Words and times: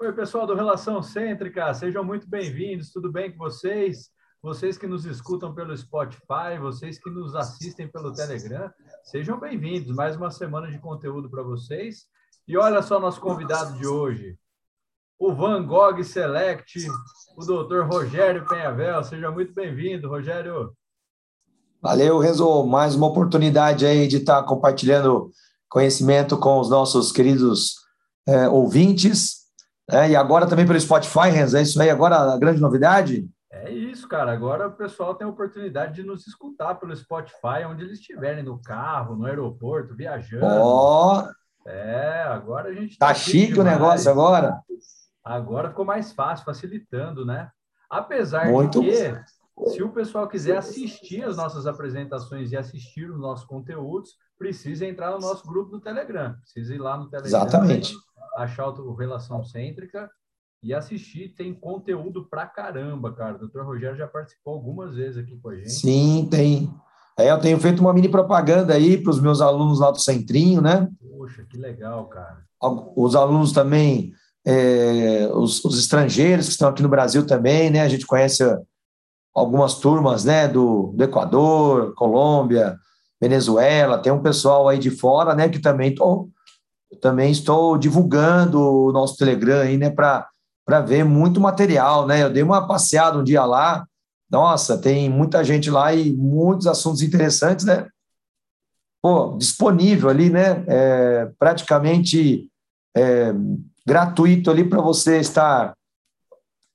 Oi, 0.00 0.12
pessoal 0.12 0.44
do 0.44 0.54
Relação 0.54 1.00
Cêntrica, 1.00 1.72
sejam 1.74 2.02
muito 2.02 2.28
bem-vindos, 2.28 2.90
tudo 2.90 3.10
bem 3.10 3.30
com 3.30 3.38
vocês? 3.38 4.10
Vocês 4.42 4.76
que 4.76 4.86
nos 4.86 5.04
escutam 5.04 5.54
pelo 5.54 5.76
Spotify, 5.76 6.58
vocês 6.60 6.98
que 6.98 7.08
nos 7.08 7.36
assistem 7.36 7.86
pelo 7.88 8.12
Telegram, 8.12 8.68
sejam 9.04 9.38
bem-vindos. 9.38 9.94
Mais 9.94 10.16
uma 10.16 10.30
semana 10.30 10.68
de 10.68 10.78
conteúdo 10.80 11.30
para 11.30 11.42
vocês. 11.42 12.06
E 12.48 12.56
olha 12.56 12.82
só 12.82 12.98
nosso 12.98 13.20
convidado 13.20 13.78
de 13.78 13.86
hoje, 13.86 14.36
o 15.18 15.32
Van 15.32 15.64
Gogh 15.64 16.02
Select, 16.02 16.84
o 17.36 17.44
doutor 17.44 17.86
Rogério 17.86 18.44
Penhavel. 18.46 19.04
Seja 19.04 19.30
muito 19.30 19.54
bem-vindo, 19.54 20.08
Rogério. 20.08 20.72
Valeu, 21.80 22.18
Renzo. 22.18 22.64
Mais 22.64 22.96
uma 22.96 23.06
oportunidade 23.06 23.86
aí 23.86 24.08
de 24.08 24.16
estar 24.16 24.42
compartilhando 24.42 25.30
conhecimento 25.68 26.36
com 26.36 26.58
os 26.58 26.68
nossos 26.68 27.12
queridos 27.12 27.87
é, 28.28 28.48
ouvintes. 28.48 29.38
É, 29.90 30.10
e 30.10 30.16
agora 30.16 30.46
também 30.46 30.66
pelo 30.66 30.78
Spotify, 30.78 31.30
Renzo. 31.30 31.56
É 31.56 31.62
isso 31.62 31.80
aí 31.80 31.88
agora 31.88 32.34
a 32.34 32.38
grande 32.38 32.60
novidade? 32.60 33.26
É 33.50 33.72
isso, 33.72 34.06
cara. 34.06 34.32
Agora 34.32 34.68
o 34.68 34.72
pessoal 34.72 35.14
tem 35.14 35.26
a 35.26 35.30
oportunidade 35.30 35.94
de 35.94 36.02
nos 36.02 36.26
escutar 36.26 36.74
pelo 36.74 36.94
Spotify, 36.94 37.64
onde 37.66 37.84
eles 37.84 37.98
estiverem, 37.98 38.44
no 38.44 38.60
carro, 38.60 39.16
no 39.16 39.24
aeroporto, 39.24 39.96
viajando. 39.96 40.44
Ó! 40.44 41.24
Oh. 41.24 41.38
É, 41.68 42.22
agora 42.22 42.70
a 42.70 42.72
gente 42.72 42.98
tá, 42.98 43.08
tá 43.08 43.14
chique 43.14 43.52
demais. 43.52 43.58
o 43.58 43.70
negócio 43.70 44.10
agora. 44.10 44.62
Agora 45.24 45.68
ficou 45.68 45.84
mais 45.84 46.12
fácil, 46.12 46.44
facilitando, 46.44 47.26
né? 47.26 47.50
Apesar 47.90 48.46
Muito 48.46 48.80
de 48.80 48.90
que, 48.90 49.70
se 49.70 49.82
o 49.82 49.90
pessoal 49.90 50.28
quiser 50.28 50.56
assistir 50.56 51.24
as 51.24 51.36
nossas 51.36 51.66
apresentações 51.66 52.52
e 52.52 52.56
assistir 52.56 53.10
os 53.10 53.18
nossos 53.18 53.44
conteúdos, 53.46 54.14
precisa 54.38 54.86
entrar 54.86 55.10
no 55.10 55.18
nosso 55.18 55.46
grupo 55.46 55.70
do 55.70 55.80
Telegram. 55.80 56.34
Precisa 56.40 56.74
ir 56.74 56.78
lá 56.78 56.96
no 56.96 57.10
Telegram. 57.10 57.28
Exatamente. 57.28 57.94
Achar 58.42 58.68
o 58.68 58.94
Relação 58.94 59.44
Cêntrica 59.44 60.10
e 60.62 60.72
assistir. 60.74 61.34
Tem 61.34 61.52
conteúdo 61.52 62.28
pra 62.28 62.46
caramba, 62.46 63.12
cara. 63.12 63.36
O 63.36 63.38
doutor 63.40 63.64
Rogério 63.64 63.96
já 63.96 64.06
participou 64.06 64.54
algumas 64.54 64.94
vezes 64.94 65.18
aqui 65.18 65.36
com 65.36 65.50
a 65.50 65.56
gente. 65.56 65.70
Sim, 65.70 66.28
tem. 66.30 66.72
É, 67.18 67.30
eu 67.30 67.40
tenho 67.40 67.58
feito 67.58 67.80
uma 67.80 67.92
mini 67.92 68.08
propaganda 68.08 68.74
aí 68.74 68.96
para 68.96 69.10
os 69.10 69.20
meus 69.20 69.40
alunos 69.40 69.80
lá 69.80 69.90
do 69.90 69.98
Centrinho, 69.98 70.60
né? 70.60 70.88
Poxa, 71.00 71.44
que 71.44 71.56
legal, 71.56 72.06
cara. 72.06 72.44
Os 72.96 73.16
alunos 73.16 73.52
também 73.52 74.12
é, 74.46 75.28
os, 75.34 75.64
os, 75.64 75.78
estrangeiros 75.78 76.46
que 76.46 76.52
estão 76.52 76.68
aqui 76.68 76.82
no 76.82 76.88
Brasil 76.88 77.26
também, 77.26 77.70
né? 77.70 77.82
A 77.82 77.88
gente 77.88 78.06
conhece 78.06 78.42
algumas 79.34 79.74
turmas, 79.74 80.24
né? 80.24 80.48
Do, 80.48 80.92
do 80.94 81.04
Equador, 81.04 81.92
Colômbia, 81.94 82.76
Venezuela, 83.20 83.98
tem 83.98 84.12
um 84.12 84.22
pessoal 84.22 84.68
aí 84.68 84.78
de 84.78 84.90
fora, 84.90 85.34
né? 85.34 85.48
Que 85.48 85.58
também 85.58 85.94
tô, 86.90 86.96
também 86.96 87.30
estou 87.30 87.78
divulgando 87.78 88.60
o 88.60 88.92
nosso 88.92 89.16
Telegram 89.16 89.60
aí, 89.60 89.76
né? 89.76 89.90
Para 89.90 90.28
para 90.64 90.80
ver 90.82 91.02
muito 91.02 91.40
material, 91.40 92.06
né? 92.06 92.22
Eu 92.22 92.30
dei 92.30 92.42
uma 92.42 92.66
passeada 92.66 93.16
um 93.16 93.24
dia 93.24 93.42
lá, 93.42 93.86
nossa, 94.30 94.76
tem 94.76 95.08
muita 95.08 95.42
gente 95.42 95.70
lá 95.70 95.94
e 95.94 96.12
muitos 96.12 96.66
assuntos 96.66 97.00
interessantes, 97.00 97.64
né? 97.64 97.86
Pô, 99.00 99.34
disponível 99.38 100.10
ali, 100.10 100.28
né? 100.28 100.62
É, 100.68 101.30
praticamente 101.38 102.46
é, 102.94 103.32
gratuito 103.86 104.50
ali 104.50 104.62
para 104.62 104.82
você 104.82 105.18
estar 105.18 105.72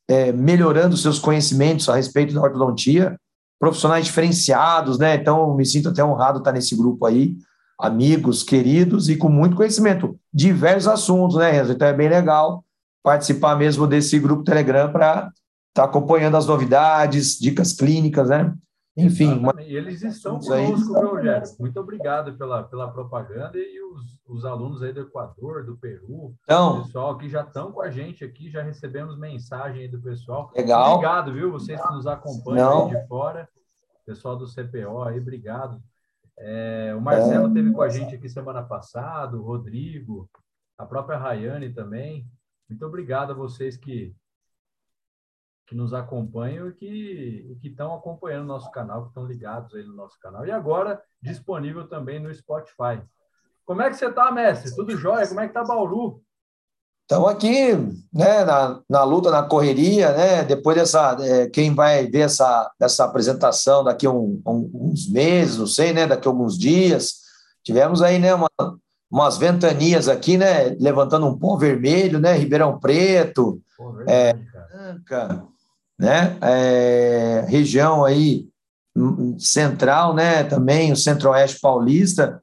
é, 0.09 0.31
melhorando 0.31 0.97
seus 0.97 1.19
conhecimentos 1.19 1.87
a 1.87 1.95
respeito 1.95 2.33
da 2.33 2.41
ortodontia, 2.41 3.15
profissionais 3.59 4.05
diferenciados, 4.05 4.97
né? 4.97 5.15
Então, 5.15 5.55
me 5.55 5.65
sinto 5.65 5.89
até 5.89 6.03
honrado 6.03 6.39
estar 6.39 6.51
nesse 6.51 6.75
grupo 6.75 7.05
aí, 7.05 7.37
amigos, 7.83 8.43
queridos 8.43 9.09
e 9.09 9.17
com 9.17 9.27
muito 9.27 9.57
conhecimento, 9.57 10.17
diversos 10.33 10.87
assuntos, 10.87 11.35
né, 11.35 11.51
Renzo? 11.51 11.73
Então, 11.73 11.85
é 11.85 11.93
bem 11.93 12.07
legal 12.07 12.63
participar 13.03 13.57
mesmo 13.57 13.85
desse 13.85 14.17
grupo 14.17 14.45
Telegram 14.45 14.89
para 14.89 15.29
estar 15.67 15.83
acompanhando 15.83 16.37
as 16.37 16.47
novidades, 16.47 17.37
dicas 17.37 17.73
clínicas, 17.73 18.29
né? 18.29 18.55
Enfim. 18.95 19.33
Uma... 19.33 19.53
Eles 19.57 20.01
estão 20.01 20.39
conosco, 20.39 20.93
viu? 20.93 21.41
Muito 21.59 21.77
obrigado 21.77 22.37
pela, 22.37 22.63
pela 22.63 22.87
propaganda 22.89 23.57
e 23.57 23.81
os, 23.81 24.17
os 24.29 24.45
alunos 24.45 24.81
aí 24.81 24.93
do 24.93 25.01
Equador, 25.01 25.65
do 25.65 25.75
Peru, 25.75 26.33
então, 26.43 26.83
pessoal 26.83 27.17
que 27.17 27.27
já 27.27 27.41
estão 27.41 27.69
com 27.73 27.81
a 27.81 27.89
gente 27.89 28.23
aqui, 28.23 28.49
já 28.49 28.61
recebemos 28.61 29.17
mensagem 29.19 29.81
aí 29.81 29.87
do 29.89 29.99
pessoal. 29.99 30.49
Legal. 30.55 30.93
Obrigado, 30.93 31.33
viu? 31.33 31.51
Vocês 31.51 31.81
que 31.81 31.93
nos 31.93 32.07
acompanham 32.07 32.87
de 32.87 33.07
fora, 33.07 33.49
pessoal 34.05 34.37
do 34.37 34.47
CPO 34.47 35.01
aí, 35.03 35.19
obrigado. 35.19 35.81
É, 36.37 36.93
o 36.95 37.01
Marcelo 37.01 37.49
é. 37.49 37.53
teve 37.53 37.71
com 37.71 37.81
a 37.81 37.89
gente 37.89 38.15
aqui 38.15 38.27
semana 38.27 38.63
passada, 38.63 39.37
o 39.37 39.43
Rodrigo, 39.43 40.29
a 40.77 40.85
própria 40.85 41.17
Rayane 41.17 41.73
também. 41.73 42.27
Muito 42.67 42.85
obrigado 42.85 43.31
a 43.31 43.35
vocês 43.35 43.77
que 43.77 44.15
que 45.65 45.75
nos 45.75 45.93
acompanham 45.93 46.69
e 46.69 46.73
que 47.59 47.67
estão 47.67 47.95
acompanhando 47.95 48.43
o 48.43 48.47
nosso 48.47 48.69
canal, 48.71 49.03
que 49.03 49.07
estão 49.07 49.25
ligados 49.25 49.73
aí 49.73 49.83
no 49.83 49.95
nosso 49.95 50.19
canal. 50.19 50.45
E 50.45 50.51
agora, 50.51 51.01
disponível 51.21 51.87
também 51.87 52.19
no 52.19 52.33
Spotify. 52.33 53.01
Como 53.65 53.81
é 53.81 53.89
que 53.89 53.95
você 53.95 54.07
está, 54.07 54.31
mestre? 54.31 54.75
Tudo 54.75 54.97
jóia? 54.97 55.27
Como 55.27 55.39
é 55.39 55.43
que 55.43 55.57
está 55.57 55.63
Bauru? 55.63 56.21
Estamos 57.03 57.29
aqui, 57.29 57.75
né, 58.13 58.45
na, 58.45 58.79
na 58.89 59.03
luta, 59.03 59.29
na 59.29 59.43
correria, 59.43 60.11
né, 60.13 60.43
depois 60.43 60.77
dessa, 60.77 61.17
é, 61.19 61.47
quem 61.47 61.75
vai 61.75 62.07
ver 62.07 62.21
essa, 62.21 62.71
essa 62.79 63.03
apresentação 63.03 63.83
daqui 63.83 64.07
a 64.07 64.11
um, 64.11 64.41
um, 64.47 64.71
uns 64.73 65.09
meses, 65.09 65.57
não 65.57 65.67
sei, 65.67 65.93
né, 65.93 66.07
daqui 66.07 66.27
a 66.27 66.31
alguns 66.31 66.57
dias, 66.57 67.15
tivemos 67.63 68.01
aí, 68.01 68.19
né, 68.19 68.33
uma, 68.33 68.49
umas 69.11 69.37
ventanias 69.37 70.07
aqui, 70.07 70.37
né, 70.37 70.69
levantando 70.79 71.27
um 71.27 71.37
pó 71.37 71.57
vermelho, 71.57 72.19
né, 72.19 72.37
Ribeirão 72.37 72.79
Preto, 72.79 73.61
é, 74.07 74.33
Branca, 74.33 75.43
né? 75.99 76.37
É, 76.41 77.45
região 77.47 78.03
aí 78.03 78.47
central, 79.39 80.13
né? 80.13 80.43
Também 80.43 80.91
o 80.91 80.95
centro-oeste 80.95 81.59
paulista, 81.59 82.41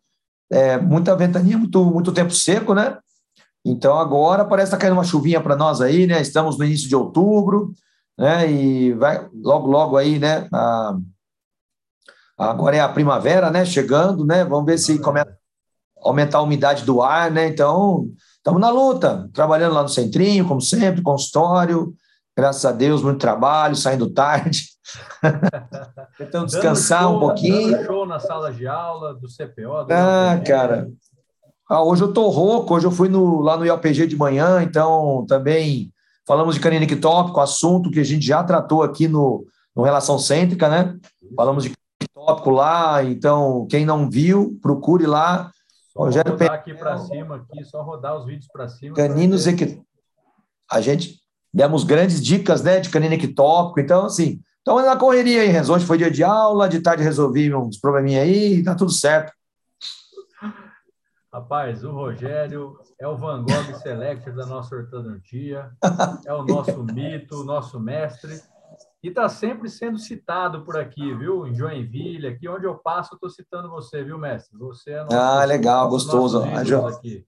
é, 0.50 0.78
muita 0.78 1.14
ventania, 1.14 1.56
muito, 1.56 1.84
muito 1.84 2.12
tempo 2.12 2.32
seco, 2.32 2.74
né? 2.74 2.98
Então 3.64 3.98
agora 3.98 4.44
parece 4.44 4.70
que 4.70 4.76
está 4.76 4.78
caindo 4.78 4.96
uma 4.96 5.04
chuvinha 5.04 5.40
para 5.40 5.56
nós 5.56 5.80
aí, 5.80 6.06
né? 6.06 6.20
Estamos 6.20 6.58
no 6.58 6.64
início 6.64 6.88
de 6.88 6.96
outubro, 6.96 7.72
né? 8.18 8.50
E 8.50 8.92
vai 8.94 9.28
logo, 9.34 9.66
logo 9.68 9.96
aí, 9.96 10.18
né? 10.18 10.48
A, 10.52 10.96
agora 12.38 12.76
é 12.76 12.80
a 12.80 12.88
primavera, 12.88 13.50
né? 13.50 13.64
Chegando, 13.64 14.24
né? 14.24 14.44
Vamos 14.44 14.66
ver 14.66 14.78
se 14.78 14.98
começa 14.98 15.30
a 16.02 16.08
aumentar 16.08 16.38
a 16.38 16.42
umidade 16.42 16.84
do 16.84 17.02
ar, 17.02 17.30
né? 17.30 17.48
Então 17.48 18.08
estamos 18.36 18.60
na 18.60 18.70
luta, 18.70 19.28
trabalhando 19.34 19.74
lá 19.74 19.82
no 19.82 19.88
centrinho, 19.88 20.48
como 20.48 20.60
sempre, 20.60 21.02
consultório, 21.02 21.94
graças 22.34 22.64
a 22.64 22.72
Deus, 22.72 23.02
muito 23.02 23.20
trabalho, 23.20 23.76
saindo 23.76 24.10
tarde. 24.10 24.70
Tentando 26.16 26.46
descansar 26.46 27.02
show, 27.02 27.16
um 27.16 27.20
pouquinho. 27.20 27.72
Dando 27.72 27.86
show 27.86 28.06
na 28.06 28.18
sala 28.18 28.52
de 28.52 28.66
aula 28.66 29.14
do 29.14 29.28
CPO. 29.28 29.84
Do 29.84 29.92
ah, 29.92 30.40
cara. 30.46 30.88
Ah, 31.70 31.84
hoje 31.84 32.02
eu 32.02 32.12
tô 32.12 32.28
rouco, 32.30 32.74
hoje 32.74 32.84
eu 32.84 32.90
fui 32.90 33.08
no, 33.08 33.40
lá 33.42 33.56
no 33.56 33.64
IOPG 33.64 34.04
de 34.08 34.16
manhã, 34.16 34.60
então 34.60 35.24
também 35.28 35.92
falamos 36.26 36.56
de 36.56 36.60
canina 36.60 36.82
ectópico, 36.82 37.38
assunto 37.38 37.92
que 37.92 38.00
a 38.00 38.04
gente 38.04 38.26
já 38.26 38.42
tratou 38.42 38.82
aqui 38.82 39.06
no, 39.06 39.46
no 39.76 39.84
Relação 39.84 40.18
Cêntrica, 40.18 40.68
né? 40.68 40.98
Falamos 41.36 41.62
de 41.62 41.72
ectópico 42.02 42.50
lá, 42.50 43.04
então 43.04 43.68
quem 43.70 43.86
não 43.86 44.10
viu, 44.10 44.58
procure 44.60 45.06
lá. 45.06 45.52
Só 45.92 46.06
Rogério 46.06 46.32
rodar 46.32 46.54
aqui 46.54 46.74
para 46.74 46.98
cima, 46.98 47.36
aqui, 47.36 47.64
só 47.64 47.84
rodar 47.84 48.18
os 48.18 48.26
vídeos 48.26 48.48
para 48.52 48.66
cima. 48.66 48.96
Caninos 48.96 49.46
ectópicos. 49.46 49.84
A 50.68 50.80
gente 50.80 51.20
demos 51.54 51.84
grandes 51.84 52.20
dicas 52.20 52.64
né, 52.64 52.80
de 52.80 52.88
canina 52.88 53.14
ectópico. 53.14 53.78
Então, 53.78 54.06
assim, 54.06 54.40
estamos 54.58 54.84
na 54.84 54.96
correria 54.96 55.42
aí, 55.42 55.48
Renzo. 55.48 55.72
Hoje 55.72 55.86
foi 55.86 55.98
dia 55.98 56.10
de 56.10 56.24
aula, 56.24 56.68
de 56.68 56.80
tarde 56.80 57.04
resolvi 57.04 57.54
uns 57.54 57.78
probleminha 57.78 58.22
aí, 58.22 58.60
tá 58.64 58.74
tudo 58.74 58.90
certo. 58.90 59.32
Rapaz, 61.32 61.84
o 61.84 61.92
Rogério 61.92 62.76
é 62.98 63.06
o 63.06 63.16
Van 63.16 63.44
Gogh 63.44 63.78
Selector 63.80 64.34
da 64.34 64.44
nossa 64.46 64.74
ortodontia, 64.74 65.70
é 66.26 66.34
o 66.34 66.42
nosso 66.42 66.82
mito, 66.92 67.42
o 67.42 67.44
nosso 67.44 67.78
mestre, 67.78 68.40
e 69.00 69.08
está 69.10 69.28
sempre 69.28 69.70
sendo 69.70 69.96
citado 69.96 70.64
por 70.64 70.76
aqui, 70.76 71.14
viu? 71.14 71.46
Em 71.46 71.54
Joinville, 71.54 72.26
aqui 72.26 72.48
onde 72.48 72.66
eu 72.66 72.74
passo, 72.74 73.12
eu 73.12 73.14
estou 73.14 73.30
citando 73.30 73.70
você, 73.70 74.02
viu, 74.02 74.18
mestre? 74.18 74.58
Você 74.58 74.90
é 74.90 75.04
nosso, 75.04 75.14
Ah, 75.14 75.44
legal, 75.44 75.88
gostoso. 75.88 76.42
A 76.42 76.64
jo... 76.64 76.84
aqui. 76.84 77.24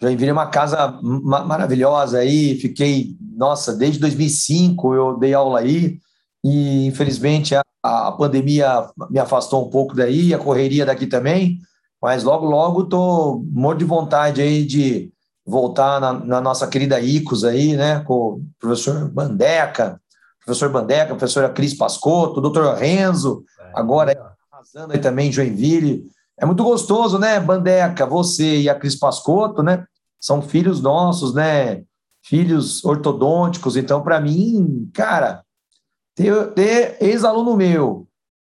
Joinville 0.00 0.30
é 0.30 0.32
uma 0.32 0.46
casa 0.46 0.98
maravilhosa 1.02 2.20
aí, 2.20 2.58
fiquei, 2.58 3.14
nossa, 3.20 3.76
desde 3.76 4.00
2005 4.00 4.94
eu 4.94 5.18
dei 5.18 5.34
aula 5.34 5.58
aí 5.58 6.00
e 6.42 6.86
infelizmente 6.86 7.54
a, 7.54 7.62
a 7.82 8.12
pandemia 8.12 8.88
me 9.10 9.18
afastou 9.18 9.66
um 9.66 9.70
pouco 9.70 9.94
daí, 9.94 10.32
a 10.32 10.38
correria 10.38 10.86
daqui 10.86 11.06
também, 11.06 11.60
mas 12.00 12.24
logo, 12.24 12.46
logo 12.46 12.84
tô 12.84 13.42
morto 13.50 13.78
de 13.78 13.84
vontade 13.84 14.40
aí 14.40 14.64
de 14.64 15.12
voltar 15.44 16.00
na, 16.00 16.12
na 16.12 16.40
nossa 16.40 16.66
querida 16.66 17.00
ICOS 17.00 17.44
aí, 17.44 17.76
né, 17.76 18.00
com 18.00 18.14
o 18.14 18.42
professor 18.60 19.08
Bandeca, 19.08 20.00
professor 20.44 20.70
Bandeca, 20.70 21.14
professora 21.14 21.48
Cris 21.48 21.74
Pascotto, 21.74 22.40
doutor 22.40 22.74
Renzo, 22.74 23.44
é, 23.60 23.70
agora 23.74 24.34
arrasando 24.52 24.92
aí 24.92 24.98
também 24.98 25.28
em 25.28 25.32
Joinville, 25.32 26.06
é 26.38 26.46
muito 26.46 26.62
gostoso, 26.62 27.18
né, 27.18 27.40
Bandeca, 27.40 28.06
você 28.06 28.60
e 28.60 28.68
a 28.68 28.74
Cris 28.74 28.98
Pascotto, 28.98 29.62
né? 29.62 29.84
são 30.20 30.42
filhos 30.42 30.80
nossos, 30.80 31.34
né? 31.34 31.82
Filhos 32.22 32.84
ortodônticos. 32.84 33.76
Então, 33.76 34.02
para 34.02 34.20
mim, 34.20 34.90
cara, 34.92 35.44
ter, 36.14 36.52
ter 36.52 36.96
ex-aluno 37.00 37.56
meu 37.56 38.07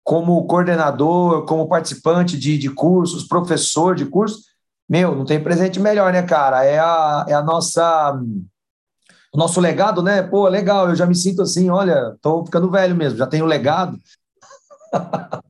como 0.09 0.47
coordenador, 0.47 1.45
como 1.45 1.69
participante 1.69 2.39
de, 2.39 2.57
de 2.57 2.71
cursos, 2.71 3.25
professor 3.29 3.95
de 3.95 4.07
cursos, 4.07 4.47
meu, 4.89 5.15
não 5.15 5.27
tem 5.27 5.39
presente 5.39 5.79
melhor, 5.79 6.11
né, 6.11 6.23
cara? 6.23 6.65
É 6.65 6.79
a, 6.79 7.27
é 7.29 7.35
a 7.35 7.43
nossa. 7.43 8.19
O 9.35 9.37
nosso 9.37 9.61
legado, 9.61 10.03
né? 10.03 10.23
Pô, 10.23 10.49
legal, 10.49 10.89
eu 10.89 10.97
já 10.97 11.05
me 11.05 11.15
sinto 11.15 11.43
assim, 11.43 11.69
olha, 11.69 12.17
tô 12.23 12.43
ficando 12.43 12.71
velho 12.71 12.97
mesmo, 12.97 13.19
já 13.19 13.27
tenho 13.27 13.45
legado. 13.45 13.99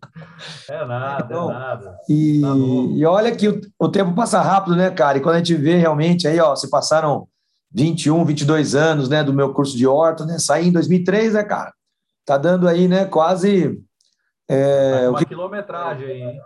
É 0.70 0.84
nada, 0.84 1.22
é 1.22 1.26
então, 1.26 1.50
é 1.50 1.54
nada. 1.54 1.98
E, 2.08 2.40
tá 2.40 2.48
e 2.96 3.04
olha 3.06 3.34
que 3.34 3.48
o, 3.48 3.60
o, 3.78 3.88
tempo 3.88 4.14
passa 4.14 4.40
rápido, 4.40 4.76
né, 4.76 4.90
cara? 4.90 5.18
E 5.18 5.20
quando 5.20 5.36
a 5.36 5.38
gente 5.38 5.54
vê 5.54 5.76
realmente 5.76 6.28
aí, 6.28 6.38
ó, 6.38 6.54
se 6.54 6.68
passaram 6.68 7.26
21, 7.72 8.24
22 8.24 8.74
anos, 8.74 9.08
né, 9.08 9.24
do 9.24 9.32
meu 9.32 9.52
curso 9.52 9.76
de 9.76 9.86
horta, 9.86 10.26
né? 10.26 10.38
Saí 10.38 10.68
em 10.68 10.72
2003, 10.72 11.34
né, 11.34 11.42
cara? 11.42 11.72
Tá 12.24 12.36
dando 12.36 12.68
aí, 12.68 12.86
né, 12.86 13.04
quase 13.06 13.82
é, 14.48 15.02
tá 15.02 15.10
uma 15.10 15.18
que... 15.18 15.26
quilometragem 15.26 16.06
aí, 16.06 16.22
hein? 16.22 16.40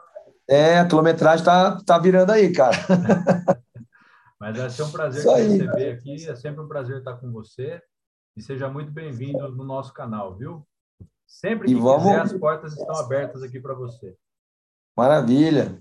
É, 0.49 0.79
a 0.79 0.87
quilometragem 0.87 1.45
tá, 1.45 1.81
tá 1.85 1.99
virando 1.99 2.31
aí, 2.31 2.53
cara. 2.53 2.77
Mas 4.41 4.59
vai 4.59 4.71
ser 4.71 4.83
um 4.83 4.91
prazer 4.91 5.23
te 5.23 5.41
receber 5.41 5.91
aqui. 5.93 6.29
É 6.29 6.35
sempre 6.35 6.61
um 6.61 6.69
prazer 6.69 6.99
estar 6.99 7.15
com 7.15 7.31
você. 7.31 7.81
E 8.37 8.43
seja 8.43 8.69
muito 8.69 8.91
bem-vindo 8.91 9.49
no 9.53 9.65
nosso 9.65 9.95
canal, 9.95 10.35
viu? 10.35 10.67
Sempre 11.27 11.69
que 11.69 11.75
vamos... 11.75 12.03
quiser, 12.03 12.21
as 12.21 12.33
portas 12.33 12.73
estão 12.73 12.97
abertas 12.97 13.43
aqui 13.43 13.61
para 13.61 13.75
você. 13.75 14.17
Maravilha. 14.97 15.81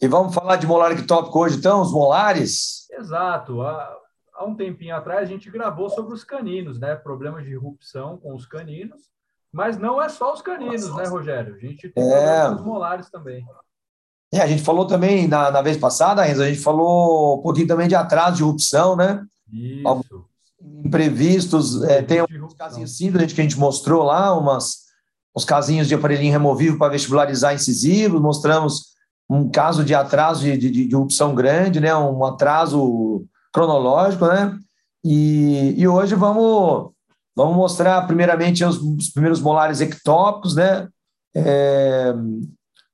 E 0.00 0.08
vamos 0.08 0.34
falar 0.34 0.56
de 0.56 0.66
molar 0.66 0.92
ectópico 0.92 1.38
hoje, 1.38 1.58
então, 1.58 1.82
os 1.82 1.92
molares? 1.92 2.88
Exato. 2.92 3.62
Há, 3.62 3.96
há 4.32 4.44
um 4.44 4.56
tempinho 4.56 4.96
atrás, 4.96 5.22
a 5.22 5.32
gente 5.32 5.50
gravou 5.50 5.90
sobre 5.90 6.14
os 6.14 6.24
caninos, 6.24 6.78
né? 6.80 6.96
Problemas 6.96 7.44
de 7.44 7.50
irrupção 7.50 8.16
com 8.16 8.34
os 8.34 8.46
caninos. 8.46 9.02
Mas 9.58 9.76
não 9.76 10.00
é 10.00 10.08
só 10.08 10.32
os 10.32 10.40
caninos, 10.40 10.94
né, 10.94 11.04
Rogério? 11.08 11.56
A 11.56 11.58
gente 11.58 11.88
tem 11.88 12.04
é... 12.04 12.48
os 12.48 12.64
molares 12.64 13.10
também. 13.10 13.44
É, 14.32 14.40
a 14.40 14.46
gente 14.46 14.62
falou 14.62 14.86
também 14.86 15.26
na, 15.26 15.50
na 15.50 15.60
vez 15.60 15.76
passada, 15.76 16.22
Renzo, 16.22 16.44
a 16.44 16.48
gente 16.48 16.60
falou 16.60 17.40
um 17.40 17.42
pouquinho 17.42 17.66
também 17.66 17.88
de 17.88 17.96
atraso 17.96 18.36
de 18.36 18.44
erupção, 18.44 18.94
né? 18.94 19.20
Isso. 19.52 20.24
Imprevistos, 20.84 21.82
é, 21.82 22.02
tem 22.02 22.22
uns 22.22 22.54
casinhos 22.54 22.96
síndrome 22.96 23.26
que 23.26 23.40
a 23.40 23.42
gente 23.42 23.58
mostrou 23.58 24.04
lá, 24.04 24.32
umas, 24.38 24.84
uns 25.36 25.44
casinhos 25.44 25.88
de 25.88 25.94
aparelhinho 25.96 26.30
removível 26.30 26.78
para 26.78 26.92
vestibularizar 26.92 27.52
incisivos, 27.52 28.20
mostramos 28.20 28.94
um 29.28 29.50
caso 29.50 29.84
de 29.84 29.92
atraso 29.92 30.44
de, 30.44 30.56
de, 30.56 30.70
de 30.70 30.94
erupção 30.94 31.34
grande, 31.34 31.80
né? 31.80 31.92
Um 31.96 32.24
atraso 32.24 33.26
cronológico, 33.52 34.24
né? 34.28 34.56
E, 35.04 35.74
e 35.76 35.88
hoje 35.88 36.14
vamos 36.14 36.92
Vamos 37.38 37.56
mostrar 37.56 38.04
primeiramente 38.04 38.64
os, 38.64 38.78
os 38.82 39.10
primeiros 39.10 39.40
molares 39.40 39.80
ectópicos, 39.80 40.56
né? 40.56 40.88
É, 41.36 42.12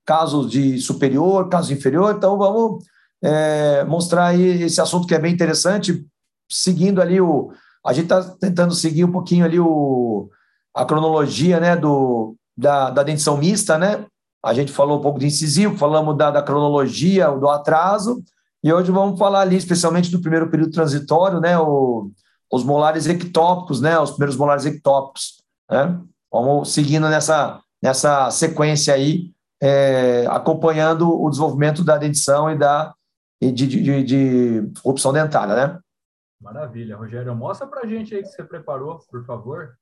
casos 0.04 0.50
de 0.50 0.78
superior, 0.78 1.48
caso 1.48 1.72
inferior. 1.72 2.14
Então 2.14 2.36
vamos 2.36 2.84
é, 3.22 3.84
mostrar 3.84 4.26
aí 4.26 4.64
esse 4.64 4.82
assunto 4.82 5.06
que 5.06 5.14
é 5.14 5.18
bem 5.18 5.32
interessante, 5.32 6.04
seguindo 6.46 7.00
ali 7.00 7.22
o. 7.22 7.52
A 7.82 7.94
gente 7.94 8.04
está 8.04 8.22
tentando 8.38 8.74
seguir 8.74 9.06
um 9.06 9.12
pouquinho 9.12 9.46
ali 9.46 9.58
o, 9.58 10.28
a 10.74 10.84
cronologia 10.84 11.58
né, 11.58 11.74
do, 11.74 12.36
da, 12.54 12.90
da 12.90 13.02
dentição 13.02 13.38
mista, 13.38 13.78
né? 13.78 14.04
A 14.44 14.52
gente 14.52 14.70
falou 14.72 14.98
um 14.98 15.02
pouco 15.02 15.18
de 15.18 15.24
incisivo, 15.26 15.78
falamos 15.78 16.18
da, 16.18 16.30
da 16.30 16.42
cronologia, 16.42 17.30
do 17.30 17.48
atraso, 17.48 18.22
e 18.62 18.70
hoje 18.70 18.92
vamos 18.92 19.18
falar 19.18 19.40
ali 19.40 19.56
especialmente 19.56 20.10
do 20.10 20.20
primeiro 20.20 20.50
período 20.50 20.70
transitório, 20.70 21.40
né? 21.40 21.58
O, 21.58 22.10
os 22.54 22.62
molares 22.62 23.06
ectópicos, 23.06 23.80
né, 23.80 23.98
os 23.98 24.10
primeiros 24.12 24.36
molares 24.36 24.64
ectópicos. 24.64 25.42
Né? 25.68 26.00
Vamos 26.32 26.72
seguindo 26.72 27.08
nessa, 27.08 27.60
nessa 27.82 28.30
sequência 28.30 28.94
aí, 28.94 29.32
é, 29.60 30.24
acompanhando 30.30 31.10
o 31.10 31.28
desenvolvimento 31.28 31.82
da 31.82 31.98
dentição 31.98 32.50
e 32.50 32.56
da 32.56 32.94
de, 33.40 33.52
de, 33.52 33.82
de, 33.82 34.04
de 34.04 34.72
opção 34.82 35.12
dentária, 35.12 35.54
né? 35.54 35.78
Maravilha, 36.40 36.96
Rogério. 36.96 37.34
Mostra 37.34 37.66
para 37.66 37.82
a 37.82 37.86
gente 37.86 38.14
aí 38.14 38.22
que 38.22 38.28
você 38.28 38.42
preparou, 38.42 39.00
por 39.10 39.24
favor. 39.24 39.76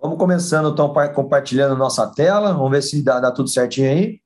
Vamos 0.00 0.18
começando, 0.18 0.70
então, 0.70 0.92
compartilhando 1.14 1.76
nossa 1.76 2.12
tela. 2.12 2.52
Vamos 2.52 2.70
ver 2.70 2.82
se 2.82 3.02
dá, 3.04 3.20
dá 3.20 3.30
tudo 3.30 3.48
certinho 3.48 3.90
aí. 3.90 4.20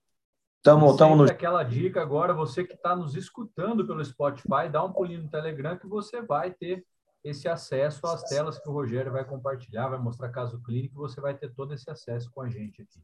Estamos 0.59 0.99
no... 0.99 1.25
aquela 1.25 1.63
dica 1.63 2.01
agora, 2.01 2.33
você 2.33 2.65
que 2.65 2.75
está 2.75 2.97
nos 2.97 3.15
escutando 3.15 3.87
pelo 3.87 4.05
Spotify, 4.05 4.69
dá 4.71 4.83
um 4.83 4.93
pulinho 4.93 5.23
no 5.23 5.29
Telegram 5.29 5.77
que 5.77 5.87
você 5.87 6.23
vai 6.23 6.51
ter 6.51 6.85
esse 7.29 7.49
acesso 7.49 8.07
às 8.07 8.23
telas 8.23 8.59
que 8.59 8.69
o 8.69 8.73
Rogério 8.73 9.13
vai 9.13 9.25
compartilhar, 9.25 9.89
vai 9.89 9.99
mostrar 9.99 10.29
caso 10.29 10.61
clínico, 10.63 11.01
você 11.01 11.21
vai 11.21 11.35
ter 11.35 11.53
todo 11.53 11.75
esse 11.75 11.91
acesso 11.91 12.31
com 12.33 12.43
a 12.43 12.49
gente 12.49 12.83
aqui. 12.83 13.01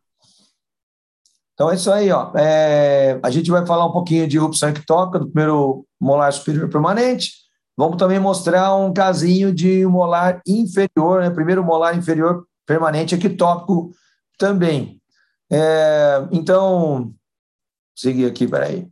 Então 1.54 1.70
é 1.70 1.74
isso 1.74 1.90
aí, 1.90 2.10
ó. 2.10 2.32
É, 2.36 3.19
a 3.22 3.30
gente 3.30 3.50
vai 3.50 3.66
falar 3.66 3.86
um 3.86 3.92
pouquinho 3.92 4.26
de 4.26 4.36
erupção 4.36 4.69
ectópica 4.69 5.19
do 5.19 5.26
primeiro 5.26 5.86
molar 6.00 6.32
superior 6.32 6.69
permanente. 6.69 7.32
Vamos 7.76 7.96
também 7.96 8.19
mostrar 8.19 8.74
um 8.76 8.92
casinho 8.92 9.52
de 9.52 9.84
molar 9.86 10.40
inferior, 10.46 11.22
né? 11.22 11.30
Primeiro 11.30 11.64
molar 11.64 11.96
inferior 11.96 12.46
permanente 12.66 13.14
ectópico 13.14 13.92
também. 14.38 15.00
É, 15.50 16.26
então, 16.30 17.14
seguir 17.94 18.26
aqui, 18.26 18.46
peraí. 18.46 18.92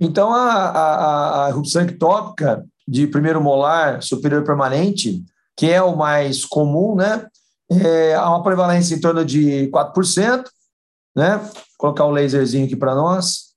Então, 0.00 0.32
a, 0.32 0.54
a, 0.54 1.46
a 1.46 1.48
erupção 1.50 1.82
ectópica 1.82 2.64
de 2.88 3.06
primeiro 3.06 3.40
molar 3.40 4.02
superior 4.02 4.42
permanente, 4.42 5.22
que 5.54 5.70
é 5.70 5.82
o 5.82 5.94
mais 5.94 6.44
comum, 6.44 6.96
né? 6.96 7.26
É, 7.70 8.14
há 8.14 8.28
uma 8.30 8.42
prevalência 8.42 8.94
em 8.94 9.00
torno 9.00 9.24
de 9.24 9.70
4%, 9.70 10.44
né? 11.14 11.36
Vou 11.36 11.52
colocar 11.76 12.06
o 12.06 12.10
laserzinho 12.10 12.64
aqui 12.64 12.74
para 12.74 12.94
nós. 12.94 13.54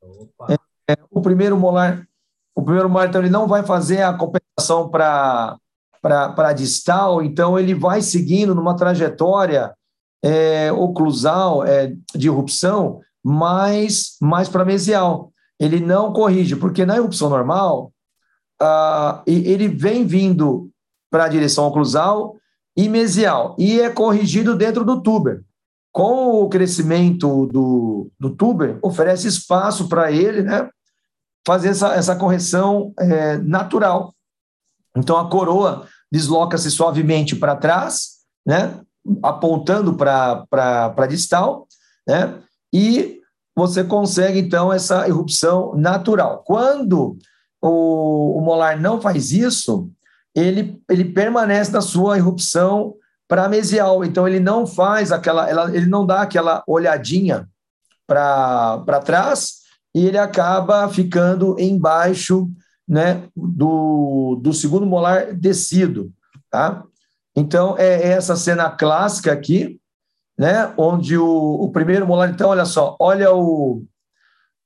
É, 0.90 0.98
o 1.10 1.22
primeiro 1.22 1.58
molar, 1.58 2.06
o 2.54 2.62
primeiro 2.62 2.90
molar, 2.90 3.08
então, 3.08 3.22
ele 3.22 3.30
não 3.30 3.48
vai 3.48 3.64
fazer 3.64 4.02
a 4.02 4.14
compensação 4.14 4.90
para 4.90 5.58
para 6.02 6.52
distal, 6.52 7.24
então 7.24 7.58
ele 7.58 7.74
vai 7.74 8.02
seguindo 8.02 8.54
numa 8.54 8.76
trajetória 8.76 9.74
é, 10.22 10.70
oclusal 10.70 11.64
é, 11.64 11.94
de 12.14 12.28
erupção 12.28 13.00
mais, 13.24 14.18
mais 14.20 14.50
para 14.50 14.66
mesial 14.66 15.33
ele 15.60 15.80
não 15.80 16.12
corrige, 16.12 16.56
porque 16.56 16.86
na 16.86 16.96
erupção 16.98 17.30
normal, 17.30 17.92
uh, 18.62 19.22
ele 19.26 19.68
vem 19.68 20.06
vindo 20.06 20.70
para 21.10 21.26
a 21.26 21.30
direção 21.30 21.66
oclusal 21.66 22.36
e 22.76 22.90
mesial, 22.90 23.56
e 23.58 23.80
é 23.80 23.90
corrigido 23.90 24.56
dentro 24.56 24.84
do 24.84 25.02
tuber. 25.02 25.44
Com 25.92 26.42
o 26.42 26.50
crescimento 26.50 27.46
do, 27.46 28.10
do 28.20 28.32
tuber, 28.32 28.80
oferece 28.82 29.28
espaço 29.28 29.88
para 29.88 30.12
ele 30.12 30.42
né, 30.42 30.68
fazer 31.46 31.70
essa, 31.70 31.94
essa 31.94 32.16
correção 32.16 32.92
é, 32.98 33.38
natural. 33.38 34.12
Então, 34.98 35.18
a 35.18 35.30
coroa 35.30 35.88
desloca-se 36.12 36.72
suavemente 36.72 37.36
para 37.36 37.56
trás, 37.56 38.24
né, 38.46 38.80
apontando 39.22 39.96
para 39.96 40.46
a 40.52 41.08
distal, 41.08 41.68
né, 42.08 42.42
e 42.74 43.22
você 43.56 43.84
consegue, 43.84 44.40
então, 44.40 44.74
essa 44.74 45.08
erupção 45.08 45.76
natural. 45.76 46.44
Quando 46.46 47.18
o, 47.62 48.38
o 48.38 48.42
molar 48.42 48.80
não 48.80 49.00
faz 49.00 49.32
isso, 49.32 49.90
ele, 50.36 50.82
ele 50.90 51.06
permanece 51.06 51.72
na 51.72 51.82
sua 51.82 52.18
erupção 52.18 52.96
para 53.28 53.48
mesial. 53.48 54.04
Então, 54.04 54.28
ele 54.28 54.40
não 54.40 54.66
faz 54.66 55.12
aquela, 55.12 55.50
ela, 55.50 55.76
ele 55.76 55.86
não 55.86 56.06
dá 56.06 56.22
aquela 56.22 56.64
olhadinha 56.68 57.48
para 58.08 59.02
trás 59.06 59.64
e 59.96 60.06
ele 60.06 60.18
acaba 60.18 60.90
ficando 60.90 61.56
embaixo 61.60 62.50
né, 62.88 63.24
do, 63.36 64.40
do 64.42 64.52
segundo 64.52 64.86
molar 64.86 65.34
descido. 65.34 66.12
Tá? 66.50 66.84
Então, 67.36 67.76
é 67.78 68.10
essa 68.10 68.36
cena 68.36 68.70
clássica 68.70 69.32
aqui, 69.32 69.80
né? 70.44 70.74
onde 70.76 71.18
o, 71.18 71.26
o 71.26 71.72
primeiro 71.72 72.06
molar, 72.06 72.30
então, 72.30 72.50
olha 72.50 72.66
só, 72.66 72.98
olha 73.00 73.34
o, 73.34 73.86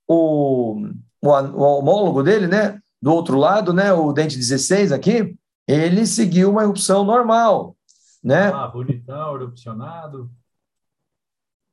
o, 0.07 0.87
o, 1.21 1.29
o 1.29 1.61
homólogo 1.61 2.23
dele, 2.23 2.47
né? 2.47 2.81
do 2.99 3.13
outro 3.13 3.37
lado, 3.37 3.71
né? 3.71 3.93
o 3.93 4.11
dente 4.11 4.35
16 4.37 4.91
aqui, 4.91 5.37
ele 5.67 6.07
seguiu 6.07 6.49
uma 6.49 6.63
erupção 6.63 7.03
normal. 7.03 7.77
Né? 8.23 8.47
Ah, 8.47 8.67
bonitão, 8.67 9.35
erupcionado. 9.35 10.31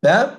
É? 0.05 0.37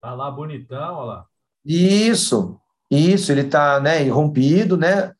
Tá 0.00 0.14
lá 0.14 0.30
bonitão, 0.30 0.94
olha 0.94 1.06
lá. 1.06 1.26
Isso, 1.64 2.56
isso, 2.88 3.32
ele 3.32 3.40
está 3.40 3.80
né, 3.80 4.04
irrompido, 4.04 4.76
né? 4.76 5.12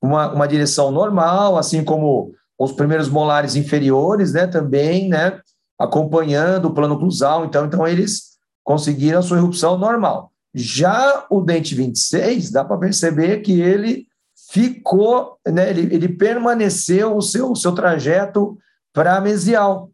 Uma, 0.00 0.32
uma 0.32 0.46
direção 0.46 0.92
normal, 0.92 1.58
assim 1.58 1.84
como 1.84 2.32
os 2.56 2.70
primeiros 2.70 3.08
molares 3.08 3.56
inferiores, 3.56 4.32
né? 4.32 4.46
Também, 4.46 5.08
né? 5.08 5.40
Acompanhando 5.80 6.66
o 6.66 6.74
plano 6.74 6.98
cruzal, 6.98 7.46
então, 7.46 7.64
então 7.64 7.88
eles 7.88 8.36
conseguiram 8.62 9.18
a 9.18 9.22
sua 9.22 9.38
erupção 9.38 9.78
normal. 9.78 10.30
Já 10.54 11.24
o 11.30 11.40
dente 11.40 11.74
26, 11.74 12.50
dá 12.50 12.62
para 12.62 12.76
perceber 12.76 13.40
que 13.40 13.62
ele 13.62 14.06
ficou, 14.50 15.38
né, 15.48 15.70
ele, 15.70 15.94
ele 15.94 16.08
permaneceu 16.10 17.16
o 17.16 17.22
seu, 17.22 17.52
o 17.52 17.56
seu 17.56 17.72
trajeto 17.72 18.58
para 18.92 19.20
mesial, 19.22 19.90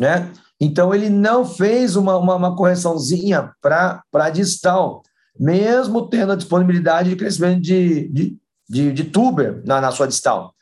né? 0.00 0.30
Então 0.60 0.94
ele 0.94 1.08
não 1.08 1.44
fez 1.44 1.96
uma, 1.96 2.16
uma, 2.16 2.36
uma 2.36 2.54
correçãozinha 2.54 3.52
para 3.60 4.30
distal, 4.30 5.02
mesmo 5.38 6.08
tendo 6.08 6.32
a 6.32 6.36
disponibilidade 6.36 7.10
de 7.10 7.16
crescimento 7.16 7.62
de, 7.62 8.08
de, 8.08 8.38
de, 8.68 8.92
de 8.92 9.04
tuber 9.04 9.60
na, 9.64 9.80
na 9.80 9.90
sua 9.90 10.06
distal. 10.06 10.54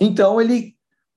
Então 0.00 0.40
ele 0.40 0.74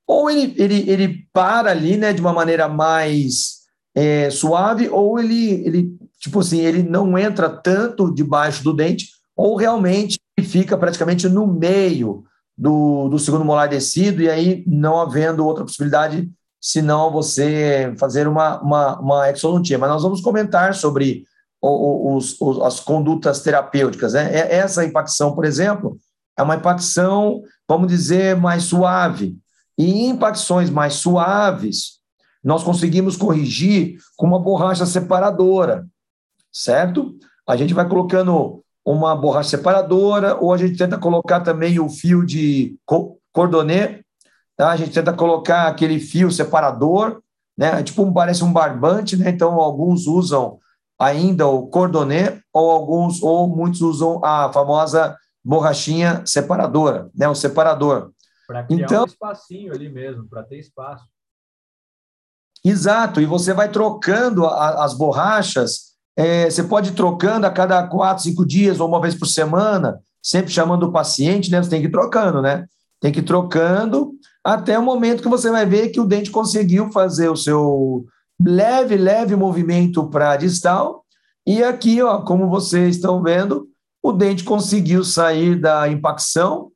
ou 0.08 0.30
ele, 0.30 0.54
ele, 0.58 0.90
ele 0.90 1.28
para 1.34 1.72
ali, 1.72 1.98
né, 1.98 2.14
de 2.14 2.22
uma 2.22 2.34
maneira 2.34 2.68
mais 2.68 3.62
é, 3.96 4.30
suave, 4.30 4.90
ou 4.90 5.20
ele, 5.20 5.66
ele, 5.66 5.98
tipo 6.20 6.40
assim, 6.40 6.60
ele 6.60 6.84
não 6.84 7.18
entra 7.18 7.50
tanto 7.50 8.14
debaixo 8.14 8.64
do 8.64 8.74
dente, 8.74 9.10
ou 9.36 9.56
realmente 9.56 10.20
fica 10.42 10.78
praticamente 10.78 11.28
no 11.28 11.48
meio 11.48 12.24
do, 12.58 13.10
do 13.10 13.20
segundo 13.20 13.44
molar 13.44 13.68
descido, 13.68 14.22
e 14.22 14.30
aí 14.30 14.64
não 14.68 15.00
havendo 15.00 15.46
outra 15.46 15.64
possibilidade 15.64 16.30
senão 16.62 17.12
você 17.12 17.94
fazer 18.00 18.28
uma, 18.28 18.60
uma, 18.60 19.00
uma 19.00 19.30
exodontia. 19.30 19.78
Mas 19.78 19.90
nós 19.90 20.02
vamos 20.02 20.20
comentar 20.20 20.74
sobre 20.74 21.24
os, 21.62 22.36
os, 22.42 22.60
as 22.62 22.80
condutas 22.80 23.42
terapêuticas. 23.42 24.14
Né? 24.14 24.32
Essa 24.34 24.84
impacção, 24.84 25.36
por 25.36 25.46
exemplo, 25.46 25.98
é 26.38 26.42
uma 26.42 26.56
impacção, 26.56 27.42
vamos 27.68 27.88
dizer, 27.88 28.36
mais 28.36 28.64
suave. 28.64 29.38
E 29.78 29.86
em 29.86 30.10
impacções 30.10 30.70
mais 30.70 30.94
suaves, 30.96 32.00
nós 32.44 32.64
conseguimos 32.64 33.18
corrigir 33.18 33.98
com 34.16 34.28
uma 34.28 34.40
borracha 34.40 34.86
separadora, 34.86 35.88
certo? 36.52 37.16
A 37.48 37.56
gente 37.56 37.74
vai 37.74 37.88
colocando 37.88 38.64
uma 38.86 39.16
borracha 39.16 39.50
separadora, 39.50 40.38
ou 40.40 40.54
a 40.54 40.58
gente 40.58 40.78
tenta 40.78 40.98
colocar 40.98 41.42
também 41.42 41.80
o 41.80 41.90
fio 41.90 42.24
de 42.24 42.78
cordonê, 43.34 44.02
tá? 44.56 44.70
A 44.70 44.76
gente 44.78 44.92
tenta 44.92 45.12
colocar 45.12 45.68
aquele 45.68 46.00
fio 46.00 46.32
separador, 46.32 47.22
né? 47.58 47.82
Tipo, 47.82 48.12
parece 48.14 48.44
um 48.44 48.54
barbante, 48.54 49.18
né? 49.18 49.32
Então, 49.32 49.60
alguns 49.60 50.06
usam 50.06 50.60
ainda 51.00 51.48
o 51.48 51.68
cordonê, 51.68 52.40
ou 52.54 52.70
alguns, 52.70 53.22
ou 53.24 53.48
muitos 53.48 53.82
usam 53.82 54.24
a 54.24 54.52
famosa 54.54 55.18
borrachinha 55.44 56.22
separadora, 56.26 57.10
né? 57.16 57.28
O 57.28 57.36
separador. 57.36 58.12
Para 58.48 58.64
criar 58.64 58.86
então, 58.86 59.04
um 59.04 59.08
espacinho 59.08 59.74
ali 59.74 59.90
mesmo, 59.90 60.28
para 60.28 60.44
ter 60.44 60.60
espaço. 60.60 61.06
Exato, 62.64 63.22
e 63.22 63.26
você 63.26 63.54
vai 63.54 63.70
trocando 63.70 64.46
a, 64.46 64.84
as 64.84 64.94
borrachas, 64.94 65.96
é, 66.18 66.50
você 66.50 66.64
pode 66.64 66.90
ir 66.90 66.96
trocando 66.96 67.46
a 67.46 67.52
cada 67.52 67.86
quatro, 67.88 68.24
cinco 68.24 68.46
dias 68.46 68.80
ou 68.80 68.88
uma 68.88 69.02
vez 69.02 69.14
por 69.14 69.28
semana, 69.28 70.00
sempre 70.22 70.52
chamando 70.52 70.84
o 70.84 70.92
paciente, 70.92 71.52
né? 71.52 71.62
Você 71.62 71.70
tem 71.70 71.82
que 71.82 71.88
ir 71.88 71.92
trocando, 71.92 72.42
né? 72.42 72.66
Tem 73.00 73.12
que 73.12 73.20
ir 73.20 73.24
trocando 73.24 74.14
até 74.44 74.80
o 74.80 74.84
momento 74.84 75.22
que 75.22 75.30
você 75.30 75.52
vai 75.52 75.66
ver 75.66 75.90
que 75.90 76.00
o 76.00 76.06
dente 76.06 76.32
conseguiu 76.32 76.92
fazer 76.92 77.30
o 77.30 77.36
seu 77.36 78.06
leve, 78.44 78.96
leve 78.96 79.36
movimento 79.36 80.08
para 80.10 80.38
distal. 80.38 81.04
E 81.46 81.64
aqui, 81.64 82.02
ó, 82.02 82.22
como 82.22 82.50
vocês 82.50 82.96
estão 82.96 83.22
vendo, 83.22 83.68
o 84.02 84.12
dente 84.12 84.44
conseguiu 84.44 85.04
sair 85.04 85.60
da 85.60 85.88
impacção. 85.90 86.72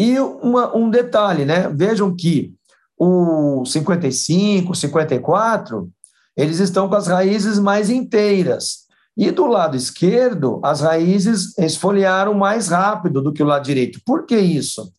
E 0.00 0.18
uma, 0.18 0.74
um 0.74 0.88
detalhe, 0.88 1.44
né? 1.44 1.68
Vejam 1.68 2.16
que 2.16 2.54
o 2.98 3.66
55, 3.66 4.74
54, 4.74 5.90
eles 6.34 6.58
estão 6.58 6.88
com 6.88 6.94
as 6.94 7.06
raízes 7.06 7.58
mais 7.58 7.90
inteiras. 7.90 8.86
E 9.14 9.30
do 9.30 9.44
lado 9.44 9.76
esquerdo, 9.76 10.58
as 10.64 10.80
raízes 10.80 11.56
esfoliaram 11.58 12.32
mais 12.32 12.68
rápido 12.68 13.20
do 13.20 13.30
que 13.30 13.42
o 13.42 13.46
lado 13.46 13.62
direito. 13.62 14.00
Por 14.06 14.24
que 14.24 14.38
isso? 14.38 14.90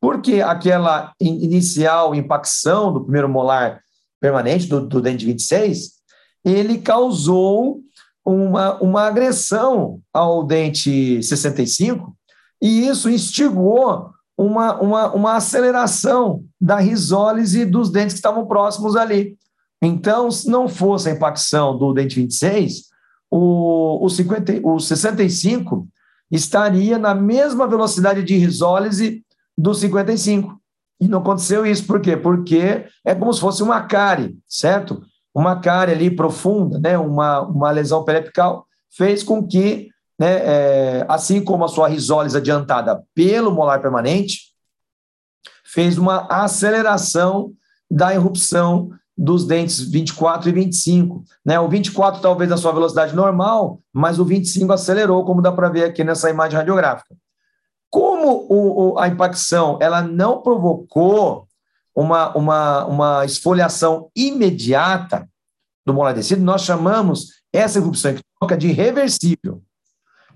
Porque 0.00 0.40
aquela 0.40 1.12
inicial 1.20 2.14
impacção 2.14 2.94
do 2.94 3.02
primeiro 3.02 3.28
molar 3.28 3.82
permanente, 4.18 4.68
do, 4.68 4.80
do 4.80 5.02
dente 5.02 5.26
26, 5.26 5.90
ele 6.42 6.78
causou 6.78 7.82
uma, 8.24 8.82
uma 8.82 9.02
agressão 9.02 10.00
ao 10.14 10.42
dente 10.42 11.22
65, 11.22 12.16
e 12.62 12.88
isso 12.88 13.10
instigou 13.10 14.15
uma, 14.36 14.80
uma, 14.80 15.12
uma 15.12 15.34
aceleração 15.36 16.44
da 16.60 16.76
risólise 16.76 17.64
dos 17.64 17.90
dentes 17.90 18.14
que 18.14 18.18
estavam 18.18 18.46
próximos 18.46 18.94
ali. 18.94 19.36
Então, 19.80 20.30
se 20.30 20.48
não 20.48 20.68
fosse 20.68 21.08
a 21.08 21.12
impacção 21.12 21.76
do 21.76 21.92
dente 21.92 22.16
26, 22.16 22.84
o, 23.30 24.04
o, 24.04 24.08
50, 24.08 24.60
o 24.62 24.78
65 24.78 25.88
estaria 26.30 26.98
na 26.98 27.14
mesma 27.14 27.66
velocidade 27.66 28.22
de 28.22 28.36
risólise 28.36 29.24
do 29.56 29.74
55. 29.74 30.60
E 31.00 31.08
não 31.08 31.18
aconteceu 31.18 31.66
isso, 31.66 31.86
por 31.86 32.00
quê? 32.00 32.16
Porque 32.16 32.86
é 33.04 33.14
como 33.14 33.32
se 33.32 33.40
fosse 33.40 33.62
uma 33.62 33.82
cárie, 33.82 34.36
certo? 34.48 35.02
Uma 35.34 35.60
cárie 35.60 35.94
ali 35.94 36.10
profunda, 36.10 36.78
né? 36.78 36.96
uma, 36.98 37.42
uma 37.42 37.70
lesão 37.70 38.02
periapical, 38.02 38.66
fez 38.90 39.22
com 39.22 39.46
que 39.46 39.90
né, 40.18 40.36
é, 40.38 41.06
assim 41.08 41.42
como 41.42 41.64
a 41.64 41.68
sua 41.68 41.88
risólise 41.88 42.36
adiantada 42.36 43.04
pelo 43.14 43.52
molar 43.52 43.80
permanente, 43.80 44.52
fez 45.64 45.98
uma 45.98 46.26
aceleração 46.30 47.52
da 47.90 48.14
erupção 48.14 48.90
dos 49.16 49.46
dentes 49.46 49.80
24 49.80 50.48
e 50.48 50.52
25. 50.52 51.24
Né? 51.44 51.58
O 51.58 51.68
24 51.68 52.20
talvez 52.20 52.50
na 52.50 52.56
sua 52.56 52.72
velocidade 52.72 53.14
normal, 53.14 53.80
mas 53.92 54.18
o 54.18 54.24
25 54.24 54.72
acelerou, 54.72 55.24
como 55.24 55.42
dá 55.42 55.50
para 55.50 55.68
ver 55.68 55.84
aqui 55.84 56.04
nessa 56.04 56.28
imagem 56.28 56.58
radiográfica. 56.58 57.14
Como 57.90 58.46
o, 58.48 58.92
o, 58.92 58.98
a 58.98 59.08
impacção 59.08 59.78
ela 59.80 60.02
não 60.02 60.42
provocou 60.42 61.46
uma, 61.94 62.36
uma, 62.36 62.84
uma 62.84 63.24
esfoliação 63.24 64.10
imediata 64.14 65.26
do 65.84 65.94
molar 65.94 66.12
descido, 66.12 66.42
nós 66.42 66.62
chamamos 66.62 67.28
essa 67.52 67.78
erupção 67.78 68.14
de 68.58 68.72
reversível. 68.72 69.62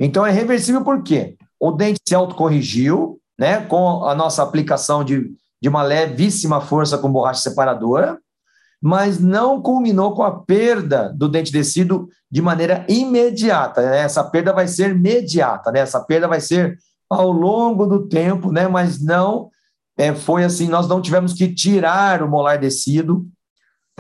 Então, 0.01 0.25
é 0.25 0.31
reversível 0.31 0.83
por 0.83 1.03
quê? 1.03 1.37
O 1.61 1.71
dente 1.71 2.01
se 2.09 2.15
autocorrigiu, 2.15 3.21
né, 3.39 3.61
com 3.67 4.05
a 4.05 4.15
nossa 4.15 4.43
aplicação 4.43 5.05
de, 5.05 5.31
de 5.63 5.69
uma 5.69 5.83
levíssima 5.83 6.61
força 6.61 6.97
com 6.97 7.13
borracha 7.13 7.43
separadora, 7.43 8.19
mas 8.83 9.21
não 9.21 9.61
culminou 9.61 10.15
com 10.15 10.23
a 10.23 10.41
perda 10.41 11.13
do 11.15 11.29
dente 11.29 11.53
descido 11.53 12.09
de 12.31 12.41
maneira 12.41 12.87
imediata. 12.89 13.83
Né? 13.83 13.99
Essa 14.01 14.25
perda 14.25 14.55
vai 14.55 14.67
ser 14.67 14.93
imediata, 14.93 15.71
né? 15.71 15.81
essa 15.81 16.01
perda 16.01 16.27
vai 16.27 16.41
ser 16.41 16.79
ao 17.09 17.31
longo 17.31 17.87
do 17.87 18.09
tempo, 18.09 18.51
né? 18.51 18.67
mas 18.67 19.03
não 19.03 19.51
é, 19.99 20.15
foi 20.15 20.45
assim, 20.45 20.67
nós 20.67 20.89
não 20.89 21.03
tivemos 21.03 21.35
que 21.35 21.53
tirar 21.53 22.23
o 22.23 22.29
molar 22.29 22.59
descido 22.59 23.27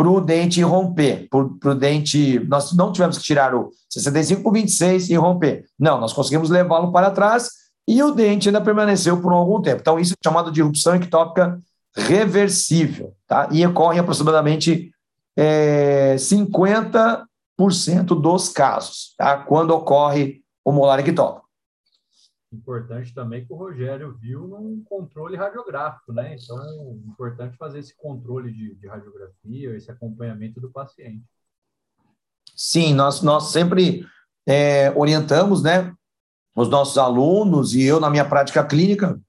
para 0.01 0.09
o 0.09 0.19
dente 0.19 0.63
romper, 0.63 1.29
para 1.29 1.73
o 1.73 1.75
dente. 1.75 2.39
Nós 2.49 2.73
não 2.73 2.91
tivemos 2.91 3.19
que 3.19 3.25
tirar 3.25 3.55
o 3.55 3.71
65 3.91 4.43
por 4.43 4.55
26 4.55 5.11
e 5.11 5.15
romper. 5.15 5.67
Não, 5.79 6.01
nós 6.01 6.15
conseguimos 6.15 6.49
levá-lo 6.49 6.91
para 6.91 7.11
trás 7.11 7.51
e 7.87 8.03
o 8.03 8.11
dente 8.11 8.49
ainda 8.49 8.63
permaneceu 8.63 9.21
por 9.21 9.31
algum 9.31 9.61
tempo. 9.61 9.83
Então, 9.83 10.01
isso 10.01 10.15
é 10.15 10.17
chamado 10.27 10.51
de 10.51 10.63
erupção 10.63 10.95
ectópica 10.95 11.59
reversível, 11.95 13.13
tá? 13.29 13.47
E 13.53 13.67
ocorre 13.67 13.99
em 13.99 14.01
aproximadamente 14.01 14.91
é, 15.37 16.17
50% 16.17 17.27
dos 18.19 18.49
casos, 18.49 19.15
tá? 19.19 19.37
Quando 19.37 19.73
ocorre 19.73 20.41
o 20.65 20.73
molar 20.73 21.01
ectópico. 21.01 21.47
Importante 22.53 23.15
também 23.15 23.47
que 23.47 23.53
o 23.53 23.57
Rogério 23.57 24.17
viu 24.21 24.49
num 24.49 24.83
controle 24.85 25.37
radiográfico, 25.37 26.13
né? 26.13 26.37
Então, 26.37 26.99
importante 27.07 27.57
fazer 27.57 27.79
esse 27.79 27.97
controle 27.97 28.53
de, 28.53 28.75
de 28.75 28.89
radiografia, 28.89 29.77
esse 29.77 29.89
acompanhamento 29.89 30.61
do 30.61 30.71
paciente. 30.71 31.25
Sim, 32.57 32.93
nós, 32.93 33.23
nós 33.23 33.53
sempre 33.53 34.05
é, 34.47 34.91
orientamos, 34.97 35.63
né? 35.63 35.95
Os 36.57 36.69
nossos 36.69 36.99
alunos 36.99 37.73
e 37.75 37.85
eu, 37.85 38.01
na 38.01 38.11
minha 38.11 38.25
prática 38.25 38.65
clínica, 38.65 39.21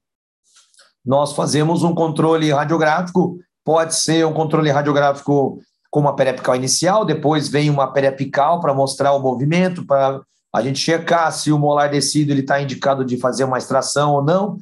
nós 1.06 1.34
fazemos 1.34 1.84
um 1.84 1.94
controle 1.94 2.52
radiográfico, 2.52 3.38
pode 3.64 3.96
ser 3.96 4.26
um 4.26 4.34
controle 4.34 4.72
radiográfico 4.72 5.60
com 5.92 6.00
uma 6.00 6.16
periapical 6.16 6.56
inicial, 6.56 7.06
depois 7.06 7.48
vem 7.48 7.70
uma 7.70 7.94
periapical 7.94 8.60
para 8.60 8.74
mostrar 8.74 9.12
o 9.14 9.20
movimento, 9.20 9.86
para 9.86 10.22
a 10.54 10.62
gente 10.62 10.80
checar 10.80 11.32
se 11.32 11.52
o 11.52 11.58
molar 11.58 11.90
descido 11.90 12.34
está 12.34 12.62
indicado 12.62 13.06
de 13.06 13.18
fazer 13.18 13.44
uma 13.44 13.58
extração 13.58 14.14
ou 14.14 14.24
não, 14.24 14.58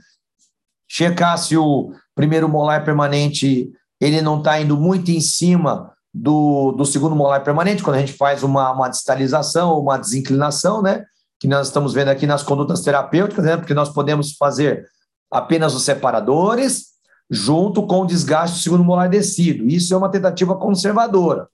checar 0.88 1.38
se 1.38 1.58
o 1.58 1.92
primeiro 2.16 2.48
molar 2.48 2.84
permanente 2.84 3.72
ele 4.00 4.22
não 4.22 4.40
está 4.40 4.60
indo 4.60 4.78
muito 4.78 5.12
em 5.12 5.20
cima 5.20 5.92
do, 6.14 6.72
do 6.72 6.86
segundo 6.86 7.16
molar 7.16 7.44
permanente, 7.44 7.84
quando 7.84 7.98
a 7.98 8.00
gente 8.00 8.14
faz 8.14 8.44
uma, 8.44 8.72
uma 8.72 8.90
distalização 8.90 9.72
ou 9.72 9.82
uma 9.82 9.98
desinclinação, 9.98 10.82
né? 10.82 11.06
Que 11.40 11.48
nós 11.48 11.68
estamos 11.68 11.94
vendo 11.94 12.10
aqui 12.10 12.26
nas 12.26 12.44
condutas 12.44 12.82
terapêuticas, 12.82 13.46
né? 13.46 13.58
Porque 13.58 13.74
nós 13.74 13.90
podemos 13.90 14.34
fazer 14.34 14.88
apenas 15.32 15.76
os 15.76 15.84
separadores 15.84 16.90
junto 17.30 17.86
com 17.86 18.02
o 18.02 18.06
desgaste 18.08 18.58
do 18.58 18.62
segundo 18.62 18.84
molar 18.84 19.10
descido. 19.10 19.68
Isso 19.68 19.94
é 19.94 19.98
uma 19.98 20.10
tentativa 20.10 20.56
conservadora. 20.56 21.48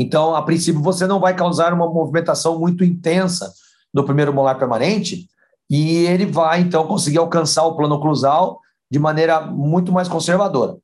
Então, 0.00 0.36
a 0.36 0.42
princípio, 0.42 0.80
você 0.80 1.08
não 1.08 1.18
vai 1.18 1.34
causar 1.34 1.72
uma 1.72 1.92
movimentação 1.92 2.56
muito 2.56 2.84
intensa 2.84 3.52
do 3.92 4.04
primeiro 4.04 4.32
molar 4.32 4.56
permanente, 4.56 5.28
e 5.68 6.06
ele 6.06 6.24
vai, 6.24 6.60
então, 6.60 6.86
conseguir 6.86 7.18
alcançar 7.18 7.64
o 7.64 7.76
plano 7.76 7.96
oclusal 7.96 8.60
de 8.88 8.96
maneira 8.96 9.40
muito 9.40 9.90
mais 9.90 10.06
conservadora. 10.06 10.76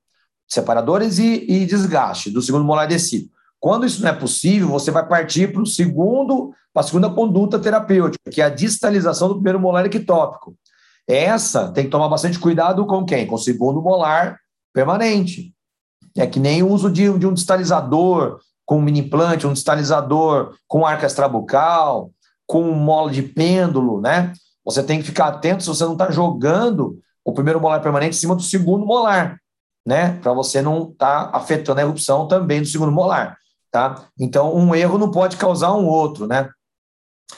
Separadores 0.48 1.20
e, 1.20 1.46
e 1.48 1.64
desgaste 1.64 2.28
do 2.28 2.42
segundo 2.42 2.64
molar 2.64 2.88
descido. 2.88 3.30
Quando 3.60 3.86
isso 3.86 4.02
não 4.02 4.08
é 4.08 4.12
possível, 4.12 4.68
você 4.68 4.90
vai 4.90 5.06
partir 5.06 5.52
para 5.52 5.62
o 5.62 5.66
segundo, 5.66 6.52
para 6.72 6.82
a 6.82 6.84
segunda 6.84 7.08
conduta 7.08 7.56
terapêutica, 7.56 8.30
que 8.32 8.42
é 8.42 8.44
a 8.44 8.50
distalização 8.50 9.28
do 9.28 9.36
primeiro 9.36 9.60
molar 9.60 9.86
ectópico. 9.86 10.56
Essa 11.06 11.70
tem 11.70 11.84
que 11.84 11.90
tomar 11.90 12.08
bastante 12.08 12.38
cuidado 12.38 12.84
com 12.84 13.04
quem? 13.04 13.28
Com 13.28 13.36
o 13.36 13.38
segundo 13.38 13.80
molar 13.80 14.40
permanente. 14.72 15.54
É 16.16 16.26
que 16.26 16.40
nem 16.40 16.64
o 16.64 16.68
uso 16.68 16.90
de, 16.90 17.16
de 17.16 17.26
um 17.26 17.32
distalizador 17.32 18.40
com 18.64 18.78
um 18.78 18.82
mini 18.82 19.00
implante, 19.00 19.46
um 19.46 19.52
distalizador 19.52 20.54
com 20.66 20.86
arco 20.86 21.04
extrabucal, 21.04 22.10
com 22.46 22.62
mola 22.72 23.10
de 23.10 23.22
pêndulo, 23.22 24.00
né? 24.00 24.32
Você 24.64 24.82
tem 24.82 25.00
que 25.00 25.06
ficar 25.06 25.28
atento 25.28 25.62
se 25.62 25.68
você 25.68 25.84
não 25.84 25.92
está 25.92 26.10
jogando 26.10 26.98
o 27.24 27.32
primeiro 27.32 27.60
molar 27.60 27.80
permanente 27.80 28.16
em 28.16 28.20
cima 28.20 28.34
do 28.34 28.42
segundo 28.42 28.86
molar, 28.86 29.38
né? 29.86 30.18
Para 30.22 30.32
você 30.32 30.62
não 30.62 30.90
estar 30.90 31.30
tá 31.30 31.36
afetando 31.36 31.80
a 31.80 31.82
erupção 31.82 32.26
também 32.26 32.60
do 32.60 32.68
segundo 32.68 32.92
molar, 32.92 33.36
tá? 33.70 34.06
Então, 34.18 34.54
um 34.54 34.74
erro 34.74 34.98
não 34.98 35.10
pode 35.10 35.36
causar 35.36 35.72
um 35.72 35.86
outro, 35.86 36.26
né? 36.26 36.48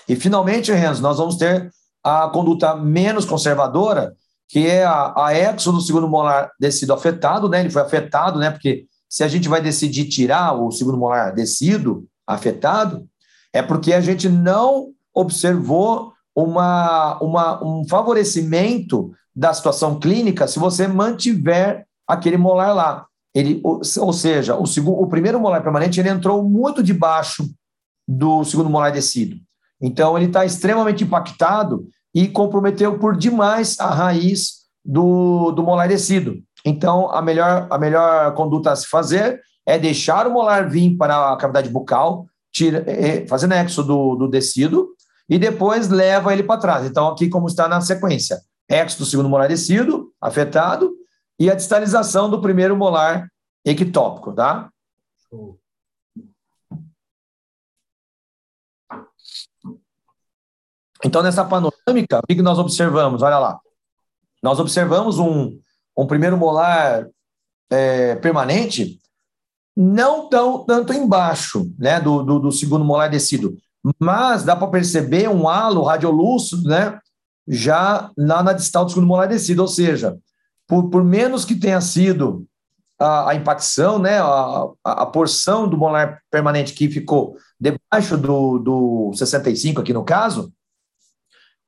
E, 0.09 0.17
finalmente, 0.17 0.73
Renzo, 0.73 1.03
nós 1.03 1.19
vamos 1.19 1.37
ter 1.37 1.71
a 2.03 2.29
conduta 2.29 2.75
menos 2.77 3.25
conservadora, 3.25 4.15
que 4.49 4.67
é 4.67 4.85
a, 4.85 5.13
a 5.17 5.35
exo 5.35 5.73
do 5.73 5.81
segundo 5.81 6.09
molar 6.09 6.51
descido 6.59 6.93
afetado, 6.93 7.49
né? 7.49 7.61
Ele 7.61 7.71
foi 7.71 7.83
afetado, 7.83 8.39
né? 8.39 8.51
Porque 8.51 8.87
se 9.09 9.25
a 9.25 9.29
gente 9.29 9.49
vai 9.49 9.61
decidir 9.61 10.07
tirar 10.07 10.53
o 10.53 10.71
segundo 10.71 10.99
molar 10.99 11.35
descido 11.35 12.07
afetado, 12.27 13.07
é 13.53 13.63
porque 13.63 13.93
a 13.93 14.01
gente 14.01 14.29
não 14.29 14.93
observou 15.15 16.13
uma, 16.35 17.19
uma, 17.23 17.65
um 17.65 17.89
favorecimento 17.89 19.11
da 19.35 19.55
situação 19.55 19.99
clínica 19.99 20.47
se 20.47 20.59
você 20.59 20.87
mantiver 20.87 21.87
aquele 22.07 22.37
molar 22.37 22.75
lá. 22.75 23.07
Ele, 23.35 23.61
ou, 23.63 24.13
seja, 24.13 24.57
o, 24.57 24.67
segundo, 24.67 25.01
o 25.01 25.07
primeiro 25.07 25.39
molar 25.39 25.63
permanente 25.63 26.01
ele 26.01 26.09
entrou 26.09 26.43
muito 26.43 26.83
debaixo 26.83 27.49
do 28.09 28.45
segundo 28.45 28.71
molar 28.71 28.93
descido. 28.93 29.37
Então, 29.81 30.17
ele 30.17 30.27
está 30.27 30.45
extremamente 30.45 31.05
impactado 31.05 31.87
e 32.15 32.29
comprometeu 32.29 32.99
por 32.99 33.15
demais 33.15 33.79
a 33.79 33.91
raiz 33.91 34.67
do, 34.83 35.53
do 35.53 35.63
molar 35.63 35.89
descido. 35.89 36.43
Então, 36.67 37.09
a 37.13 37.23
melhor, 37.23 37.69
a 37.71 37.79
melhor 37.79 38.35
conduta 38.35 38.73
a 38.73 38.77
se 38.77 38.89
fazer 38.89 39.41
é 39.65 39.79
deixar 39.79 40.27
o 40.27 40.33
molar 40.33 40.69
vir 40.69 40.97
para 40.97 41.33
a 41.33 41.37
cavidade 41.37 41.69
bucal, 41.69 42.27
tira, 42.53 42.83
é, 42.91 43.25
fazer 43.29 43.47
nexo 43.47 43.85
do, 43.85 44.17
do 44.17 44.29
descido, 44.29 44.89
e 45.29 45.39
depois 45.39 45.89
leva 45.89 46.33
ele 46.33 46.43
para 46.43 46.61
trás. 46.61 46.85
Então, 46.85 47.07
aqui 47.07 47.29
como 47.29 47.47
está 47.47 47.69
na 47.69 47.81
sequência, 47.81 48.41
exo 48.69 48.99
do 48.99 49.07
segundo 49.07 49.29
molar 49.29 49.47
descido, 49.47 50.13
afetado, 50.21 50.93
e 51.39 51.49
a 51.49 51.55
distalização 51.55 52.29
do 52.29 52.41
primeiro 52.41 52.77
molar 52.77 53.31
ectópico, 53.65 54.33
tá? 54.33 54.69
Então, 61.05 61.23
nessa 61.23 61.45
panorâmica, 61.45 62.19
o 62.19 62.27
que 62.27 62.43
nós 62.43 62.59
observamos? 62.59 63.23
Olha 63.23 63.39
lá. 63.39 63.61
Nós 64.43 64.59
observamos 64.59 65.19
um, 65.21 65.61
um 65.97 66.07
primeiro 66.07 66.37
molar 66.37 67.07
é, 67.71 68.15
permanente 68.17 69.01
não 69.77 70.29
tão 70.29 70.65
tanto 70.65 70.93
embaixo 70.93 71.71
né, 71.79 72.01
do, 72.01 72.23
do, 72.23 72.39
do 72.39 72.53
segundo 72.53 72.85
molar 72.85 73.11
descido, 73.11 73.57
mas 73.99 74.43
dá 74.43 74.57
para 74.57 74.69
perceber 74.69 75.29
um 75.29 75.49
halo 75.49 75.83
radiolúcido, 75.83 76.69
né? 76.69 76.99
Já 77.47 78.11
lá 78.17 78.43
na 78.43 78.53
distal 78.53 78.85
do 78.85 78.91
segundo 78.91 79.07
molar 79.07 79.29
descido, 79.29 79.63
ou 79.63 79.69
seja, 79.69 80.19
por, 80.67 80.91
por 80.91 81.05
menos 81.05 81.45
que 81.45 81.55
tenha 81.55 81.81
sido 81.81 82.47
a, 82.99 83.31
a 83.31 83.35
impacção, 83.35 83.99
né, 83.99 84.19
a, 84.19 84.69
a, 84.83 85.07
porção 85.07 85.69
do 85.69 85.77
molar 85.77 86.21
permanente 86.31 86.73
que 86.73 86.89
ficou 86.89 87.37
debaixo 87.61 88.17
do, 88.17 88.59
do 88.59 89.13
65 89.15 89.81
aqui 89.81 89.93
no 89.93 90.05
caso, 90.05 90.53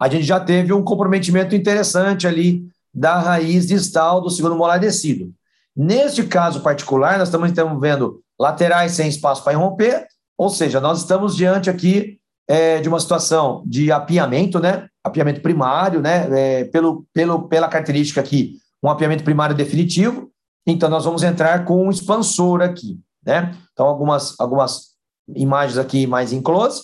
a 0.01 0.09
gente 0.09 0.25
já 0.25 0.41
teve 0.41 0.73
um 0.73 0.83
comprometimento 0.83 1.55
interessante 1.55 2.27
ali 2.27 2.67
da 2.93 3.19
raiz 3.19 3.67
distal 3.67 4.21
do 4.21 4.31
segundo 4.31 4.57
molar 4.57 4.79
descido. 4.79 5.33
Neste 5.77 6.25
caso 6.25 6.61
particular, 6.61 7.19
nós 7.19 7.29
estamos 7.29 7.51
então 7.51 7.79
vendo 7.79 8.21
laterais 8.39 8.93
sem 8.93 9.09
espaço 9.09 9.43
para 9.45 9.53
irromper 9.53 10.07
ou 10.39 10.49
seja, 10.49 10.81
nós 10.81 11.01
estamos 11.01 11.35
diante 11.37 11.69
aqui 11.69 12.21
é, 12.47 12.81
de 12.81 12.89
uma 12.89 13.01
situação 13.01 13.65
de 13.67 13.91
apiamento, 13.91 14.61
né? 14.61 14.89
Apiamento 15.03 15.41
primário, 15.41 16.01
né? 16.01 16.61
É, 16.61 16.65
pelo, 16.67 17.05
pelo, 17.13 17.49
pela 17.49 17.67
característica 17.67 18.21
aqui, 18.21 18.57
um 18.81 18.89
apiamento 18.89 19.25
primário 19.25 19.57
definitivo. 19.57 20.31
Então, 20.65 20.89
nós 20.89 21.05
vamos 21.05 21.25
entrar 21.25 21.65
com 21.65 21.87
um 21.87 21.91
expansor 21.91 22.63
aqui, 22.63 23.01
né? 23.27 23.57
Então, 23.73 23.87
algumas, 23.87 24.39
algumas 24.39 24.91
imagens 25.35 25.77
aqui 25.77 26.07
mais 26.07 26.33
em 26.33 26.41
close, 26.41 26.83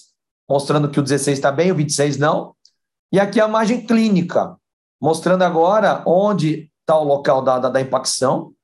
mostrando 0.51 0.91
que 0.91 0.99
o 0.99 1.03
16 1.03 1.39
está 1.39 1.53
bem, 1.53 1.71
o 1.71 1.77
26 1.77 2.19
não. 2.19 2.55
E 3.13 3.21
aqui 3.21 3.41
a 3.41 3.47
imagem 3.47 3.87
clínica, 3.87 4.57
mostrando 5.05 5.43
agora 5.43 6.03
onde 6.07 6.71
está 6.81 6.99
o 6.99 7.05
local 7.05 7.43
da, 7.43 7.59
da, 7.59 7.69
da 7.69 7.79
impacção. 7.79 8.55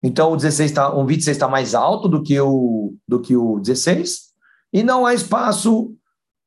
Então, 0.00 0.30
o 0.30 0.36
16 0.36 0.70
tá, 0.70 0.94
o 0.94 1.04
26 1.04 1.36
está 1.36 1.48
mais 1.48 1.74
alto 1.74 2.08
do 2.08 2.22
que 2.22 2.38
o, 2.38 2.94
do 3.08 3.20
que 3.20 3.36
o 3.36 3.58
16 3.58 4.30
e 4.72 4.84
não 4.84 5.04
há 5.04 5.12
espaço 5.12 5.92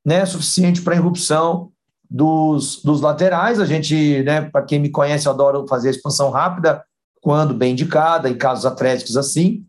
né, 0.06 0.25
suficiente 0.25 0.82
para 0.82 0.95
irrupção 0.95 1.73
dos, 2.10 2.82
dos 2.84 3.01
laterais. 3.01 3.60
A 3.60 3.65
gente, 3.65 4.23
né, 4.23 4.49
para 4.49 4.63
quem 4.63 4.79
me 4.79 4.89
conhece, 4.89 5.27
adoro 5.27 5.67
fazer 5.67 5.89
expansão 5.89 6.32
rápida, 6.32 6.82
quando 7.21 7.53
bem 7.53 7.73
indicada, 7.73 8.29
em 8.29 8.38
casos 8.38 8.65
atléticos 8.65 9.17
assim. 9.17 9.65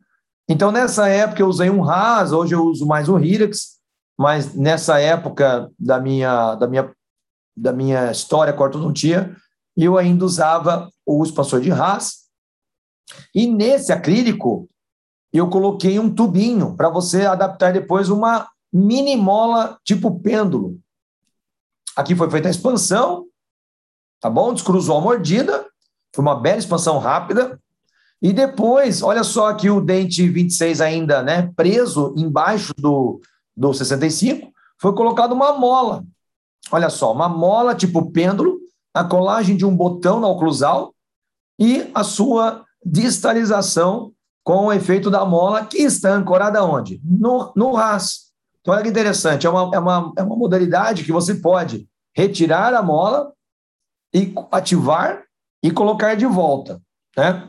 Então, 0.48 0.70
nessa 0.70 1.08
época, 1.08 1.42
eu 1.42 1.48
usei 1.48 1.68
um 1.68 1.80
RAS, 1.80 2.30
hoje 2.30 2.54
eu 2.54 2.62
uso 2.62 2.86
mais 2.86 3.08
um 3.08 3.18
Hirax, 3.18 3.80
mas 4.16 4.54
nessa 4.54 5.00
época 5.00 5.68
da 5.76 5.98
minha, 5.98 6.54
da 6.54 6.68
minha, 6.68 6.92
da 7.56 7.72
minha 7.72 8.12
história 8.12 8.52
com 8.52 8.62
a 8.62 8.66
ortodontia, 8.66 9.34
eu 9.76 9.98
ainda 9.98 10.24
usava 10.24 10.90
o 11.04 11.22
expansor 11.24 11.60
de 11.60 11.70
RAS. 11.70 12.24
E 13.34 13.46
nesse 13.46 13.92
acrílico, 13.92 14.68
eu 15.32 15.48
coloquei 15.48 15.98
um 15.98 16.12
tubinho 16.14 16.76
para 16.76 16.88
você 16.88 17.26
adaptar 17.26 17.72
depois 17.72 18.08
uma 18.08 18.48
mini 18.72 19.16
mola 19.16 19.78
tipo 19.84 20.20
pêndulo. 20.20 20.78
Aqui 21.96 22.14
foi 22.14 22.30
feita 22.30 22.48
a 22.48 22.50
expansão, 22.50 23.26
tá 24.20 24.30
bom? 24.30 24.54
Descruzou 24.54 24.96
a 24.96 25.00
mordida, 25.00 25.66
foi 26.14 26.22
uma 26.24 26.40
bela 26.40 26.58
expansão 26.58 26.98
rápida. 26.98 27.60
E 28.22 28.32
depois, 28.32 29.02
olha 29.02 29.22
só 29.22 29.48
aqui 29.48 29.68
o 29.68 29.80
dente 29.80 30.26
26 30.28 30.80
ainda, 30.80 31.22
né, 31.22 31.52
preso 31.54 32.14
embaixo 32.16 32.72
do, 32.78 33.20
do 33.56 33.74
65, 33.74 34.50
foi 34.80 34.94
colocado 34.94 35.32
uma 35.32 35.52
mola. 35.58 36.04
Olha 36.70 36.88
só, 36.88 37.12
uma 37.12 37.28
mola 37.28 37.74
tipo 37.74 38.10
pêndulo, 38.10 38.58
a 38.94 39.04
colagem 39.04 39.56
de 39.56 39.66
um 39.66 39.76
botão 39.76 40.20
na 40.20 40.28
oclusal 40.28 40.94
e 41.58 41.90
a 41.92 42.04
sua 42.04 42.64
distalização 42.84 44.12
com 44.44 44.66
o 44.66 44.72
efeito 44.72 45.10
da 45.10 45.24
mola 45.24 45.64
que 45.64 45.78
está 45.78 46.14
ancorada 46.14 46.62
onde? 46.62 47.00
No, 47.04 47.52
no 47.56 47.72
RAS. 47.72 48.32
Então, 48.60 48.72
olha 48.72 48.82
que 48.82 48.88
interessante, 48.88 49.46
é 49.46 49.50
uma, 49.50 49.74
é, 49.74 49.78
uma, 49.78 50.12
é 50.16 50.22
uma 50.22 50.36
modalidade 50.36 51.04
que 51.04 51.12
você 51.12 51.34
pode 51.34 51.88
retirar 52.14 52.72
a 52.72 52.82
mola 52.82 53.32
e 54.14 54.32
ativar 54.52 55.24
e 55.62 55.70
colocar 55.70 56.14
de 56.14 56.24
volta. 56.24 56.80
Né? 57.16 57.48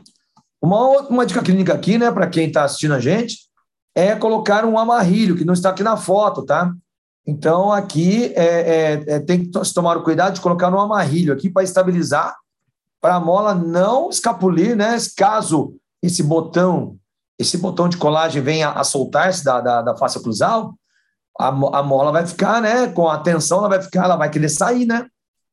Uma, 0.60 1.02
uma 1.02 1.24
dica 1.24 1.42
clínica 1.42 1.72
aqui, 1.72 1.96
né, 1.96 2.10
para 2.10 2.26
quem 2.26 2.48
está 2.48 2.64
assistindo 2.64 2.94
a 2.94 3.00
gente, 3.00 3.46
é 3.94 4.14
colocar 4.16 4.64
um 4.64 4.78
amarrilho, 4.78 5.36
que 5.36 5.44
não 5.44 5.54
está 5.54 5.70
aqui 5.70 5.82
na 5.82 5.96
foto, 5.96 6.44
tá? 6.44 6.70
Então, 7.26 7.72
aqui 7.72 8.32
é, 8.36 8.44
é, 8.44 9.04
é, 9.14 9.20
tem 9.20 9.42
que 9.42 9.50
tomar 9.74 9.96
o 9.96 10.02
cuidado 10.04 10.34
de 10.34 10.40
colocar 10.40 10.72
um 10.72 10.80
amarrilho 10.80 11.32
aqui 11.32 11.50
para 11.50 11.64
estabilizar, 11.64 12.36
para 13.00 13.16
a 13.16 13.20
mola 13.20 13.54
não 13.54 14.08
escapulir, 14.08 14.76
né? 14.76 14.96
Caso 15.16 15.74
esse 16.00 16.22
botão, 16.22 16.96
esse 17.38 17.58
botão 17.58 17.88
de 17.88 17.96
colagem 17.96 18.40
venha 18.40 18.70
a 18.70 18.84
soltar-se 18.84 19.44
da, 19.44 19.60
da, 19.60 19.82
da 19.82 19.96
face 19.96 20.18
oclusal, 20.18 20.74
a, 21.38 21.48
a 21.48 21.82
mola 21.82 22.12
vai 22.12 22.24
ficar, 22.26 22.62
né? 22.62 22.86
Com 22.88 23.08
a 23.08 23.18
tensão, 23.18 23.58
ela 23.58 23.68
vai 23.68 23.82
ficar, 23.82 24.04
ela 24.04 24.16
vai 24.16 24.30
querer 24.30 24.48
sair, 24.48 24.86
né? 24.86 25.06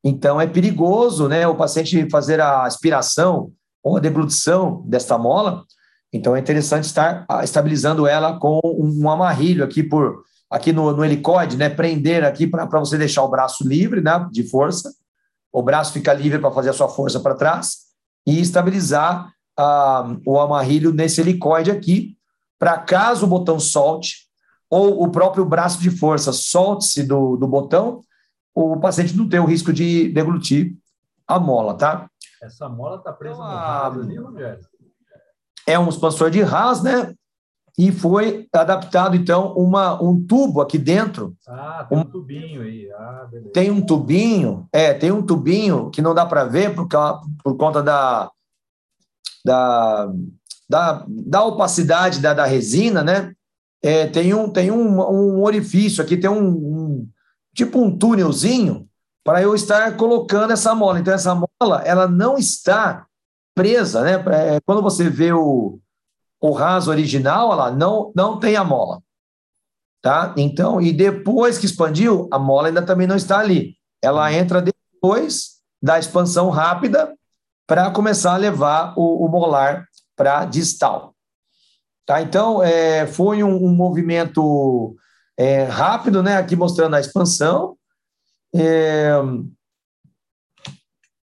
Então 0.03 0.39
é 0.39 0.45
perigoso, 0.45 1.27
né? 1.27 1.47
O 1.47 1.55
paciente 1.55 2.07
fazer 2.09 2.39
a 2.39 2.65
aspiração 2.65 3.51
ou 3.81 3.97
a 3.97 3.99
deglutição 3.99 4.83
desta 4.85 5.17
mola. 5.17 5.63
Então 6.11 6.35
é 6.35 6.39
interessante 6.39 6.83
estar 6.83 7.25
estabilizando 7.43 8.05
ela 8.05 8.37
com 8.39 8.59
um 8.63 9.09
amarrilho 9.09 9.63
aqui 9.63 9.81
por 9.81 10.23
aqui 10.53 10.71
no, 10.71 10.95
no 10.95 11.03
helicóide, 11.03 11.57
né? 11.57 11.67
Prender 11.67 12.23
aqui 12.23 12.45
para 12.45 12.67
você 12.79 12.95
deixar 12.95 13.23
o 13.23 13.27
braço 13.27 13.67
livre, 13.67 14.01
né? 14.01 14.29
De 14.31 14.47
força. 14.47 14.93
O 15.51 15.63
braço 15.63 15.91
fica 15.91 16.13
livre 16.13 16.37
para 16.37 16.51
fazer 16.51 16.69
a 16.69 16.73
sua 16.73 16.87
força 16.87 17.19
para 17.19 17.33
trás 17.33 17.77
e 18.25 18.39
estabilizar 18.39 19.33
ah, 19.57 20.15
o 20.27 20.39
amarrilho 20.39 20.93
nesse 20.93 21.21
helicoide 21.21 21.71
aqui, 21.71 22.15
para 22.59 22.77
caso 22.77 23.25
o 23.25 23.29
botão 23.29 23.59
solte, 23.59 24.27
ou 24.69 25.03
o 25.03 25.09
próprio 25.09 25.43
braço 25.43 25.81
de 25.81 25.89
força 25.89 26.31
solte-se 26.31 27.03
do, 27.03 27.35
do 27.35 27.47
botão, 27.47 28.01
o 28.53 28.79
paciente 28.79 29.17
não 29.17 29.27
ter 29.27 29.39
o 29.39 29.45
risco 29.45 29.73
de 29.73 30.09
deglutir 30.09 30.75
a 31.27 31.39
mola, 31.39 31.73
tá? 31.73 32.07
Essa 32.41 32.69
mola 32.69 32.97
está 32.97 33.11
presa 33.11 33.35
então, 33.35 33.49
no 33.49 33.55
rabo 33.55 34.01
ali, 34.01 34.17
Rogério? 34.17 34.65
É 35.65 35.79
um 35.79 35.89
expansor 35.89 36.29
de 36.29 36.41
RAS, 36.41 36.83
né? 36.83 37.13
E 37.77 37.91
foi 37.91 38.47
adaptado, 38.53 39.15
então, 39.15 39.53
uma, 39.53 40.01
um 40.01 40.23
tubo 40.23 40.61
aqui 40.61 40.77
dentro. 40.77 41.35
Ah, 41.47 41.85
tem 41.89 41.97
um, 41.97 42.01
um 42.01 42.05
tubinho 42.05 42.61
aí. 42.61 42.91
Ah, 42.91 43.27
beleza. 43.29 43.51
Tem 43.51 43.71
um 43.71 43.81
tubinho, 43.81 44.67
é, 44.71 44.93
tem 44.93 45.11
um 45.11 45.25
tubinho 45.25 45.89
que 45.89 46.01
não 46.01 46.13
dá 46.13 46.23
para 46.25 46.45
ver 46.45 46.75
por, 46.75 46.87
por 47.43 47.57
conta 47.57 47.81
da, 47.81 48.29
da, 49.43 50.11
da, 50.69 51.05
da 51.07 51.43
opacidade 51.43 52.21
da, 52.21 52.33
da 52.33 52.45
resina, 52.45 53.03
né? 53.03 53.33
É, 53.81 54.05
tem 54.05 54.33
um, 54.33 54.49
tem 54.49 54.71
um, 54.71 55.01
um 55.01 55.41
orifício 55.41 56.03
aqui, 56.03 56.15
tem 56.15 56.29
um, 56.29 56.49
um 56.49 57.09
tipo 57.55 57.81
um 57.81 57.97
túnelzinho 57.97 58.87
para 59.23 59.41
eu 59.41 59.55
estar 59.55 59.97
colocando 59.97 60.51
essa 60.51 60.75
mola. 60.75 60.99
Então, 60.99 61.13
essa 61.13 61.33
mola, 61.33 61.81
ela 61.83 62.07
não 62.07 62.37
está 62.37 63.07
presa, 63.55 64.03
né? 64.03 64.23
É, 64.31 64.59
quando 64.63 64.81
você 64.81 65.09
vê 65.09 65.33
o, 65.33 65.79
o 66.43 66.51
raso 66.51 66.91
original, 66.91 67.53
ela 67.53 67.71
não, 67.71 68.11
não 68.13 68.37
tem 68.37 68.57
a 68.57 68.65
mola. 68.65 69.01
Tá? 70.01 70.35
Então, 70.35 70.81
e 70.81 70.91
depois 70.91 71.57
que 71.57 71.65
expandiu, 71.65 72.27
a 72.33 72.37
mola 72.37 72.67
ainda 72.67 72.81
também 72.81 73.07
não 73.07 73.15
está 73.15 73.39
ali. 73.39 73.77
Ela 74.01 74.33
entra 74.33 74.61
depois 74.61 75.61
da 75.81 75.97
expansão 75.97 76.49
rápida 76.49 77.15
para 77.65 77.89
começar 77.91 78.33
a 78.33 78.37
levar 78.37 78.93
o, 78.97 79.25
o 79.25 79.29
molar 79.29 79.87
para 80.17 80.43
distal. 80.43 81.15
Tá? 82.05 82.21
Então, 82.21 82.61
é, 82.61 83.07
foi 83.07 83.41
um, 83.41 83.63
um 83.63 83.73
movimento 83.73 84.97
é, 85.37 85.63
rápido, 85.63 86.21
né? 86.21 86.35
Aqui 86.35 86.57
mostrando 86.57 86.97
a 86.97 86.99
expansão, 86.99 87.77
é, 88.53 89.13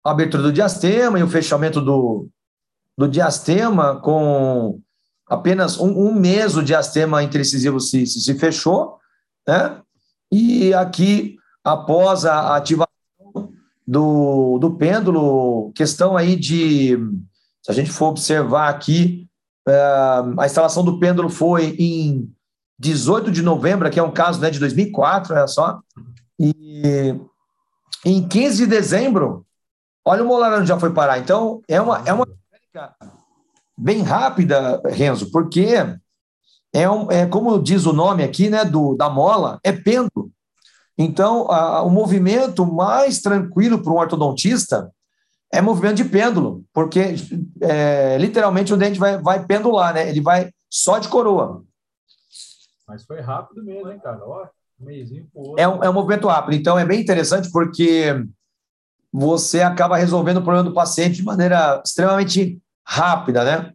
a 0.04 0.10
abertura 0.10 0.42
do 0.42 0.52
diastema 0.52 1.20
e 1.20 1.24
o 1.24 1.30
fechamento 1.30 1.80
do, 1.80 2.28
do 2.98 3.08
diastema 3.08 4.02
com 4.02 4.82
apenas 5.28 5.80
um, 5.80 6.08
um 6.08 6.14
mês 6.14 6.56
o 6.56 6.64
diastema 6.64 7.24
intercisivo 7.24 7.80
se, 7.80 8.06
se, 8.06 8.22
se, 8.22 8.34
fechou, 8.36 8.98
né? 9.48 9.82
E 10.32 10.74
aqui, 10.74 11.38
após 11.64 12.26
a 12.26 12.56
ativação 12.56 12.90
do, 13.88 14.58
do 14.60 14.76
pêndulo, 14.76 15.72
questão 15.74 16.18
aí 16.18 16.36
de, 16.36 16.98
se 17.64 17.72
a 17.72 17.74
gente 17.74 17.92
for 17.92 18.08
observar 18.08 18.70
aqui, 18.70 19.28
é, 19.68 19.74
a 20.40 20.46
instalação 20.46 20.84
do 20.84 21.00
pêndulo 21.00 21.30
foi 21.30 21.76
em 21.80 22.32
18 22.78 23.32
de 23.32 23.42
novembro, 23.42 23.90
que 23.90 24.00
é 24.00 24.04
um 24.04 24.12
caso 24.12 24.40
né, 24.42 24.50
de 24.50 24.60
2004, 24.60 25.34
olha 25.34 25.48
só, 25.48 25.80
e 26.40 27.16
em 28.04 28.28
15 28.28 28.58
de 28.58 28.68
dezembro, 28.68 29.46
olha 30.04 30.24
o 30.24 30.28
molar 30.28 30.60
onde 30.60 30.68
já 30.68 30.80
foi 30.80 30.92
parar. 30.92 31.20
Então, 31.20 31.62
é 31.68 31.80
uma, 31.80 32.04
é 32.06 32.14
uma 32.14 32.28
bem 33.78 34.02
rápida, 34.02 34.82
Renzo, 34.86 35.32
porque 35.32 35.76
é, 36.74 36.90
um, 36.90 37.12
é 37.12 37.26
como 37.26 37.62
diz 37.62 37.86
o 37.86 37.94
nome 37.94 38.24
aqui, 38.24 38.50
né, 38.50 38.66
do, 38.66 38.96
da 38.96 39.10
mola, 39.10 39.60
é 39.64 39.72
pêndulo. 39.72 40.32
Então, 40.98 41.52
a, 41.52 41.82
o 41.84 41.90
movimento 41.90 42.66
mais 42.66 43.22
tranquilo 43.22 43.82
para 43.82 43.92
um 43.92 43.98
ortodontista 43.98 44.92
é 45.52 45.62
movimento 45.62 45.98
de 45.98 46.06
pêndulo, 46.06 46.64
porque 46.74 47.16
é, 47.62 48.18
literalmente 48.18 48.74
o 48.74 48.78
dente 48.78 49.00
vai, 49.00 49.22
vai 49.22 49.46
pendular, 49.46 49.94
né? 49.94 50.10
Ele 50.10 50.22
vai 50.22 50.52
só 50.70 50.98
de 50.98 51.08
coroa. 51.08 51.64
Mas 52.88 53.06
foi 53.06 53.22
rápido 53.22 53.64
mesmo, 53.64 53.92
hein, 53.92 54.00
cara? 54.00 54.20
Ó, 54.22 54.48
um 54.80 54.86
mêsinho 54.86 55.28
É 55.58 55.68
um, 55.68 55.84
é 55.84 55.90
um 55.90 55.94
movimento 55.94 56.28
rápido. 56.28 56.56
Então, 56.56 56.78
é 56.78 56.86
bem 56.86 57.02
interessante 57.02 57.50
porque 57.52 58.14
você 59.12 59.62
acaba 59.62 59.98
resolvendo 59.98 60.38
o 60.38 60.44
problema 60.44 60.68
do 60.68 60.74
paciente 60.74 61.16
de 61.16 61.24
maneira 61.24 61.82
extremamente 61.86 62.62
rápida, 62.86 63.44
né? 63.44 63.74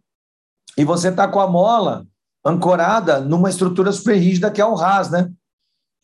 E 0.77 0.85
você 0.85 1.09
está 1.09 1.27
com 1.27 1.39
a 1.39 1.47
mola 1.47 2.05
ancorada 2.45 3.19
numa 3.19 3.49
estrutura 3.49 3.91
super 3.91 4.15
rígida 4.15 4.49
que 4.49 4.61
é 4.61 4.65
o 4.65 4.73
RAS, 4.73 5.11
né? 5.11 5.31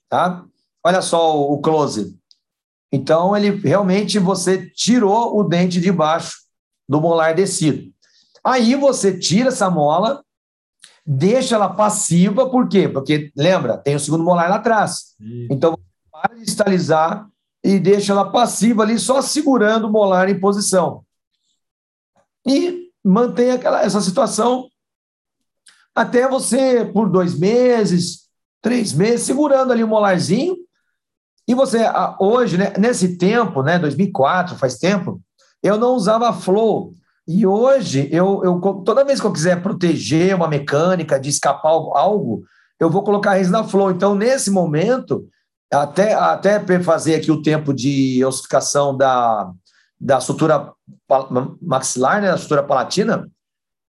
Tá? 0.10 0.44
Olha 0.84 1.02
só 1.02 1.42
o 1.42 1.60
close. 1.60 2.18
Então, 2.92 3.36
ele 3.36 3.50
realmente 3.50 4.20
você 4.20 4.70
tirou 4.70 5.38
o 5.38 5.44
dente 5.44 5.82
de 5.82 5.92
baixo 5.92 6.38
do 6.88 7.02
molar 7.02 7.36
descido. 7.36 7.92
Aí 8.44 8.76
você 8.76 9.18
tira 9.18 9.50
essa 9.50 9.70
mola 9.70 10.24
deixa 11.08 11.56
ela 11.56 11.70
passiva, 11.70 12.50
por 12.50 12.68
quê? 12.68 12.90
Porque, 12.90 13.32
lembra, 13.34 13.78
tem 13.78 13.96
o 13.96 14.00
segundo 14.00 14.26
molar 14.26 14.50
lá 14.50 14.58
atrás. 14.58 15.16
Então, 15.50 15.78
para 16.12 16.36
de 16.36 16.44
estalizar 16.44 17.30
e 17.64 17.80
deixa 17.80 18.12
ela 18.12 18.30
passiva 18.30 18.84
ali, 18.84 19.00
só 19.00 19.22
segurando 19.22 19.88
o 19.88 19.92
molar 19.92 20.30
em 20.30 20.38
posição. 20.38 21.06
E 22.46 22.87
mantém 23.08 23.52
aquela, 23.52 23.82
essa 23.82 24.02
situação 24.02 24.68
até 25.96 26.28
você, 26.28 26.86
por 26.86 27.10
dois 27.10 27.38
meses, 27.38 28.28
três 28.62 28.94
meses, 28.94 29.26
segurando 29.26 29.72
ali 29.72 29.84
o 29.84 29.88
molarzinho. 29.88 30.56
E 31.48 31.56
você, 31.56 31.80
hoje, 32.20 32.58
né, 32.58 32.74
nesse 32.78 33.18
tempo, 33.18 33.64
né, 33.64 33.80
2004, 33.80 34.58
faz 34.58 34.78
tempo, 34.78 35.22
eu 35.64 35.78
não 35.78 35.94
usava 35.96 36.32
flow. 36.34 36.94
E 37.28 37.48
hoje, 37.48 38.10
eu, 38.12 38.42
eu, 38.44 38.60
toda 38.86 39.04
vez 39.04 39.20
que 39.20 39.26
eu 39.26 39.34
quiser 39.34 39.62
proteger 39.62 40.36
uma 40.36 40.48
mecânica 40.48 41.20
de 41.20 41.30
escapar 41.30 41.72
algo, 41.72 42.44
eu 42.80 42.90
vou 42.90 43.02
colocar 43.02 43.32
a 43.32 43.36
resina 43.36 43.64
flow. 43.64 43.90
Então, 43.90 44.14
nesse 44.14 44.52
momento, 44.52 45.28
até, 45.72 46.14
até 46.14 46.60
fazer 46.84 47.16
aqui 47.16 47.32
o 47.32 47.42
tempo 47.42 47.74
de 47.74 48.24
ossificação 48.24 48.96
da, 48.96 49.52
da 50.00 50.20
sutura 50.20 50.74
maxilar, 51.62 52.22
né, 52.22 52.32
da 52.32 52.38
sutura 52.38 52.64
palatina, 52.64 53.30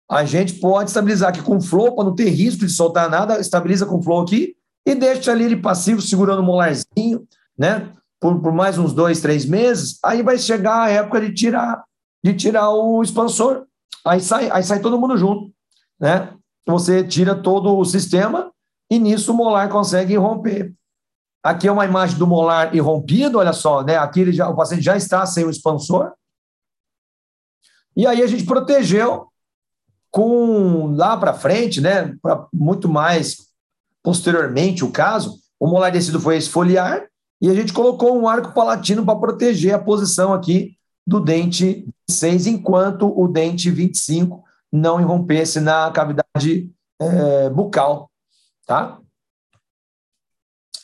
a 0.08 0.24
gente 0.24 0.54
pode 0.54 0.90
estabilizar 0.90 1.30
aqui 1.30 1.42
com 1.42 1.60
flow, 1.60 1.94
para 1.94 2.04
não 2.04 2.14
ter 2.14 2.28
risco 2.28 2.64
de 2.64 2.70
soltar 2.70 3.10
nada, 3.10 3.40
estabiliza 3.40 3.86
com 3.86 4.00
flow 4.00 4.22
aqui 4.22 4.54
e 4.86 4.94
deixa 4.94 5.32
ali 5.32 5.44
ele 5.44 5.56
passivo, 5.56 6.00
segurando 6.00 6.40
o 6.40 6.44
molarzinho, 6.44 7.26
né, 7.58 7.92
por, 8.20 8.40
por 8.40 8.52
mais 8.52 8.78
uns 8.78 8.92
dois, 8.92 9.20
três 9.20 9.44
meses, 9.44 9.98
aí 10.04 10.22
vai 10.22 10.38
chegar 10.38 10.82
a 10.82 10.90
época 10.90 11.20
de 11.20 11.34
tirar 11.34 11.84
de 12.26 12.34
tirar 12.34 12.70
o 12.70 13.00
expansor. 13.02 13.66
Aí 14.04 14.20
sai, 14.20 14.50
aí 14.50 14.62
sai 14.62 14.80
todo 14.80 14.98
mundo 14.98 15.16
junto, 15.16 15.52
né? 16.00 16.32
Você 16.66 17.04
tira 17.04 17.40
todo 17.40 17.76
o 17.76 17.84
sistema 17.84 18.50
e 18.90 18.98
nisso 18.98 19.32
o 19.32 19.36
molar 19.36 19.68
consegue 19.68 20.16
romper. 20.16 20.74
Aqui 21.46 21.68
é 21.68 21.72
uma 21.72 21.85
imagem 21.85 22.18
do 22.18 22.26
molar 22.26 22.74
irrompido, 22.74 23.38
olha 23.38 23.52
só, 23.52 23.80
né? 23.80 23.96
Aqui 23.96 24.32
já, 24.32 24.48
o 24.48 24.56
paciente 24.56 24.82
já 24.82 24.96
está 24.96 25.24
sem 25.24 25.44
o 25.44 25.50
expansor. 25.50 26.12
E 27.96 28.04
aí 28.04 28.20
a 28.20 28.26
gente 28.26 28.44
protegeu 28.44 29.28
com 30.11 30.88
lá 30.96 31.16
para 31.16 31.32
frente, 31.32 31.80
né? 31.80 32.16
Para 32.20 32.48
muito 32.52 32.88
mais 32.88 33.46
posteriormente 34.02 34.85
o 34.85 34.90
caso, 34.90 35.38
o 35.61 35.68
molar 35.68 35.92
descido 35.92 36.18
foi 36.18 36.37
esfoliar 36.37 37.06
e 37.40 37.48
a 37.48 37.54
gente 37.54 37.72
colocou 37.72 38.18
um 38.18 38.26
arco 38.26 38.52
palatino 38.52 39.04
para 39.04 39.14
proteger 39.14 39.72
a 39.72 39.78
posição 39.78 40.35
aqui 40.35 40.76
do 41.06 41.20
dente 41.20 41.88
6, 42.11 42.48
enquanto 42.48 43.09
o 43.16 43.28
dente 43.28 43.70
25 43.70 44.42
não 44.72 45.00
irrompesse 45.00 45.61
na 45.61 45.92
cavidade 45.92 46.68
é, 47.00 47.48
bucal. 47.50 48.11
Tá? 48.66 48.98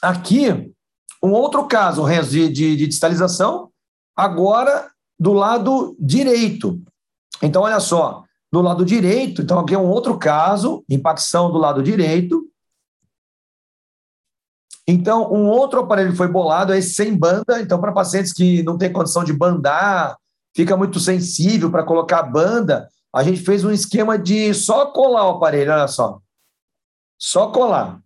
Aqui, 0.02 0.74
um 1.22 1.30
outro 1.30 1.66
caso, 1.68 2.02
Renzo, 2.02 2.30
de, 2.30 2.48
de, 2.48 2.76
de 2.76 2.86
distalização, 2.88 3.70
agora 4.16 4.90
do 5.18 5.32
lado 5.32 5.96
direito. 6.00 6.82
Então, 7.40 7.62
olha 7.62 7.78
só, 7.78 8.24
do 8.50 8.60
lado 8.60 8.84
direito, 8.84 9.40
então 9.42 9.58
aqui 9.60 9.74
é 9.74 9.78
um 9.78 9.88
outro 9.88 10.18
caso, 10.18 10.84
impacção 10.90 11.50
do 11.50 11.58
lado 11.58 11.82
direito. 11.82 12.44
Então, 14.86 15.32
um 15.32 15.46
outro 15.46 15.80
aparelho 15.80 16.14
foi 16.16 16.26
bolado, 16.26 16.74
esse 16.74 16.94
sem 16.94 17.16
banda. 17.16 17.60
Então, 17.60 17.80
para 17.80 17.92
pacientes 17.92 18.32
que 18.32 18.62
não 18.64 18.76
têm 18.76 18.92
condição 18.92 19.22
de 19.22 19.32
bandar, 19.32 20.18
fica 20.54 20.76
muito 20.76 20.98
sensível 20.98 21.70
para 21.70 21.84
colocar 21.84 22.24
banda, 22.24 22.88
a 23.14 23.22
gente 23.22 23.40
fez 23.40 23.64
um 23.64 23.70
esquema 23.70 24.18
de 24.18 24.52
só 24.54 24.86
colar 24.86 25.26
o 25.26 25.36
aparelho, 25.36 25.72
olha 25.72 25.86
só. 25.86 26.18
Só 27.18 27.50
colar. 27.50 28.00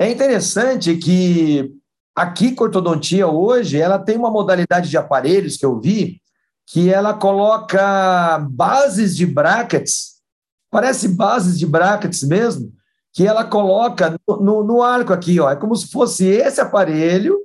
É 0.00 0.10
interessante 0.10 0.96
que 0.96 1.74
aqui 2.16 2.54
com 2.54 2.64
ortodontia 2.64 3.26
hoje, 3.26 3.78
ela 3.78 3.98
tem 3.98 4.16
uma 4.16 4.30
modalidade 4.30 4.88
de 4.88 4.96
aparelhos 4.96 5.58
que 5.58 5.66
eu 5.66 5.78
vi, 5.78 6.22
que 6.66 6.90
ela 6.90 7.12
coloca 7.12 8.38
bases 8.50 9.14
de 9.14 9.26
brackets, 9.26 10.22
parece 10.70 11.08
bases 11.08 11.58
de 11.58 11.66
brackets 11.66 12.22
mesmo, 12.22 12.72
que 13.12 13.26
ela 13.26 13.44
coloca 13.44 14.18
no, 14.26 14.36
no, 14.38 14.64
no 14.64 14.82
arco 14.82 15.12
aqui, 15.12 15.38
ó. 15.38 15.50
É 15.50 15.56
como 15.56 15.76
se 15.76 15.88
fosse 15.88 16.24
esse 16.24 16.62
aparelho 16.62 17.36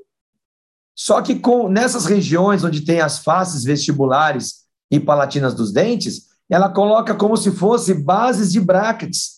só 0.95 1.21
que 1.21 1.35
com, 1.37 1.67
nessas 1.67 2.05
regiões 2.05 2.63
onde 2.63 2.81
tem 2.81 3.01
as 3.01 3.19
faces 3.19 3.65
vestibulares 3.65 4.63
e 4.89 4.97
palatinas 4.97 5.53
dos 5.53 5.73
dentes, 5.73 6.27
ela 6.49 6.69
coloca 6.69 7.13
como 7.13 7.35
se 7.35 7.51
fosse 7.51 7.93
bases 7.93 8.51
de 8.51 8.61
brackets. 8.61 9.34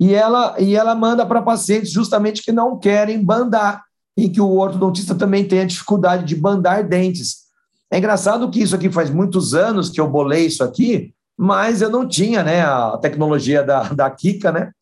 E 0.00 0.14
ela, 0.14 0.58
e 0.58 0.74
ela 0.74 0.94
manda 0.94 1.26
para 1.26 1.42
pacientes 1.42 1.90
justamente 1.90 2.42
que 2.42 2.50
não 2.50 2.78
querem 2.78 3.22
bandar. 3.22 3.84
em 4.16 4.28
que 4.30 4.40
o 4.40 4.56
ortodontista 4.56 5.14
também 5.14 5.46
tem 5.46 5.60
a 5.60 5.64
dificuldade 5.64 6.24
de 6.24 6.34
bandar 6.34 6.86
dentes. 6.86 7.44
É 7.90 7.98
engraçado 7.98 8.50
que 8.50 8.60
isso 8.60 8.74
aqui 8.74 8.90
faz 8.90 9.08
muitos 9.10 9.54
anos 9.54 9.88
que 9.88 10.00
eu 10.00 10.08
bolei 10.08 10.46
isso 10.46 10.64
aqui, 10.64 11.14
mas 11.38 11.80
eu 11.80 11.88
não 11.88 12.06
tinha 12.06 12.42
né, 12.42 12.60
a 12.62 12.98
tecnologia 12.98 13.62
da, 13.62 13.84
da 13.84 14.10
Kika 14.10 14.52
né, 14.52 14.72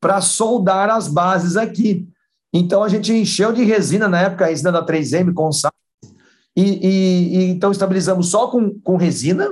para 0.00 0.20
soldar 0.20 0.90
as 0.90 1.06
bases 1.06 1.56
aqui. 1.56 2.08
Então 2.52 2.82
a 2.82 2.88
gente 2.88 3.12
encheu 3.12 3.52
de 3.52 3.62
resina 3.62 4.08
na 4.08 4.20
época, 4.22 4.44
a 4.44 4.48
resina 4.48 4.72
da 4.72 4.84
3M 4.84 5.32
com 5.32 5.52
sal, 5.52 5.72
e, 6.56 6.62
e, 6.62 7.36
e, 7.36 7.50
então 7.50 7.70
estabilizamos 7.70 8.30
só 8.30 8.48
com, 8.48 8.80
com 8.80 8.96
resina. 8.96 9.48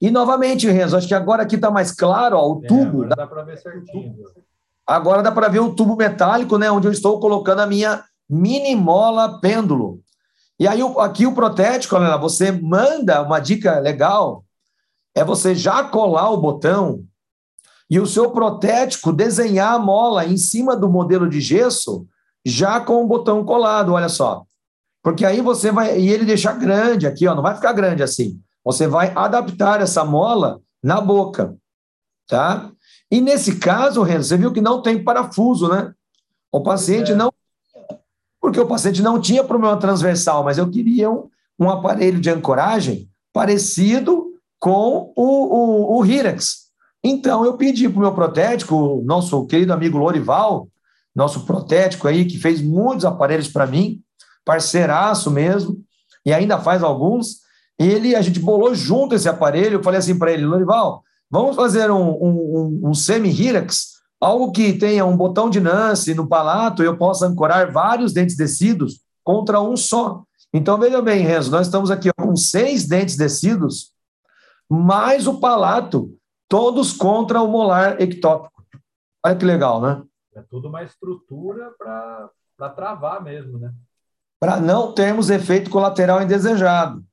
E 0.00 0.10
novamente, 0.10 0.68
Renzo, 0.70 0.96
acho 0.96 1.08
que 1.08 1.14
agora 1.14 1.42
aqui 1.42 1.56
está 1.56 1.70
mais 1.70 1.90
claro 1.90 2.36
ó, 2.36 2.54
o 2.54 2.64
é, 2.64 2.68
tubo. 2.68 3.02
Agora 3.02 3.16
dá 3.16 3.26
para 3.26 3.42
ver 3.42 3.58
certinho. 3.58 4.16
Agora 4.86 5.22
dá 5.22 5.32
para 5.32 5.48
ver 5.48 5.60
o 5.60 5.74
tubo 5.74 5.96
metálico, 5.96 6.56
né, 6.56 6.70
onde 6.70 6.86
eu 6.86 6.92
estou 6.92 7.20
colocando 7.20 7.60
a 7.60 7.66
minha 7.66 8.02
mini 8.28 8.74
mola 8.74 9.40
pêndulo. 9.40 10.00
E 10.58 10.66
aí, 10.66 10.80
aqui 10.98 11.26
o 11.26 11.34
protético, 11.34 11.94
olha 11.94 12.08
lá, 12.08 12.16
você 12.16 12.50
manda 12.50 13.22
uma 13.22 13.38
dica 13.38 13.78
legal, 13.78 14.44
é 15.14 15.24
você 15.24 15.54
já 15.54 15.84
colar 15.84 16.30
o 16.30 16.40
botão 16.40 17.04
e 17.90 17.98
o 17.98 18.06
seu 18.06 18.30
protético 18.30 19.12
desenhar 19.12 19.74
a 19.74 19.78
mola 19.78 20.24
em 20.24 20.36
cima 20.36 20.76
do 20.76 20.88
modelo 20.88 21.28
de 21.28 21.40
gesso, 21.40 22.06
já 22.44 22.80
com 22.80 23.02
o 23.02 23.06
botão 23.06 23.44
colado, 23.44 23.92
olha 23.92 24.08
só. 24.08 24.44
Porque 25.02 25.24
aí 25.24 25.40
você 25.40 25.70
vai, 25.70 25.98
e 25.98 26.08
ele 26.08 26.24
deixar 26.24 26.58
grande 26.58 27.06
aqui, 27.06 27.26
ó, 27.26 27.34
não 27.34 27.42
vai 27.42 27.54
ficar 27.54 27.72
grande 27.72 28.02
assim. 28.02 28.40
Você 28.68 28.86
vai 28.86 29.10
adaptar 29.16 29.80
essa 29.80 30.04
mola 30.04 30.60
na 30.82 31.00
boca, 31.00 31.56
tá? 32.28 32.70
E 33.10 33.18
nesse 33.18 33.56
caso, 33.58 34.02
Renzo, 34.02 34.28
você 34.28 34.36
viu 34.36 34.52
que 34.52 34.60
não 34.60 34.82
tem 34.82 35.02
parafuso, 35.02 35.70
né? 35.70 35.94
O 36.52 36.62
paciente 36.62 37.12
é. 37.12 37.14
não. 37.14 37.32
Porque 38.38 38.60
o 38.60 38.66
paciente 38.66 39.00
não 39.00 39.18
tinha 39.18 39.42
problema 39.42 39.78
transversal, 39.78 40.44
mas 40.44 40.58
eu 40.58 40.68
queria 40.68 41.10
um, 41.10 41.30
um 41.58 41.70
aparelho 41.70 42.20
de 42.20 42.28
ancoragem 42.28 43.08
parecido 43.32 44.34
com 44.60 45.14
o, 45.16 45.96
o, 45.96 45.98
o 45.98 46.04
Hirex. 46.04 46.66
Então, 47.02 47.46
eu 47.46 47.56
pedi 47.56 47.88
para 47.88 47.98
o 47.98 48.02
meu 48.02 48.12
protético, 48.12 49.02
nosso 49.02 49.46
querido 49.46 49.72
amigo 49.72 49.96
Lorival, 49.96 50.68
nosso 51.16 51.46
protético 51.46 52.06
aí, 52.06 52.26
que 52.26 52.36
fez 52.36 52.60
muitos 52.60 53.06
aparelhos 53.06 53.48
para 53.48 53.66
mim, 53.66 54.02
parceiraço 54.44 55.30
mesmo, 55.30 55.82
e 56.22 56.34
ainda 56.34 56.58
faz 56.58 56.82
alguns. 56.82 57.47
Ele, 57.78 58.16
a 58.16 58.22
gente 58.22 58.40
bolou 58.40 58.74
junto 58.74 59.14
esse 59.14 59.28
aparelho. 59.28 59.74
Eu 59.74 59.82
falei 59.82 59.98
assim 59.98 60.18
para 60.18 60.32
ele, 60.32 60.44
Lorival, 60.44 61.04
Vamos 61.30 61.56
fazer 61.56 61.90
um, 61.90 62.10
um, 62.10 62.80
um 62.84 62.94
semi-hirax, 62.94 63.98
algo 64.18 64.50
que 64.50 64.72
tenha 64.72 65.04
um 65.04 65.16
botão 65.16 65.50
de 65.50 65.60
Nance 65.60 66.14
no 66.14 66.26
palato 66.26 66.82
e 66.82 66.86
eu 66.86 66.96
possa 66.96 67.26
ancorar 67.26 67.70
vários 67.70 68.14
dentes 68.14 68.36
descidos 68.36 69.02
contra 69.22 69.60
um 69.60 69.76
só. 69.76 70.24
Então, 70.54 70.78
veja 70.78 71.02
bem, 71.02 71.22
Renzo, 71.22 71.50
nós 71.50 71.66
estamos 71.66 71.90
aqui 71.90 72.08
com 72.18 72.34
seis 72.34 72.88
dentes 72.88 73.16
descidos, 73.16 73.92
mais 74.70 75.26
o 75.26 75.38
palato, 75.38 76.16
todos 76.48 76.94
contra 76.94 77.42
o 77.42 77.48
molar 77.48 78.00
ectópico. 78.00 78.64
Olha 79.24 79.36
que 79.36 79.44
legal, 79.44 79.82
né? 79.82 80.02
É 80.34 80.40
tudo 80.48 80.68
uma 80.68 80.82
estrutura 80.82 81.70
para 81.78 82.70
travar 82.70 83.22
mesmo, 83.22 83.58
né? 83.58 83.74
Para 84.40 84.58
não 84.58 84.92
termos 84.92 85.28
efeito 85.28 85.68
colateral 85.68 86.22
indesejado. 86.22 87.04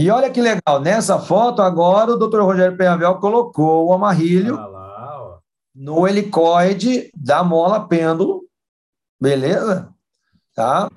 E 0.00 0.10
olha 0.10 0.30
que 0.30 0.40
legal, 0.40 0.80
nessa 0.80 1.18
foto 1.18 1.60
agora 1.60 2.12
o 2.12 2.16
Dr. 2.16 2.40
Rogério 2.40 2.74
Penhavel 2.74 3.16
colocou 3.16 3.86
o 3.86 3.92
amarrilho 3.92 4.56
lá, 4.56 5.38
no 5.74 6.08
helicoide 6.08 7.10
da 7.14 7.44
mola 7.44 7.86
pêndulo, 7.86 8.44
beleza? 9.20 9.92
Tá? 10.54 10.88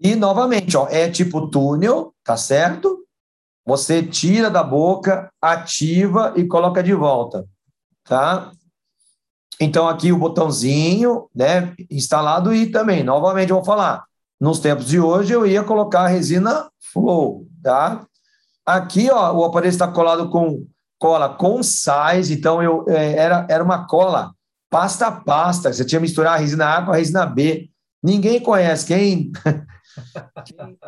E 0.00 0.16
novamente, 0.16 0.76
ó, 0.76 0.88
é 0.88 1.08
tipo 1.08 1.46
túnel, 1.46 2.12
tá 2.24 2.36
certo? 2.36 3.06
Você 3.64 4.02
tira 4.02 4.50
da 4.50 4.64
boca, 4.64 5.30
ativa 5.40 6.32
e 6.34 6.44
coloca 6.44 6.82
de 6.82 6.92
volta, 6.92 7.46
tá? 8.02 8.50
Então 9.60 9.86
aqui 9.86 10.10
o 10.10 10.18
botãozinho, 10.18 11.28
né, 11.32 11.72
instalado 11.88 12.52
e 12.52 12.66
também, 12.66 13.04
novamente 13.04 13.50
eu 13.50 13.56
vou 13.58 13.64
falar, 13.64 14.04
nos 14.40 14.58
tempos 14.58 14.88
de 14.88 14.98
hoje 14.98 15.32
eu 15.32 15.46
ia 15.46 15.62
colocar 15.62 16.00
a 16.00 16.08
resina 16.08 16.68
flow, 16.92 17.46
tá? 17.62 18.04
Aqui, 18.64 19.10
ó, 19.10 19.32
o 19.32 19.44
aparelho 19.44 19.70
está 19.70 19.88
colado 19.88 20.30
com 20.30 20.66
cola 20.98 21.30
com 21.30 21.62
sais, 21.62 22.30
então 22.30 22.62
eu 22.62 22.84
é, 22.88 23.14
era, 23.14 23.46
era 23.48 23.64
uma 23.64 23.86
cola 23.86 24.32
pasta 24.70 25.08
a 25.08 25.12
pasta. 25.12 25.72
Você 25.72 25.84
tinha 25.84 25.98
que 25.98 26.06
misturar 26.06 26.34
a 26.34 26.36
resina 26.36 26.76
A 26.76 26.84
com 26.84 26.92
a 26.92 26.96
resina 26.96 27.26
B. 27.26 27.68
Ninguém 28.02 28.40
conhece. 28.40 28.86
Quem, 28.86 29.32
quem 30.46 30.78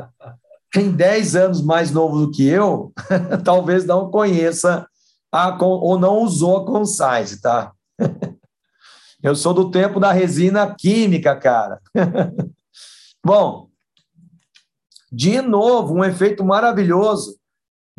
tem 0.72 0.90
10 0.90 1.36
anos 1.36 1.62
mais 1.62 1.90
novo 1.90 2.18
do 2.18 2.30
que 2.30 2.46
eu, 2.46 2.92
talvez 3.44 3.84
não 3.84 4.10
conheça 4.10 4.86
a, 5.30 5.56
ou 5.62 5.98
não 5.98 6.18
usou 6.18 6.58
a 6.58 6.64
Concise, 6.64 7.40
tá? 7.40 7.72
Eu 9.22 9.36
sou 9.36 9.54
do 9.54 9.70
tempo 9.70 10.00
da 10.00 10.10
resina 10.10 10.74
química, 10.74 11.36
cara. 11.36 11.80
Bom, 13.24 13.68
de 15.12 15.40
novo, 15.40 15.94
um 15.94 16.04
efeito 16.04 16.44
maravilhoso 16.44 17.38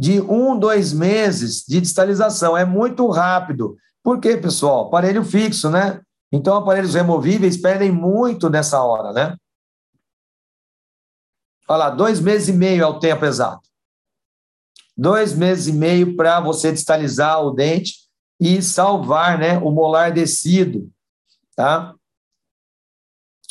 de 0.03 0.19
um, 0.19 0.59
dois 0.59 0.91
meses 0.91 1.63
de 1.65 1.79
distalização. 1.79 2.57
É 2.57 2.65
muito 2.65 3.07
rápido. 3.07 3.77
Por 4.03 4.19
quê, 4.19 4.35
pessoal? 4.35 4.87
Aparelho 4.87 5.23
fixo, 5.23 5.69
né? 5.69 6.01
Então, 6.29 6.57
aparelhos 6.57 6.93
removíveis 6.93 7.55
perdem 7.55 7.89
muito 7.89 8.49
nessa 8.49 8.83
hora, 8.83 9.13
né? 9.13 9.37
Olha 11.69 11.77
lá, 11.85 11.89
dois 11.89 12.19
meses 12.19 12.49
e 12.49 12.51
meio 12.51 12.83
é 12.83 12.85
o 12.85 12.99
tempo 12.99 13.23
exato. 13.23 13.69
Dois 14.97 15.33
meses 15.33 15.67
e 15.67 15.71
meio 15.71 16.17
para 16.17 16.41
você 16.41 16.73
distalizar 16.73 17.41
o 17.41 17.51
dente 17.51 17.93
e 18.41 18.61
salvar 18.61 19.39
né, 19.39 19.57
o 19.59 19.71
molar 19.71 20.11
descido, 20.11 20.91
tá? 21.55 21.95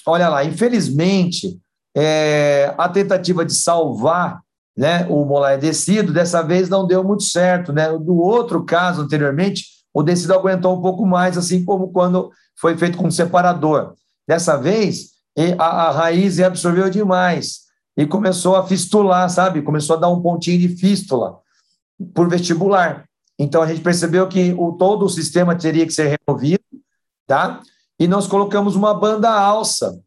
Olha 0.05 0.29
lá, 0.29 0.45
infelizmente, 0.45 1.59
é, 1.97 2.75
a 2.77 2.91
tentativa 2.91 3.43
de 3.43 3.55
salvar 3.55 4.42
né, 4.77 5.07
o 5.09 5.25
molar 5.25 5.59
descido, 5.59 6.13
dessa 6.13 6.43
vez 6.43 6.69
não 6.69 6.87
deu 6.87 7.05
muito 7.05 7.25
certo. 7.25 7.73
Né? 7.73 7.89
Do 7.99 8.17
outro 8.17 8.65
caso, 8.65 9.03
anteriormente, 9.03 9.67
o 9.93 10.03
descido 10.03 10.35
aguentou 10.35 10.77
um 10.77 10.81
pouco 10.81 11.07
mais, 11.07 11.37
assim 11.37 11.65
como 11.65 11.89
quando 11.89 12.31
foi 12.57 12.77
feito 12.77 12.97
com 12.97 13.11
separador. 13.11 13.95
Dessa 14.27 14.57
vez, 14.57 15.11
a, 15.59 15.65
a 15.65 15.91
raiz 15.91 16.41
absorveu 16.41 16.89
demais 16.89 17.63
e 17.97 18.07
começou 18.07 18.57
a 18.57 18.67
fistular, 18.67 19.29
sabe? 19.29 19.63
Começou 19.63 19.97
a 19.97 20.01
dar 20.01 20.09
um 20.09 20.23
pontinho 20.23 20.59
de 20.59 20.69
fístula 20.69 21.39
por 22.15 22.29
vestibular. 22.29 23.05
Então, 23.39 23.63
a 23.63 23.67
gente 23.67 23.81
percebeu 23.81 24.29
que 24.29 24.55
o, 24.57 24.73
todo 24.73 25.05
o 25.05 25.11
sistema 25.11 25.55
teria 25.55 25.87
que 25.87 25.93
ser 25.93 26.19
removido, 26.27 26.63
tá? 27.27 27.61
E 27.99 28.07
nós 28.07 28.27
colocamos 28.27 28.77
uma 28.77 28.95
banda 28.95 29.31
alça, 29.31 30.01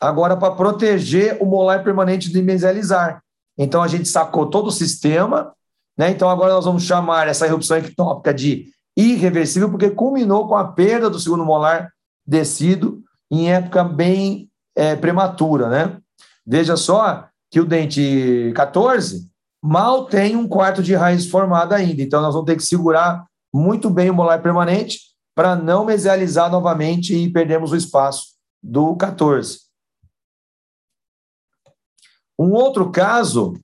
agora 0.00 0.36
para 0.36 0.54
proteger 0.54 1.38
o 1.40 1.46
molar 1.46 1.82
permanente 1.82 2.30
de 2.30 2.40
mesalixar. 2.42 3.22
Então, 3.58 3.82
a 3.82 3.88
gente 3.88 4.08
sacou 4.08 4.46
todo 4.46 4.68
o 4.68 4.72
sistema, 4.72 5.52
né? 5.98 6.10
Então, 6.10 6.30
agora 6.30 6.54
nós 6.54 6.64
vamos 6.64 6.84
chamar 6.84 7.26
essa 7.26 7.46
erupção 7.46 7.76
ectópica 7.76 8.32
de 8.32 8.66
irreversível, 8.96 9.68
porque 9.70 9.90
culminou 9.90 10.46
com 10.46 10.56
a 10.56 10.64
perda 10.64 11.10
do 11.10 11.18
segundo 11.18 11.44
molar 11.44 11.92
descido 12.26 13.02
em 13.30 13.50
época 13.50 13.84
bem 13.84 14.48
é, 14.76 14.94
prematura, 14.96 15.68
né? 15.68 15.98
Veja 16.46 16.76
só 16.76 17.26
que 17.50 17.60
o 17.60 17.64
dente 17.64 18.52
14 18.54 19.28
mal 19.62 20.04
tem 20.04 20.36
um 20.36 20.46
quarto 20.46 20.82
de 20.82 20.94
raiz 20.94 21.26
formada 21.26 21.74
ainda, 21.74 22.02
então 22.02 22.22
nós 22.22 22.32
vamos 22.32 22.46
ter 22.46 22.56
que 22.56 22.62
segurar 22.62 23.24
muito 23.52 23.90
bem 23.90 24.10
o 24.10 24.14
molar 24.14 24.40
permanente 24.40 25.00
para 25.34 25.56
não 25.56 25.84
mesializar 25.84 26.50
novamente 26.50 27.14
e 27.14 27.30
perdermos 27.30 27.72
o 27.72 27.76
espaço 27.76 28.34
do 28.62 28.96
14. 28.96 29.67
Um 32.38 32.52
outro 32.52 32.90
caso, 32.90 33.58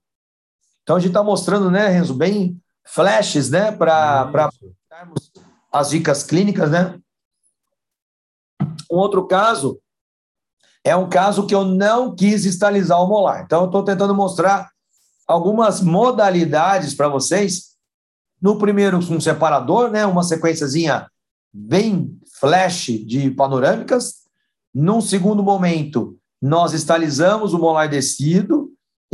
então 0.83 0.97
a 0.97 0.99
gente 0.99 1.11
está 1.11 1.23
mostrando, 1.23 1.71
né, 1.71 1.89
Renzo, 1.89 2.15
bem 2.15 2.61
flashes, 2.85 3.51
né, 3.51 3.71
para 3.71 4.51
darmos 4.91 5.33
as 5.73 5.91
dicas 5.91 6.23
clínicas, 6.23 6.71
né? 6.71 6.99
Um 8.91 8.97
outro 8.97 9.27
caso 9.27 9.81
é 10.85 10.95
um 10.95 11.09
caso 11.09 11.47
que 11.47 11.55
eu 11.55 11.65
não 11.65 12.15
quis 12.15 12.45
estalizar 12.45 13.03
o 13.03 13.09
molar. 13.09 13.43
Então, 13.43 13.63
eu 13.63 13.67
estou 13.67 13.83
tentando 13.83 14.15
mostrar 14.15 14.71
algumas 15.27 15.81
modalidades 15.81 16.95
para 16.95 17.09
vocês. 17.09 17.75
No 18.41 18.59
primeiro, 18.59 18.99
um 18.99 19.21
separador, 19.21 19.91
né, 19.91 20.05
uma 20.05 20.23
sequenciazinha 20.23 21.11
bem 21.51 22.19
flash 22.39 22.87
de 23.07 23.31
panorâmicas. 23.31 24.25
Num 24.75 25.01
segundo 25.01 25.43
momento, 25.43 26.19
nós 26.41 26.75
estalizamos 26.75 27.55
o 27.55 27.59
molar 27.59 27.89
descido 27.89 28.64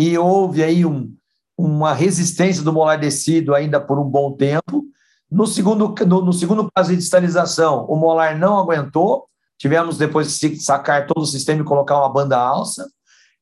e 0.01 0.17
houve 0.17 0.65
aí 0.65 0.87
um, 0.87 1.15
uma 1.59 1.93
resistência 1.93 2.63
do 2.63 2.73
molar 2.73 2.99
descido 2.99 3.55
ainda 3.55 3.79
por 3.79 3.99
um 3.99 4.09
bom 4.09 4.33
tempo. 4.33 4.83
No 5.31 5.47
segundo, 5.47 5.95
no, 6.07 6.25
no 6.25 6.33
segundo 6.33 6.71
caso 6.75 6.97
de 6.97 7.03
estalização, 7.03 7.85
o 7.85 7.95
molar 7.97 8.39
não 8.39 8.59
aguentou, 8.59 9.27
tivemos 9.59 9.99
depois 9.99 10.39
que 10.39 10.57
sacar 10.57 11.07
todo 11.07 11.21
o 11.21 11.27
sistema 11.27 11.61
e 11.61 11.67
colocar 11.67 11.99
uma 11.99 12.09
banda 12.09 12.39
alça. 12.39 12.89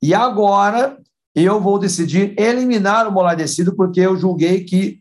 E 0.03 0.13
agora 0.13 0.99
eu 1.33 1.61
vou 1.61 1.79
decidir 1.79 2.35
eliminar 2.37 3.07
o 3.07 3.13
molar 3.13 3.37
descido, 3.37 3.77
porque 3.77 4.01
eu 4.01 4.17
julguei 4.17 4.65
que 4.65 4.99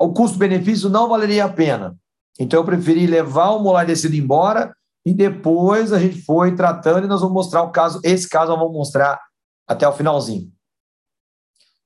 o 0.00 0.10
custo-benefício 0.10 0.88
não 0.88 1.06
valeria 1.06 1.44
a 1.44 1.50
pena. 1.50 1.94
Então 2.40 2.60
eu 2.60 2.64
preferi 2.64 3.06
levar 3.06 3.50
o 3.50 3.62
molar 3.62 3.84
descido 3.84 4.16
embora 4.16 4.74
e 5.04 5.12
depois 5.12 5.92
a 5.92 5.98
gente 5.98 6.22
foi 6.22 6.54
tratando 6.56 7.04
e 7.04 7.08
nós 7.08 7.20
vamos 7.20 7.34
mostrar 7.34 7.62
o 7.62 7.70
caso. 7.70 8.00
Esse 8.02 8.26
caso 8.26 8.52
nós 8.52 8.58
vamos 8.58 8.74
mostrar 8.74 9.20
até 9.68 9.86
o 9.86 9.92
finalzinho. 9.92 10.53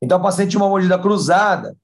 Então, 0.02 0.18
o 0.18 0.22
paciente 0.22 0.50
tinha 0.50 0.62
uma 0.62 0.68
mordida 0.68 0.98
cruzada 0.98 1.76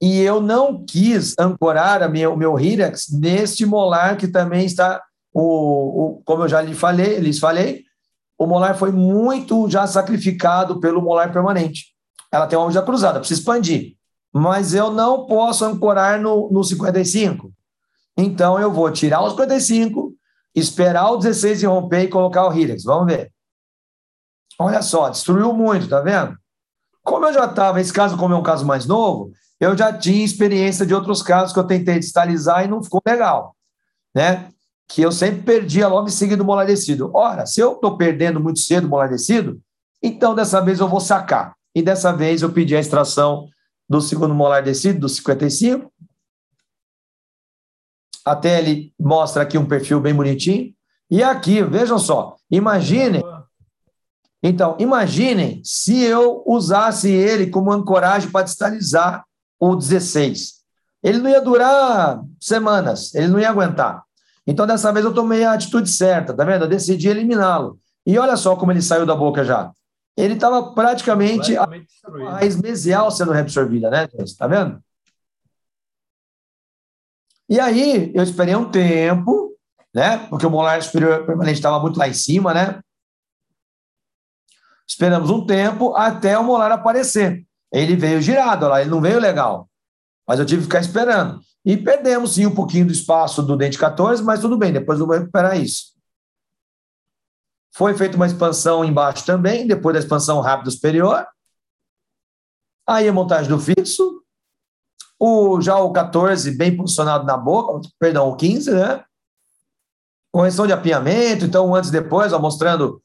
e 0.00 0.20
eu 0.20 0.40
não 0.40 0.84
quis 0.84 1.34
ancorar 1.38 2.10
minha, 2.10 2.28
o 2.28 2.36
meu 2.36 2.58
Hirax 2.58 3.06
neste 3.12 3.64
molar 3.64 4.16
que 4.16 4.26
também 4.26 4.66
está, 4.66 5.00
o, 5.32 5.42
o, 5.42 6.22
como 6.24 6.42
eu 6.42 6.48
já 6.48 6.60
lhe 6.60 6.74
falei, 6.74 7.18
lhes 7.20 7.38
falei, 7.38 7.84
o 8.36 8.44
molar 8.44 8.76
foi 8.76 8.90
muito 8.90 9.70
já 9.70 9.86
sacrificado 9.86 10.80
pelo 10.80 11.00
molar 11.00 11.32
permanente. 11.32 11.94
Ela 12.32 12.48
tem 12.48 12.58
uma 12.58 12.64
mordida 12.64 12.84
cruzada, 12.84 13.20
precisa 13.20 13.40
expandir. 13.40 13.94
Mas 14.32 14.74
eu 14.74 14.90
não 14.90 15.26
posso 15.26 15.64
ancorar 15.64 16.20
no, 16.20 16.50
no 16.50 16.64
55. 16.64 17.52
Então, 18.16 18.58
eu 18.58 18.72
vou 18.72 18.90
tirar 18.90 19.20
o 19.20 19.30
55, 19.30 20.12
esperar 20.54 21.10
o 21.10 21.16
16 21.18 21.62
e 21.62 21.66
romper 21.66 22.02
e 22.02 22.08
colocar 22.08 22.48
o 22.48 22.52
Hirax. 22.52 22.82
Vamos 22.82 23.06
ver. 23.06 23.32
Olha 24.58 24.82
só, 24.82 25.08
destruiu 25.08 25.52
muito, 25.52 25.88
tá 25.88 26.00
vendo? 26.00 26.36
Como 27.02 27.26
eu 27.26 27.32
já 27.32 27.46
estava, 27.46 27.80
esse 27.80 27.92
caso, 27.92 28.16
como 28.16 28.34
é 28.34 28.36
um 28.36 28.42
caso 28.42 28.64
mais 28.64 28.86
novo, 28.86 29.32
eu 29.58 29.76
já 29.76 29.92
tinha 29.92 30.24
experiência 30.24 30.86
de 30.86 30.94
outros 30.94 31.22
casos 31.22 31.52
que 31.52 31.58
eu 31.58 31.66
tentei 31.66 31.98
distalizar 31.98 32.64
e 32.64 32.68
não 32.68 32.82
ficou 32.82 33.00
legal, 33.06 33.56
né? 34.14 34.48
Que 34.88 35.02
eu 35.02 35.12
sempre 35.12 35.42
perdia 35.42 35.88
logo 35.88 36.08
em 36.08 36.10
seguida 36.12 36.42
o 36.42 36.46
moladecido. 36.46 37.10
Ora, 37.14 37.46
se 37.46 37.60
eu 37.60 37.72
estou 37.72 37.96
perdendo 37.96 38.40
muito 38.40 38.58
cedo 38.60 38.86
o 38.86 38.90
moladecido, 38.90 39.60
então 40.02 40.34
dessa 40.34 40.60
vez 40.60 40.80
eu 40.80 40.88
vou 40.88 41.00
sacar. 41.00 41.54
E 41.74 41.80
dessa 41.80 42.12
vez 42.12 42.42
eu 42.42 42.52
pedi 42.52 42.76
a 42.76 42.80
extração 42.80 43.48
do 43.88 44.00
segundo 44.00 44.34
molar 44.34 44.62
descido, 44.62 45.00
do 45.00 45.08
55. 45.08 45.90
Até 48.24 48.58
ele 48.58 48.92
mostra 48.98 49.42
aqui 49.42 49.56
um 49.56 49.66
perfil 49.66 50.00
bem 50.00 50.14
bonitinho. 50.14 50.72
E 51.10 51.22
aqui, 51.22 51.62
vejam 51.62 51.98
só, 51.98 52.36
imaginem 52.50 53.22
então, 54.42 54.76
imaginem 54.78 55.60
se 55.62 56.02
eu 56.02 56.42
usasse 56.46 57.08
ele 57.08 57.48
como 57.48 57.70
ancoragem 57.70 58.28
para 58.30 58.44
distalizar 58.44 59.24
o 59.58 59.76
16. 59.76 60.62
Ele 61.00 61.18
não 61.18 61.30
ia 61.30 61.40
durar 61.40 62.20
semanas, 62.40 63.14
ele 63.14 63.28
não 63.28 63.38
ia 63.38 63.48
aguentar. 63.48 64.02
Então, 64.44 64.66
dessa 64.66 64.92
vez 64.92 65.04
eu 65.04 65.14
tomei 65.14 65.44
a 65.44 65.52
atitude 65.52 65.88
certa, 65.88 66.34
tá 66.34 66.44
vendo? 66.44 66.64
Eu 66.64 66.68
decidi 66.68 67.08
eliminá-lo. 67.08 67.78
E 68.04 68.18
olha 68.18 68.36
só 68.36 68.56
como 68.56 68.72
ele 68.72 68.82
saiu 68.82 69.06
da 69.06 69.14
boca 69.14 69.44
já. 69.44 69.70
Ele 70.16 70.34
estava 70.34 70.72
praticamente, 70.74 71.54
praticamente 71.54 71.88
a 72.04 72.30
raiz 72.32 72.56
mesial 72.60 73.10
sendo 73.12 73.30
reabsorvida, 73.30 73.88
né? 73.88 74.08
Tá 74.36 74.48
vendo? 74.48 74.82
E 77.48 77.60
aí, 77.60 78.10
eu 78.12 78.22
esperei 78.22 78.56
um 78.56 78.68
tempo, 78.68 79.56
né? 79.94 80.26
Porque 80.28 80.46
o 80.46 80.50
molar 80.50 80.82
superior 80.82 81.24
permanente 81.24 81.58
estava 81.58 81.78
muito 81.78 81.98
lá 81.98 82.08
em 82.08 82.14
cima, 82.14 82.52
né? 82.52 82.80
Esperamos 84.92 85.30
um 85.30 85.46
tempo 85.46 85.96
até 85.96 86.38
o 86.38 86.44
molar 86.44 86.70
aparecer. 86.70 87.46
Ele 87.72 87.96
veio 87.96 88.20
girado, 88.20 88.68
lá, 88.68 88.82
ele 88.82 88.90
não 88.90 89.00
veio 89.00 89.18
legal. 89.18 89.66
Mas 90.28 90.38
eu 90.38 90.44
tive 90.44 90.60
que 90.60 90.66
ficar 90.66 90.80
esperando. 90.80 91.40
E 91.64 91.78
perdemos, 91.78 92.34
sim, 92.34 92.44
um 92.44 92.54
pouquinho 92.54 92.84
do 92.84 92.92
espaço 92.92 93.42
do 93.42 93.56
dente 93.56 93.78
14, 93.78 94.22
mas 94.22 94.40
tudo 94.40 94.58
bem, 94.58 94.70
depois 94.70 95.00
eu 95.00 95.06
vou 95.06 95.16
recuperar 95.16 95.58
isso. 95.58 95.92
Foi 97.74 97.96
feita 97.96 98.16
uma 98.16 98.26
expansão 98.26 98.84
embaixo 98.84 99.24
também, 99.24 99.66
depois 99.66 99.94
da 99.94 100.00
expansão 100.00 100.40
rápida 100.40 100.70
superior. 100.70 101.26
Aí 102.86 103.08
a 103.08 103.12
montagem 103.12 103.48
do 103.48 103.58
fixo. 103.58 104.20
O, 105.18 105.58
já 105.62 105.78
o 105.78 105.90
14 105.90 106.50
bem 106.54 106.76
posicionado 106.76 107.24
na 107.24 107.38
boca, 107.38 107.88
perdão, 107.98 108.28
o 108.28 108.36
15, 108.36 108.72
né? 108.72 109.02
Correção 110.30 110.66
de 110.66 110.72
apinhamento, 110.74 111.46
então 111.46 111.74
antes 111.74 111.88
e 111.88 111.92
depois, 111.92 112.32
ó, 112.34 112.38
mostrando 112.38 113.00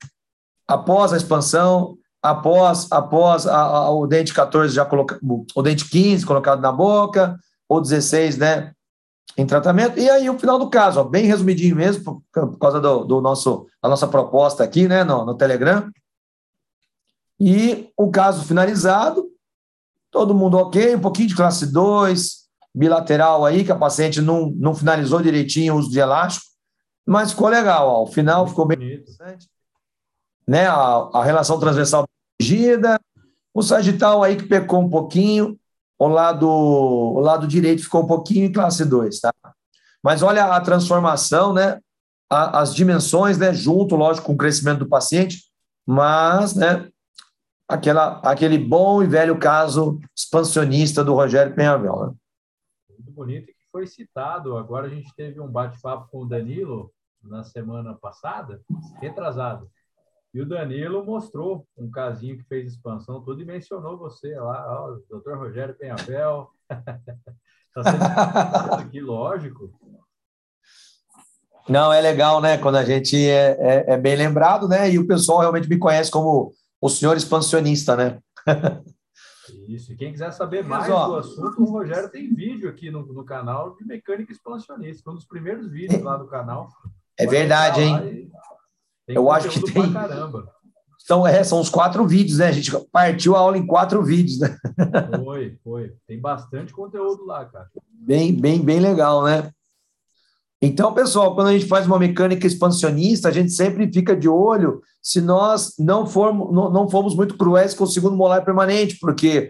após 0.67 1.13
a 1.13 1.17
expansão, 1.17 1.97
após, 2.21 2.91
após 2.91 3.47
a, 3.47 3.57
a, 3.57 3.91
o 3.91 4.05
dente 4.05 4.33
14 4.33 4.73
já 4.73 4.85
colocado, 4.85 5.19
o 5.55 5.61
dente 5.61 5.89
15 5.89 6.25
colocado 6.25 6.59
na 6.59 6.71
boca, 6.71 7.39
ou 7.69 7.81
16, 7.81 8.37
né, 8.37 8.73
em 9.37 9.45
tratamento, 9.45 9.99
e 9.99 10.09
aí 10.09 10.29
o 10.29 10.37
final 10.37 10.57
do 10.57 10.69
caso, 10.69 10.99
ó, 10.99 11.03
bem 11.03 11.25
resumidinho 11.25 11.75
mesmo, 11.75 12.03
por, 12.03 12.49
por 12.49 12.57
causa 12.57 12.81
do, 12.81 13.03
do, 13.03 13.21
nosso, 13.21 13.67
da 13.81 13.89
nossa 13.89 14.07
proposta 14.07 14.63
aqui, 14.63 14.87
né, 14.87 15.03
no, 15.03 15.25
no 15.25 15.35
Telegram, 15.35 15.89
e 17.39 17.89
o 17.95 18.09
caso 18.09 18.43
finalizado, 18.43 19.25
todo 20.11 20.33
mundo 20.33 20.57
ok, 20.57 20.95
um 20.95 21.01
pouquinho 21.01 21.27
de 21.29 21.35
classe 21.35 21.71
2, 21.71 22.47
bilateral 22.73 23.45
aí, 23.45 23.63
que 23.63 23.71
a 23.71 23.75
paciente 23.75 24.21
não, 24.21 24.49
não 24.55 24.73
finalizou 24.73 25.21
direitinho 25.21 25.75
o 25.75 25.77
uso 25.77 25.91
de 25.91 25.99
elástico, 25.99 26.45
mas 27.05 27.31
ficou 27.31 27.47
legal, 27.47 27.87
ó, 27.87 28.03
o 28.03 28.07
final 28.07 28.47
ficou 28.47 28.65
bem 28.65 28.77
interessante 28.77 29.47
né? 30.47 30.67
A, 30.67 31.09
a 31.13 31.23
relação 31.23 31.59
transversal 31.59 32.05
corrigida, 32.39 32.99
o 33.53 33.61
sagital 33.61 34.23
aí 34.23 34.35
que 34.35 34.47
pecou 34.47 34.81
um 34.81 34.89
pouquinho, 34.89 35.59
o 35.99 36.07
lado, 36.07 36.47
o 36.47 37.19
lado 37.19 37.47
direito 37.47 37.83
ficou 37.83 38.03
um 38.03 38.07
pouquinho 38.07 38.45
em 38.45 38.51
classe 38.51 38.85
2, 38.85 39.19
tá? 39.19 39.33
Mas 40.03 40.21
olha 40.21 40.45
a 40.45 40.61
transformação, 40.61 41.53
né? 41.53 41.81
A, 42.29 42.59
as 42.59 42.73
dimensões, 42.73 43.37
né? 43.37 43.53
Junto, 43.53 43.95
lógico, 43.95 44.27
com 44.27 44.33
o 44.33 44.37
crescimento 44.37 44.79
do 44.79 44.89
paciente, 44.89 45.43
mas, 45.85 46.55
né? 46.55 46.87
Aquela, 47.67 48.21
aquele 48.21 48.57
bom 48.57 49.03
e 49.03 49.07
velho 49.07 49.37
caso 49.37 49.99
expansionista 50.15 51.03
do 51.03 51.13
Rogério 51.13 51.53
Penhavel, 51.53 52.07
né? 52.07 52.13
Muito 52.91 53.11
bonito 53.11 53.47
que 53.47 53.53
foi 53.71 53.87
citado. 53.87 54.55
Agora 54.55 54.85
a 54.87 54.89
gente 54.89 55.13
teve 55.15 55.41
um 55.41 55.47
bate-papo 55.47 56.07
com 56.11 56.21
o 56.21 56.27
Danilo 56.27 56.93
na 57.23 57.43
semana 57.43 57.95
passada, 57.95 58.61
retrasado, 59.01 59.69
e 60.33 60.41
o 60.41 60.45
Danilo 60.45 61.05
mostrou 61.05 61.65
um 61.77 61.89
casinho 61.89 62.37
que 62.37 62.43
fez 62.43 62.73
expansão, 62.73 63.21
tudo 63.21 63.41
e 63.41 63.45
mencionou 63.45 63.97
você 63.97 64.35
lá, 64.35 64.81
ó, 64.81 64.91
o 64.91 65.03
doutor 65.09 65.37
Rogério 65.37 65.75
Penhabel. 65.75 66.49
Está 66.69 67.83
sendo 68.71 68.73
aqui, 68.81 68.99
lógico. 68.99 69.73
Não, 71.67 71.91
é 71.91 71.99
legal, 71.99 72.39
né? 72.39 72.57
Quando 72.57 72.75
a 72.75 72.83
gente 72.83 73.17
é, 73.17 73.57
é, 73.59 73.93
é, 73.93 73.97
bem 73.97 74.15
lembrado, 74.15 74.67
né? 74.67 74.89
E 74.89 74.97
o 74.97 75.07
pessoal 75.07 75.39
realmente 75.39 75.67
me 75.67 75.77
conhece 75.77 76.09
como 76.09 76.53
o 76.79 76.89
senhor 76.89 77.17
expansionista, 77.17 77.95
né? 77.95 78.19
Isso. 79.67 79.91
E 79.91 79.97
quem 79.97 80.11
quiser 80.11 80.31
saber 80.31 80.63
mais 80.63 80.89
ó, 80.89 81.07
do 81.07 81.15
assunto, 81.15 81.61
o 81.61 81.71
Rogério 81.71 82.09
tem 82.09 82.33
vídeo 82.33 82.69
aqui 82.69 82.89
no, 82.89 83.05
no 83.05 83.25
canal 83.25 83.75
de 83.75 83.85
mecânica 83.85 84.31
expansionista, 84.31 85.09
um 85.09 85.15
dos 85.15 85.25
primeiros 85.25 85.69
vídeos 85.69 86.01
lá 86.01 86.15
do 86.15 86.27
canal. 86.27 86.69
É 87.17 87.25
verdade, 87.25 87.81
hein? 87.81 88.31
Eu 89.07 89.31
acho 89.31 89.49
que 89.49 89.71
tem. 89.71 89.93
São, 90.99 91.25
é, 91.25 91.41
são 91.41 91.61
os 91.61 91.69
quatro 91.69 92.05
vídeos, 92.05 92.39
né? 92.39 92.47
A 92.47 92.51
gente 92.51 92.69
partiu 92.91 93.35
a 93.35 93.39
aula 93.39 93.57
em 93.57 93.65
quatro 93.65 94.03
vídeos, 94.03 94.39
né? 94.39 94.57
Foi, 95.23 95.57
foi. 95.63 95.93
Tem 96.05 96.19
bastante 96.19 96.73
conteúdo 96.73 97.25
lá, 97.25 97.45
cara. 97.45 97.69
Bem, 97.93 98.33
bem, 98.33 98.61
bem 98.61 98.81
legal, 98.81 99.23
né? 99.23 99.49
Então, 100.61 100.93
pessoal, 100.93 101.35
quando 101.35 101.47
a 101.47 101.53
gente 101.53 101.67
faz 101.67 101.85
uma 101.85 101.99
mecânica 101.99 102.45
expansionista, 102.45 103.29
a 103.29 103.31
gente 103.31 103.51
sempre 103.51 103.91
fica 103.91 104.15
de 104.15 104.27
olho 104.27 104.81
se 105.01 105.21
nós 105.21 105.75
não 105.79 106.05
formos, 106.05 106.53
não, 106.53 106.69
não 106.69 106.89
formos 106.89 107.15
muito 107.15 107.37
cruéis 107.37 107.73
com 107.73 107.83
o 107.83 107.87
segundo 107.87 108.17
molar 108.17 108.43
permanente, 108.43 108.97
porque 108.99 109.49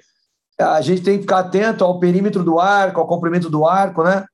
a 0.59 0.81
gente 0.81 1.01
tem 1.01 1.15
que 1.15 1.21
ficar 1.21 1.39
atento 1.39 1.83
ao 1.83 1.99
perímetro 1.99 2.43
do 2.43 2.59
arco, 2.59 2.99
ao 2.99 3.07
comprimento 3.07 3.49
do 3.49 3.65
arco, 3.65 4.03
né? 4.03 4.25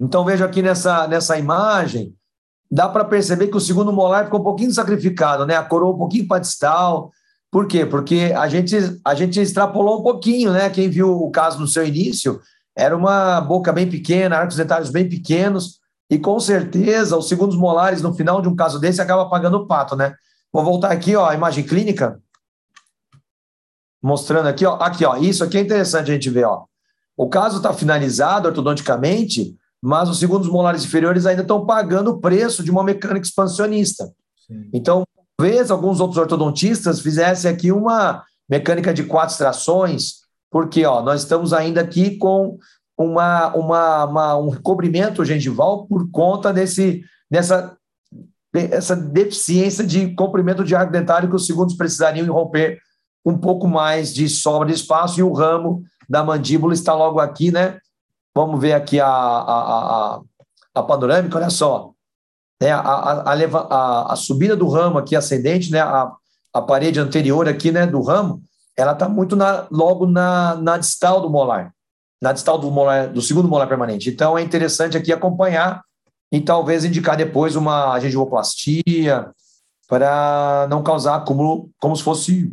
Então, 0.00 0.24
veja 0.24 0.44
aqui 0.44 0.62
nessa, 0.62 1.06
nessa 1.06 1.38
imagem, 1.38 2.12
dá 2.74 2.88
para 2.88 3.04
perceber 3.04 3.46
que 3.46 3.56
o 3.56 3.60
segundo 3.60 3.92
molar 3.92 4.24
ficou 4.24 4.40
um 4.40 4.42
pouquinho 4.42 4.72
sacrificado, 4.72 5.46
né? 5.46 5.54
A 5.54 5.62
coroa 5.62 5.94
um 5.94 5.98
pouquinho 5.98 6.26
para 6.26 6.40
distal. 6.40 7.12
Por 7.48 7.68
quê? 7.68 7.86
Porque 7.86 8.34
a 8.36 8.48
gente, 8.48 8.76
a 9.04 9.14
gente 9.14 9.40
extrapolou 9.40 10.00
um 10.00 10.02
pouquinho, 10.02 10.52
né? 10.52 10.68
Quem 10.68 10.90
viu 10.90 11.22
o 11.22 11.30
caso 11.30 11.60
no 11.60 11.68
seu 11.68 11.86
início, 11.86 12.40
era 12.76 12.96
uma 12.96 13.40
boca 13.40 13.72
bem 13.72 13.88
pequena, 13.88 14.38
arcos 14.38 14.56
dentários 14.56 14.90
bem 14.90 15.08
pequenos, 15.08 15.78
e 16.10 16.18
com 16.18 16.40
certeza 16.40 17.16
os 17.16 17.28
segundos 17.28 17.56
molares, 17.56 18.02
no 18.02 18.12
final 18.12 18.42
de 18.42 18.48
um 18.48 18.56
caso 18.56 18.80
desse, 18.80 19.00
acaba 19.00 19.30
pagando 19.30 19.58
o 19.58 19.66
pato, 19.68 19.94
né? 19.94 20.12
Vou 20.52 20.64
voltar 20.64 20.90
aqui, 20.90 21.14
ó, 21.14 21.28
a 21.28 21.34
imagem 21.34 21.62
clínica. 21.62 22.20
Mostrando 24.02 24.48
aqui, 24.48 24.66
ó. 24.66 24.74
Aqui, 24.82 25.04
ó. 25.04 25.16
Isso 25.16 25.44
aqui 25.44 25.58
é 25.58 25.60
interessante 25.60 26.10
a 26.10 26.14
gente 26.14 26.28
ver, 26.28 26.44
ó. 26.44 26.64
O 27.16 27.28
caso 27.28 27.58
está 27.58 27.72
finalizado 27.72 28.48
ortodonticamente, 28.48 29.56
mas 29.86 30.08
os 30.08 30.18
segundos 30.18 30.48
molares 30.48 30.82
inferiores 30.82 31.26
ainda 31.26 31.42
estão 31.42 31.66
pagando 31.66 32.12
o 32.12 32.18
preço 32.18 32.64
de 32.64 32.70
uma 32.70 32.82
mecânica 32.82 33.26
expansionista. 33.26 34.10
Sim. 34.46 34.70
Então, 34.72 35.04
talvez 35.36 35.70
alguns 35.70 36.00
outros 36.00 36.18
ortodontistas 36.18 37.00
fizessem 37.00 37.50
aqui 37.50 37.70
uma 37.70 38.24
mecânica 38.48 38.94
de 38.94 39.04
quatro 39.04 39.34
extrações, 39.34 40.22
porque 40.50 40.86
ó, 40.86 41.02
nós 41.02 41.20
estamos 41.20 41.52
ainda 41.52 41.82
aqui 41.82 42.16
com 42.16 42.56
uma, 42.96 43.54
uma, 43.54 44.04
uma, 44.06 44.38
um 44.38 44.48
recobrimento 44.48 45.22
gengival 45.22 45.86
por 45.86 46.10
conta 46.10 46.50
desse, 46.50 47.04
dessa 47.30 47.76
essa 48.54 48.96
deficiência 48.96 49.84
de 49.84 50.14
comprimento 50.14 50.64
de 50.64 50.74
arco 50.74 50.92
dentário 50.92 51.28
que 51.28 51.34
os 51.34 51.44
segundos 51.44 51.74
precisariam 51.74 52.32
romper 52.32 52.78
um 53.26 53.36
pouco 53.36 53.66
mais 53.66 54.14
de 54.14 54.28
sobra 54.30 54.68
de 54.68 54.74
espaço 54.74 55.20
e 55.20 55.22
o 55.22 55.32
ramo 55.32 55.82
da 56.08 56.22
mandíbula 56.22 56.72
está 56.72 56.94
logo 56.94 57.18
aqui, 57.18 57.50
né? 57.50 57.78
Vamos 58.34 58.60
ver 58.60 58.72
aqui 58.72 59.00
a, 59.00 59.06
a, 59.06 60.16
a, 60.16 60.20
a 60.74 60.82
panorâmica, 60.82 61.38
olha 61.38 61.50
só. 61.50 61.92
É, 62.60 62.70
a, 62.70 62.80
a, 62.80 63.32
a, 63.32 64.12
a, 64.12 64.16
subida 64.16 64.56
do 64.56 64.68
ramo 64.68 64.98
aqui 64.98 65.14
ascendente, 65.14 65.70
né? 65.70 65.80
A, 65.80 66.12
a 66.54 66.62
parede 66.62 67.00
anterior 67.00 67.48
aqui, 67.48 67.72
né, 67.72 67.84
do 67.84 68.00
ramo, 68.00 68.40
ela 68.76 68.92
está 68.92 69.08
muito 69.08 69.34
na, 69.34 69.66
logo 69.70 70.06
na, 70.06 70.54
na 70.54 70.78
distal 70.78 71.20
do 71.20 71.28
molar, 71.28 71.74
na 72.22 72.32
distal 72.32 72.56
do, 72.58 72.70
molar, 72.70 73.08
do 73.08 73.20
segundo 73.20 73.48
molar 73.48 73.66
permanente. 73.66 74.08
Então 74.08 74.38
é 74.38 74.42
interessante 74.42 74.96
aqui 74.96 75.12
acompanhar 75.12 75.82
e 76.30 76.40
talvez 76.40 76.84
indicar 76.84 77.16
depois 77.16 77.56
uma 77.56 77.98
gengivoplastia 77.98 79.30
para 79.88 80.66
não 80.70 80.82
causar 80.82 81.16
acúmulo, 81.16 81.70
como 81.78 81.96
se 81.96 82.02
fosse 82.02 82.52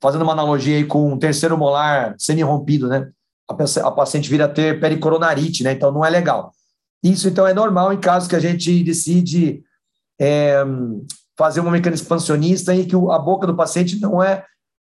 fazendo 0.00 0.22
uma 0.22 0.32
analogia 0.32 0.76
aí 0.76 0.84
com 0.84 1.12
um 1.12 1.18
terceiro 1.18 1.58
molar 1.58 2.14
semi-rompido, 2.18 2.88
né? 2.88 3.10
A, 3.50 3.90
paciente 3.90 4.30
vira 4.30 4.44
a 4.44 4.48
ter 4.48 4.80
pericoronarite, 4.80 5.64
né? 5.64 5.72
Então 5.72 5.90
não 5.90 6.04
é 6.04 6.10
legal. 6.10 6.52
Isso 7.02 7.28
então 7.28 7.46
é 7.46 7.54
normal 7.54 7.92
em 7.92 8.00
casos 8.00 8.28
que 8.28 8.36
a 8.36 8.40
gente 8.40 8.82
decide 8.84 9.64
é, 10.20 10.62
fazer 11.36 11.60
uma 11.60 11.70
mecânica 11.70 12.00
expansionista 12.00 12.74
em 12.74 12.86
que 12.86 12.94
a 12.94 13.18
boca 13.18 13.46
do 13.46 13.56
paciente 13.56 13.98
não 13.98 14.22
é 14.22 14.44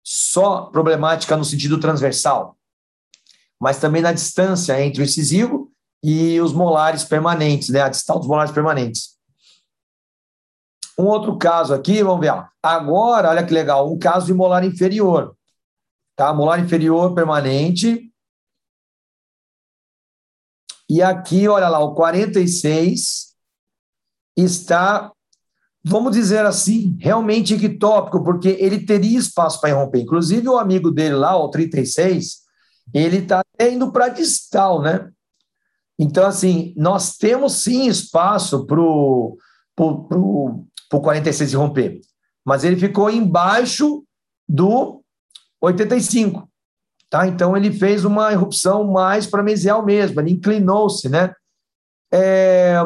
só 0.04 0.62
problemática 0.62 1.36
no 1.36 1.44
sentido 1.44 1.78
transversal, 1.78 2.56
mas 3.61 3.78
também 3.78 4.02
na 4.02 4.12
distância 4.12 4.80
entre 4.82 5.02
o 5.02 5.04
incisivo 5.04 5.70
e 6.02 6.40
os 6.40 6.52
molares 6.52 7.04
permanentes, 7.04 7.68
né? 7.68 7.82
A 7.82 7.88
distal 7.88 8.18
dos 8.18 8.28
molares 8.28 8.52
permanentes. 8.52 9.20
Um 10.98 11.06
outro 11.06 11.38
caso 11.38 11.72
aqui, 11.72 12.02
vamos 12.02 12.20
ver. 12.20 12.32
Agora, 12.62 13.30
olha 13.30 13.44
que 13.44 13.54
legal, 13.54 13.90
um 13.90 13.98
caso 13.98 14.26
de 14.26 14.34
molar 14.34 14.64
inferior. 14.64 15.34
Tá? 16.14 16.32
Molar 16.34 16.61
inferior 16.61 17.14
permanente. 17.14 18.09
E 20.91 21.01
aqui, 21.01 21.47
olha 21.47 21.68
lá, 21.68 21.78
o 21.78 21.95
46 21.95 23.28
está, 24.36 25.12
vamos 25.84 26.11
dizer 26.11 26.45
assim, 26.45 26.97
realmente 26.99 27.55
ectópico, 27.55 28.24
porque 28.24 28.57
ele 28.59 28.84
teria 28.84 29.16
espaço 29.16 29.61
para 29.61 29.70
irromper. 29.70 30.03
Inclusive, 30.03 30.49
o 30.49 30.59
amigo 30.59 30.91
dele 30.91 31.14
lá, 31.14 31.36
o 31.36 31.49
36, 31.49 32.38
ele 32.93 33.18
está 33.18 33.41
indo 33.61 33.93
para 33.93 34.09
distal, 34.09 34.82
né? 34.82 35.09
Então, 35.97 36.26
assim, 36.26 36.74
nós 36.76 37.16
temos 37.16 37.62
sim 37.62 37.86
espaço 37.86 38.66
para 38.66 38.80
o 38.80 39.38
por 39.76 41.01
46 41.01 41.55
romper. 41.55 42.01
Mas 42.45 42.64
ele 42.64 42.74
ficou 42.76 43.09
embaixo 43.09 44.05
do 44.49 45.05
85. 45.61 46.49
Tá? 47.11 47.26
Então 47.26 47.56
ele 47.56 47.72
fez 47.72 48.04
uma 48.04 48.32
erupção 48.32 48.84
mais 48.84 49.26
para 49.26 49.42
mesial 49.42 49.84
mesmo, 49.84 50.20
ele 50.20 50.30
inclinou-se, 50.30 51.08
né? 51.08 51.34
É, 52.12 52.76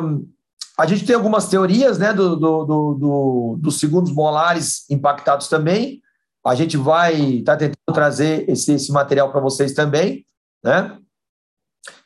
a 0.79 0.87
gente 0.87 1.05
tem 1.05 1.15
algumas 1.15 1.47
teorias 1.49 1.99
né, 1.99 2.13
do, 2.13 2.35
do, 2.35 2.65
do, 2.65 2.95
do, 2.95 3.59
dos 3.61 3.79
segundos 3.79 4.13
molares 4.13 4.89
impactados 4.91 5.49
também. 5.49 6.01
A 6.45 6.55
gente 6.55 6.77
vai 6.77 7.15
estar 7.15 7.53
tá 7.53 7.59
tentando 7.59 7.95
trazer 7.95 8.49
esse, 8.49 8.73
esse 8.73 8.91
material 8.91 9.31
para 9.31 9.41
vocês 9.41 9.73
também, 9.73 10.27
né? 10.65 10.99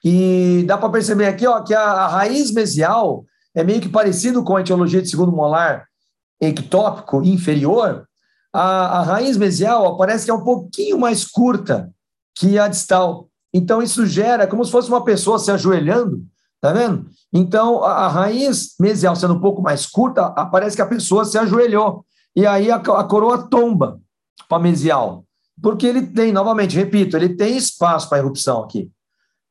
E 0.04 0.64
dá 0.66 0.76
para 0.76 0.90
perceber 0.90 1.26
aqui 1.26 1.46
ó, 1.46 1.62
que 1.62 1.72
a, 1.72 1.80
a, 1.80 2.08
raiz 2.08 2.50
mesial 2.50 3.24
é 3.54 3.62
meio 3.62 3.80
que 3.80 3.88
parecido 3.88 4.42
com 4.42 4.56
a 4.56 4.60
etiologia 4.60 5.00
de 5.00 5.08
segundo 5.08 5.32
molar 5.32 5.86
ectópico 6.40 7.22
inferior, 7.22 8.06
a, 8.52 8.98
a 8.98 9.02
raiz 9.02 9.36
mesial 9.36 9.96
parece 9.96 10.24
que 10.24 10.30
é 10.30 10.34
um 10.34 10.44
pouquinho 10.44 10.98
mais 10.98 11.24
curta 11.24 11.92
que 12.38 12.58
a 12.58 12.68
distal. 12.68 13.28
Então, 13.52 13.82
isso 13.82 14.06
gera 14.06 14.46
como 14.46 14.64
se 14.64 14.70
fosse 14.70 14.88
uma 14.88 15.04
pessoa 15.04 15.38
se 15.38 15.50
ajoelhando, 15.50 16.22
tá 16.60 16.72
vendo? 16.72 17.06
Então, 17.32 17.82
a, 17.82 18.06
a 18.06 18.08
raiz 18.08 18.74
mesial 18.78 19.16
sendo 19.16 19.34
um 19.34 19.40
pouco 19.40 19.60
mais 19.60 19.86
curta, 19.86 20.30
parece 20.50 20.76
que 20.76 20.82
a 20.82 20.86
pessoa 20.86 21.24
se 21.24 21.36
ajoelhou. 21.36 22.04
E 22.36 22.46
aí 22.46 22.70
a, 22.70 22.76
a 22.76 23.04
coroa 23.04 23.48
tomba 23.48 24.00
para 24.48 24.62
mesial. 24.62 25.24
Porque 25.60 25.86
ele 25.86 26.06
tem, 26.06 26.30
novamente, 26.32 26.76
repito, 26.76 27.16
ele 27.16 27.30
tem 27.30 27.56
espaço 27.56 28.08
para 28.08 28.18
erupção 28.18 28.62
aqui. 28.62 28.90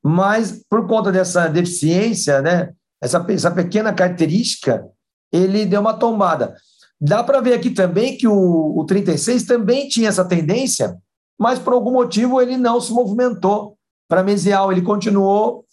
Mas, 0.01 0.63
por 0.69 0.87
conta 0.87 1.11
dessa 1.11 1.49
deficiência, 1.49 2.41
né, 2.41 2.71
essa, 3.01 3.25
essa 3.29 3.51
pequena 3.51 3.91
característica, 3.91 4.87
ele 5.31 5.65
deu 5.65 5.81
uma 5.81 5.93
tombada. 5.93 6.55
Dá 6.99 7.23
para 7.23 7.41
ver 7.41 7.53
aqui 7.53 7.71
também 7.71 8.17
que 8.17 8.27
o, 8.27 8.77
o 8.77 8.85
36 8.85 9.43
também 9.43 9.89
tinha 9.89 10.07
essa 10.07 10.23
tendência, 10.23 10.97
mas 11.37 11.59
por 11.59 11.73
algum 11.73 11.91
motivo 11.91 12.41
ele 12.41 12.57
não 12.57 12.81
se 12.81 12.91
movimentou 12.91 13.77
para 14.07 14.23
mesial, 14.23 14.71
ele 14.71 14.81
continuou 14.81 15.65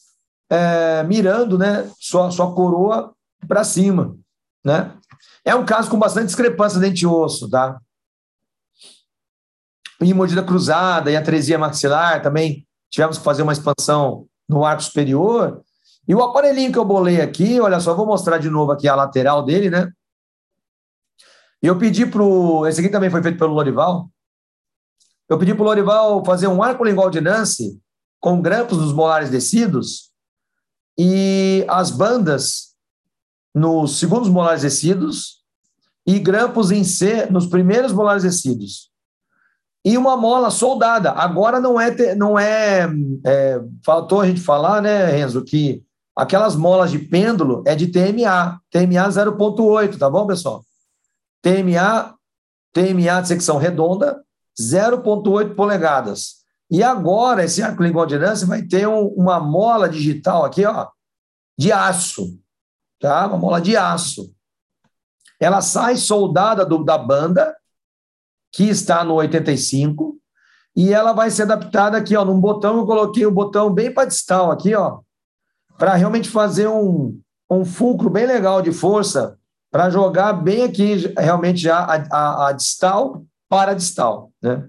é, 0.50 1.02
mirando 1.04 1.56
né, 1.56 1.90
sua, 1.98 2.30
sua 2.30 2.54
coroa 2.54 3.14
para 3.46 3.64
cima. 3.64 4.16
Né? 4.64 4.92
É 5.44 5.54
um 5.54 5.64
caso 5.64 5.90
com 5.90 5.98
bastante 5.98 6.26
discrepância 6.26 6.80
dente-osso, 6.80 7.48
tá? 7.48 7.78
E 10.00 10.12
mordida 10.12 10.42
cruzada 10.42 11.10
e 11.10 11.16
atresia 11.16 11.58
maxilar 11.58 12.22
também 12.22 12.66
tivemos 12.90 13.18
que 13.18 13.24
fazer 13.24 13.42
uma 13.42 13.52
expansão 13.52 14.26
no 14.48 14.64
arco 14.64 14.82
superior. 14.82 15.62
E 16.06 16.14
o 16.14 16.22
aparelhinho 16.22 16.70
que 16.70 16.78
eu 16.78 16.84
bolei 16.84 17.20
aqui, 17.20 17.60
olha 17.60 17.80
só, 17.80 17.94
vou 17.94 18.06
mostrar 18.06 18.38
de 18.38 18.50
novo 18.50 18.72
aqui 18.72 18.86
a 18.86 18.94
lateral 18.94 19.44
dele, 19.44 19.70
né? 19.70 19.90
E 21.62 21.66
eu 21.66 21.78
pedi 21.78 22.04
para 22.04 22.22
o. 22.22 22.66
Esse 22.66 22.80
aqui 22.80 22.90
também 22.90 23.08
foi 23.08 23.22
feito 23.22 23.38
pelo 23.38 23.54
Lorival. 23.54 24.10
Eu 25.28 25.38
pedi 25.38 25.54
para 25.54 25.62
o 25.62 25.66
Lorival 25.66 26.24
fazer 26.24 26.48
um 26.48 26.62
arco 26.62 26.84
lingual 26.84 27.08
de 27.08 27.20
Nance 27.20 27.80
com 28.20 28.40
grampos 28.42 28.78
nos 28.78 28.92
molares 28.92 29.30
descidos 29.30 30.10
e 30.98 31.64
as 31.68 31.90
bandas 31.90 32.74
nos 33.54 33.98
segundos 33.98 34.28
molares 34.28 34.62
descidos 34.62 35.42
e 36.06 36.18
grampos 36.18 36.70
em 36.70 36.84
C 36.84 37.26
nos 37.30 37.46
primeiros 37.46 37.92
molares 37.92 38.22
descidos. 38.22 38.90
E 39.84 39.96
uma 39.96 40.16
mola 40.16 40.50
soldada. 40.50 41.10
Agora 41.12 41.60
não 41.60 41.80
é, 41.80 42.14
não 42.14 42.38
é, 42.38 42.88
é 43.24 43.60
faltou 43.84 44.20
a 44.20 44.26
gente 44.26 44.40
falar, 44.40 44.80
né, 44.80 45.06
Renzo, 45.06 45.44
que 45.44 45.82
aquelas 46.16 46.56
molas 46.56 46.90
de 46.90 46.98
pêndulo 46.98 47.62
é 47.66 47.74
de 47.74 47.88
TMA, 47.88 48.60
TMA 48.70 49.08
0.8, 49.08 49.98
tá 49.98 50.08
bom, 50.08 50.26
pessoal? 50.26 50.64
TMA, 51.42 52.14
TMA 52.72 53.20
de 53.20 53.28
secção 53.28 53.58
redonda, 53.58 54.23
0,8 54.60 55.54
polegadas. 55.54 56.44
E 56.70 56.82
agora, 56.82 57.44
esse 57.44 57.62
arco 57.62 57.82
Nance 57.82 58.46
vai 58.46 58.62
ter 58.62 58.88
um, 58.88 59.06
uma 59.08 59.38
mola 59.38 59.88
digital 59.88 60.44
aqui, 60.44 60.64
ó, 60.64 60.88
de 61.58 61.70
aço, 61.70 62.38
tá? 63.00 63.26
Uma 63.26 63.38
mola 63.38 63.60
de 63.60 63.76
aço. 63.76 64.34
Ela 65.38 65.60
sai 65.60 65.96
soldada 65.96 66.64
do, 66.64 66.82
da 66.82 66.96
banda, 66.96 67.54
que 68.52 68.64
está 68.64 69.04
no 69.04 69.14
85, 69.14 70.16
e 70.76 70.92
ela 70.92 71.12
vai 71.12 71.30
ser 71.30 71.42
adaptada 71.42 71.98
aqui, 71.98 72.16
ó, 72.16 72.24
num 72.24 72.40
botão, 72.40 72.78
eu 72.78 72.86
coloquei 72.86 73.26
o 73.26 73.30
um 73.30 73.34
botão 73.34 73.72
bem 73.72 73.92
para 73.92 74.08
distal 74.08 74.50
aqui, 74.50 74.74
ó, 74.74 75.00
para 75.78 75.94
realmente 75.94 76.28
fazer 76.28 76.68
um, 76.68 77.20
um 77.50 77.64
fulcro 77.64 78.08
bem 78.08 78.26
legal 78.26 78.62
de 78.62 78.72
força 78.72 79.38
para 79.70 79.90
jogar 79.90 80.32
bem 80.34 80.62
aqui, 80.62 81.12
realmente 81.18 81.60
já 81.60 81.78
a, 81.78 81.94
a, 82.10 82.48
a, 82.48 82.52
distal 82.52 83.24
para 83.48 83.74
distal, 83.74 84.30
né? 84.44 84.68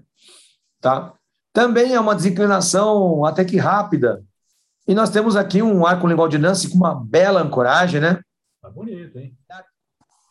Tá? 0.80 1.12
Também 1.52 1.94
é 1.94 2.00
uma 2.00 2.14
desinclinação 2.14 3.24
até 3.24 3.44
que 3.44 3.58
rápida. 3.58 4.24
E 4.88 4.94
nós 4.94 5.10
temos 5.10 5.36
aqui 5.36 5.62
um 5.62 5.84
arco 5.84 6.06
lingual 6.06 6.28
de 6.28 6.38
Nance 6.38 6.70
com 6.70 6.76
uma 6.76 6.94
bela 6.94 7.42
ancoragem, 7.42 8.00
né? 8.00 8.20
Tá 8.62 8.70
bonito, 8.70 9.18
hein? 9.18 9.36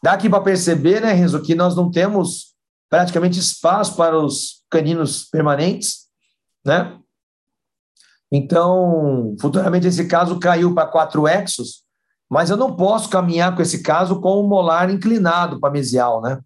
Dá 0.01 0.13
aqui 0.13 0.29
para 0.29 0.41
perceber, 0.41 1.01
né, 1.01 1.13
Renzo, 1.13 1.41
que 1.41 1.55
nós 1.55 1.75
não 1.75 1.89
temos 1.91 2.55
praticamente 2.89 3.39
espaço 3.39 3.95
para 3.95 4.17
os 4.17 4.63
caninos 4.69 5.25
permanentes, 5.25 6.05
né? 6.65 6.97
Então, 8.31 9.35
futuramente 9.39 9.87
esse 9.87 10.07
caso 10.07 10.39
caiu 10.39 10.73
para 10.73 10.87
quatro 10.87 11.27
exos, 11.27 11.83
mas 12.29 12.49
eu 12.49 12.57
não 12.57 12.75
posso 12.75 13.09
caminhar 13.09 13.55
com 13.55 13.61
esse 13.61 13.83
caso 13.83 14.19
com 14.19 14.39
o 14.39 14.47
molar 14.47 14.89
inclinado 14.89 15.59
para 15.59 15.71
mesial, 15.71 16.21
né? 16.21 16.39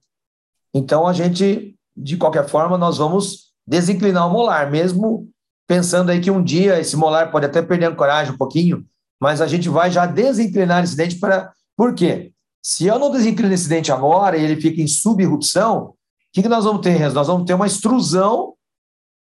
Então 0.74 1.08
a 1.08 1.14
gente, 1.14 1.79
de 2.02 2.18
qualquer 2.18 2.48
forma, 2.48 2.78
nós 2.78 2.98
vamos 2.98 3.50
desinclinar 3.68 4.28
o 4.28 4.32
molar, 4.32 4.72
mesmo 4.72 5.30
pensando 5.68 6.10
aí 6.10 6.22
que 6.22 6.32
um 6.32 6.44
dia 6.44 6.80
esse 6.80 6.96
molar 6.96 7.32
pode 7.32 7.46
até 7.46 7.62
perder 7.62 7.88
a 7.88 7.96
coragem 7.96 8.34
um 8.34 8.38
pouquinho, 8.38 8.86
mas 9.20 9.42
a 9.42 9.48
gente 9.48 9.70
vai 9.70 9.92
já 9.92 10.06
desinclinar 10.06 10.84
esse 10.84 10.96
dente 10.96 11.20
para. 11.20 11.52
Por 11.76 11.94
quê? 11.94 12.32
Se 12.64 12.88
eu 12.88 12.98
não 12.98 13.12
desinclino 13.12 13.54
esse 13.54 13.70
dente 13.70 13.92
agora 13.92 14.38
e 14.38 14.44
ele 14.44 14.60
fica 14.60 14.82
em 14.82 14.88
subrupção, 14.88 15.86
o 15.88 15.96
que, 16.34 16.42
que 16.42 16.50
nós 16.50 16.64
vamos 16.66 16.82
ter? 16.82 17.12
Nós 17.12 17.28
vamos 17.28 17.46
ter 17.46 17.54
uma 17.54 17.68
extrusão 17.68 18.54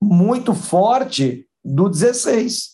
muito 0.01 0.53
forte 0.53 1.45
do 1.63 1.89
16. 1.89 2.73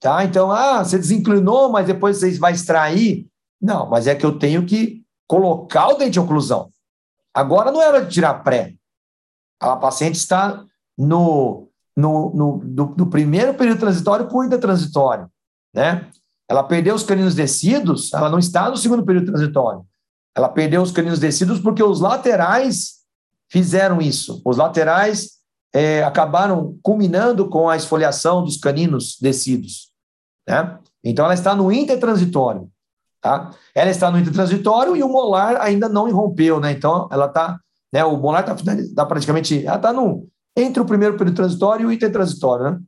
Tá? 0.00 0.24
Então, 0.24 0.50
ah, 0.50 0.84
você 0.84 0.98
desinclinou, 0.98 1.70
mas 1.70 1.86
depois 1.86 2.18
você 2.18 2.38
vai 2.38 2.52
extrair. 2.52 3.26
Não, 3.60 3.88
mas 3.88 4.06
é 4.06 4.14
que 4.14 4.24
eu 4.24 4.38
tenho 4.38 4.66
que 4.66 5.02
colocar 5.26 5.88
o 5.88 5.94
dente 5.94 6.12
de 6.12 6.20
oclusão. 6.20 6.70
Agora 7.32 7.72
não 7.72 7.82
era 7.82 8.04
de 8.04 8.12
tirar 8.12 8.34
pré. 8.42 8.75
A 9.60 9.76
paciente 9.76 10.16
está 10.16 10.64
no, 10.96 11.68
no, 11.96 12.34
no 12.34 12.58
do, 12.64 12.84
do 12.86 13.06
primeiro 13.06 13.54
período 13.54 13.80
transitório 13.80 14.26
para 14.26 14.36
o 14.36 14.44
intertransitório, 14.44 15.30
né? 15.74 16.08
Ela 16.48 16.62
perdeu 16.62 16.94
os 16.94 17.02
caninos 17.02 17.34
descidos, 17.34 18.12
ela 18.12 18.30
não 18.30 18.38
está 18.38 18.70
no 18.70 18.76
segundo 18.76 19.04
período 19.04 19.26
transitório. 19.26 19.84
Ela 20.36 20.48
perdeu 20.48 20.82
os 20.82 20.92
caninos 20.92 21.18
descidos 21.18 21.58
porque 21.58 21.82
os 21.82 22.00
laterais 22.00 22.96
fizeram 23.48 24.00
isso. 24.00 24.40
Os 24.44 24.56
laterais 24.56 25.36
é, 25.74 26.02
acabaram 26.04 26.78
culminando 26.82 27.48
com 27.48 27.68
a 27.68 27.76
esfoliação 27.76 28.44
dos 28.44 28.56
caninos 28.56 29.18
descidos. 29.20 29.90
Né? 30.46 30.78
Então, 31.02 31.24
ela 31.24 31.34
está 31.34 31.54
no 31.54 31.72
intertransitório. 31.72 32.70
Tá? 33.20 33.50
Ela 33.74 33.90
está 33.90 34.10
no 34.10 34.18
intertransitório 34.18 34.96
e 34.96 35.02
o 35.02 35.08
molar 35.08 35.56
ainda 35.60 35.88
não 35.88 36.08
irrompeu. 36.08 36.60
Né? 36.60 36.72
Então, 36.72 37.08
ela 37.10 37.26
está. 37.26 37.58
Né, 37.92 38.04
o 38.04 38.16
molar 38.16 38.40
está 38.40 38.56
tá 38.94 39.06
praticamente. 39.06 39.64
Ela 39.64 39.76
está 39.76 39.92
no, 39.92 40.28
entre 40.56 40.80
o 40.80 40.86
primeiro 40.86 41.16
período 41.16 41.36
transitório 41.36 41.84
e 41.84 41.86
o 41.86 41.92
intertransitório. 41.92 42.70
Né? 42.70 42.80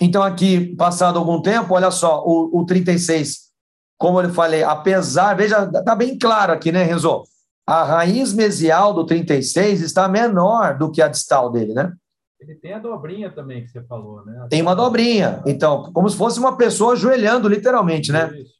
Então, 0.00 0.22
aqui, 0.22 0.74
passado 0.76 1.18
algum 1.18 1.40
tempo, 1.40 1.74
olha 1.74 1.90
só, 1.90 2.24
o, 2.24 2.60
o 2.60 2.66
36, 2.66 3.52
como 3.98 4.20
eu 4.20 4.32
falei, 4.34 4.64
apesar, 4.64 5.34
veja, 5.34 5.64
está 5.64 5.94
bem 5.94 6.18
claro 6.18 6.52
aqui, 6.52 6.72
né, 6.72 6.82
Renzo? 6.82 7.22
A 7.64 7.84
raiz 7.84 8.34
mesial 8.34 8.92
do 8.92 9.06
36 9.06 9.80
está 9.80 10.08
menor 10.08 10.76
do 10.76 10.90
que 10.90 11.00
a 11.00 11.06
distal 11.06 11.52
dele, 11.52 11.72
né? 11.72 11.92
Ele 12.40 12.56
tem 12.56 12.72
a 12.72 12.80
dobrinha 12.80 13.30
também 13.30 13.62
que 13.62 13.70
você 13.70 13.80
falou, 13.84 14.24
né? 14.26 14.48
Tem 14.50 14.60
uma 14.60 14.74
dobrinha. 14.74 15.40
Então, 15.46 15.92
como 15.92 16.10
se 16.10 16.16
fosse 16.16 16.40
uma 16.40 16.56
pessoa 16.56 16.94
ajoelhando, 16.94 17.48
literalmente, 17.48 18.10
né? 18.10 18.36
Isso. 18.36 18.54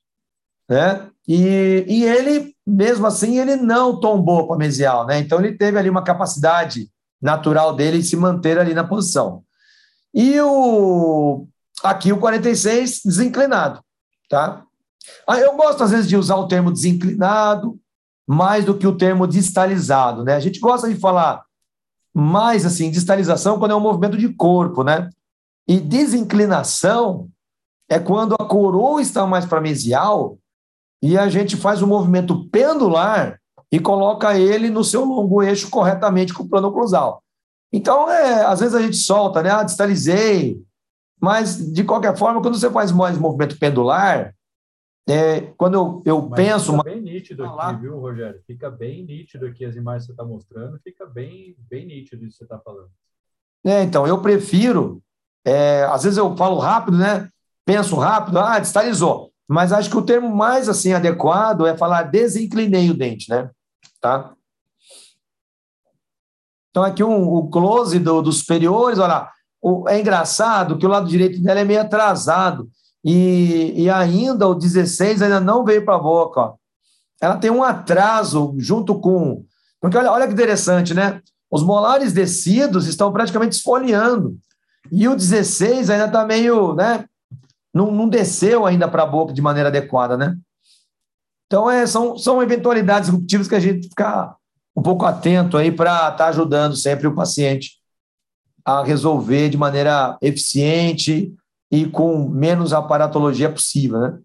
né? 0.69 1.11
E, 1.27 1.85
e 1.89 2.05
ele, 2.05 2.52
mesmo 2.67 3.07
assim, 3.07 3.39
ele 3.39 3.57
não 3.57 3.99
tombou 3.99 4.47
para 4.47 4.57
mesial, 4.57 5.07
né? 5.07 5.19
Então, 5.19 5.39
ele 5.39 5.57
teve 5.57 5.79
ali 5.79 5.91
uma 5.91 6.05
capacidade 6.05 6.89
natural 7.21 7.75
dele 7.75 7.99
de 7.99 8.05
se 8.05 8.17
manter 8.17 8.59
ali 8.59 8.75
na 8.75 8.85
posição. 8.85 9.43
E 10.15 10.41
o 10.41 11.47
aqui 11.83 12.13
o 12.13 12.19
46 12.19 13.01
desinclinado, 13.05 13.81
tá? 14.29 14.65
Ah, 15.27 15.39
eu 15.39 15.57
gosto 15.57 15.83
às 15.83 15.91
vezes 15.91 16.09
de 16.09 16.17
usar 16.17 16.37
o 16.37 16.47
termo 16.47 16.71
desinclinado 16.71 17.79
mais 18.27 18.65
do 18.65 18.77
que 18.77 18.87
o 18.87 18.97
termo 18.97 19.27
distalizado, 19.27 20.25
né? 20.25 20.35
A 20.35 20.41
gente 20.41 20.61
gosta 20.61 20.89
de 20.89 20.95
falar 20.95 21.45
mais 22.15 22.65
assim, 22.65 22.91
distalização 22.91 23.59
quando 23.59 23.73
é 23.73 23.75
um 23.75 23.81
movimento 23.81 24.17
de 24.17 24.29
corpo, 24.29 24.85
né? 24.85 25.11
E 25.67 25.81
desinclinação 25.81 27.29
é 27.89 27.99
quando 27.99 28.35
a 28.35 28.45
coroa 28.45 29.01
está 29.01 29.27
mais 29.27 29.45
para 29.45 29.61
mesial 29.61 30.39
e 31.03 31.19
a 31.19 31.29
gente 31.29 31.57
faz 31.57 31.83
um 31.83 31.87
movimento 31.87 32.49
pendular 32.49 33.41
e 33.73 33.81
coloca 33.81 34.39
ele 34.39 34.71
no 34.71 34.85
seu 34.85 35.05
longo 35.05 35.43
eixo 35.43 35.69
corretamente 35.69 36.33
com 36.33 36.45
o 36.45 36.49
plano 36.49 36.73
cruzal. 36.73 37.23
Então, 37.73 38.09
é, 38.09 38.45
às 38.45 38.61
vezes 38.61 38.75
a 38.75 38.81
gente 38.81 38.97
solta, 38.97 39.43
né? 39.43 39.51
Ah, 39.51 39.63
distalizei. 39.63 40.63
Mas, 41.19 41.73
de 41.73 41.83
qualquer 41.83 42.17
forma, 42.17 42.41
quando 42.41 42.59
você 42.59 42.71
faz 42.71 42.93
mais 42.93 43.17
movimento 43.17 43.59
pendular, 43.59 44.35
é, 45.09 45.41
quando 45.57 45.75
eu, 45.75 46.03
eu 46.05 46.23
Mas 46.29 46.37
penso. 46.37 46.73
Fica 46.73 46.85
bem 46.85 47.01
nítido 47.01 47.45
aqui, 47.45 47.81
viu, 47.81 47.99
Rogério? 47.99 48.41
Fica 48.47 48.71
bem 48.71 49.05
nítido 49.05 49.47
aqui 49.47 49.65
as 49.65 49.75
imagens 49.75 50.03
que 50.03 50.07
você 50.09 50.13
está 50.13 50.25
mostrando, 50.25 50.79
fica 50.85 51.07
bem, 51.07 51.57
bem 51.59 51.87
nítido 51.87 52.25
isso 52.25 52.33
que 52.33 52.39
você 52.39 52.45
está 52.45 52.59
falando. 52.59 52.91
É, 53.65 53.83
então, 53.83 54.07
eu 54.07 54.21
prefiro. 54.21 55.03
É, 55.45 55.85
às 55.85 56.05
vezes 56.05 56.19
eu 56.19 56.37
falo 56.37 56.59
rápido, 56.59 56.99
né? 56.99 57.29
Penso 57.65 57.97
rápido, 57.97 58.39
ah, 58.39 58.59
distalizou. 58.59 59.32
Mas 59.49 59.73
acho 59.73 59.91
que 59.91 59.97
o 59.97 60.05
termo 60.05 60.35
mais 60.35 60.69
assim 60.69 60.93
adequado 60.93 61.67
é 61.67 61.77
falar 61.77 62.05
desinclinei 62.05 62.91
o 62.91 62.97
dente, 62.97 63.29
né? 63.29 63.51
Tá? 64.01 64.33
Então, 66.71 66.83
aqui 66.83 67.05
um, 67.05 67.29
o 67.29 67.51
close 67.51 67.99
do, 67.99 68.23
dos 68.23 68.39
superiores, 68.39 68.99
olha 68.99 69.29
o, 69.61 69.89
é 69.89 70.01
engraçado 70.01 70.77
que 70.77 70.87
o 70.87 70.89
lado 70.89 71.09
direito 71.09 71.41
dela 71.41 71.61
é 71.61 71.65
meio 71.65 71.81
atrasado. 71.81 72.69
E, 73.05 73.75
e 73.83 73.91
ainda 73.91 74.49
o 74.49 74.55
16 74.55 75.23
ainda 75.23 75.41
não 75.41 75.65
veio 75.65 75.85
para 75.85 75.97
a 75.97 75.99
boca. 75.99 76.41
Ó. 76.41 76.55
Ela 77.21 77.37
tem 77.37 77.51
um 77.51 77.63
atraso 77.63 78.55
junto 78.59 78.99
com. 78.99 79.45
Porque 79.81 79.97
olha, 79.97 80.11
olha 80.11 80.27
que 80.27 80.33
interessante, 80.33 80.95
né? 80.95 81.21
Os 81.51 81.63
molares 81.63 82.13
descidos 82.13 82.87
estão 82.87 83.13
praticamente 83.13 83.57
esfoliando. 83.57 84.37
E 84.91 85.07
o 85.09 85.15
16 85.15 85.91
ainda 85.91 86.07
está 86.07 86.25
meio, 86.25 86.75
né? 86.75 87.05
Não, 87.73 87.91
não 87.91 88.09
desceu 88.09 88.67
ainda 88.67 88.87
para 88.87 89.03
a 89.03 89.07
boca 89.07 89.33
de 89.33 89.41
maneira 89.41 89.69
adequada, 89.69 90.17
né? 90.17 90.37
Então, 91.47 91.71
é, 91.71 91.87
são, 91.87 92.17
são 92.17 92.43
eventualidades 92.43 93.11
disruptivas 93.11 93.49
que 93.49 93.55
a 93.55 93.61
gente 93.61 93.89
fica 93.89 94.35
um 94.75 94.83
pouco 94.83 95.05
atento 95.05 95.57
aí 95.57 95.71
para 95.71 95.93
estar 95.93 96.13
tá 96.13 96.29
ajudando 96.29 96.75
sempre 96.77 97.07
o 97.07 97.15
paciente 97.15 97.79
a 98.65 98.83
resolver 98.83 99.49
de 99.49 99.57
maneira 99.57 100.17
eficiente 100.23 101.35
e 101.71 101.87
com 101.87 102.29
menos 102.29 102.73
aparatologia 102.73 103.51
possível, 103.51 103.99
né? 103.99 104.19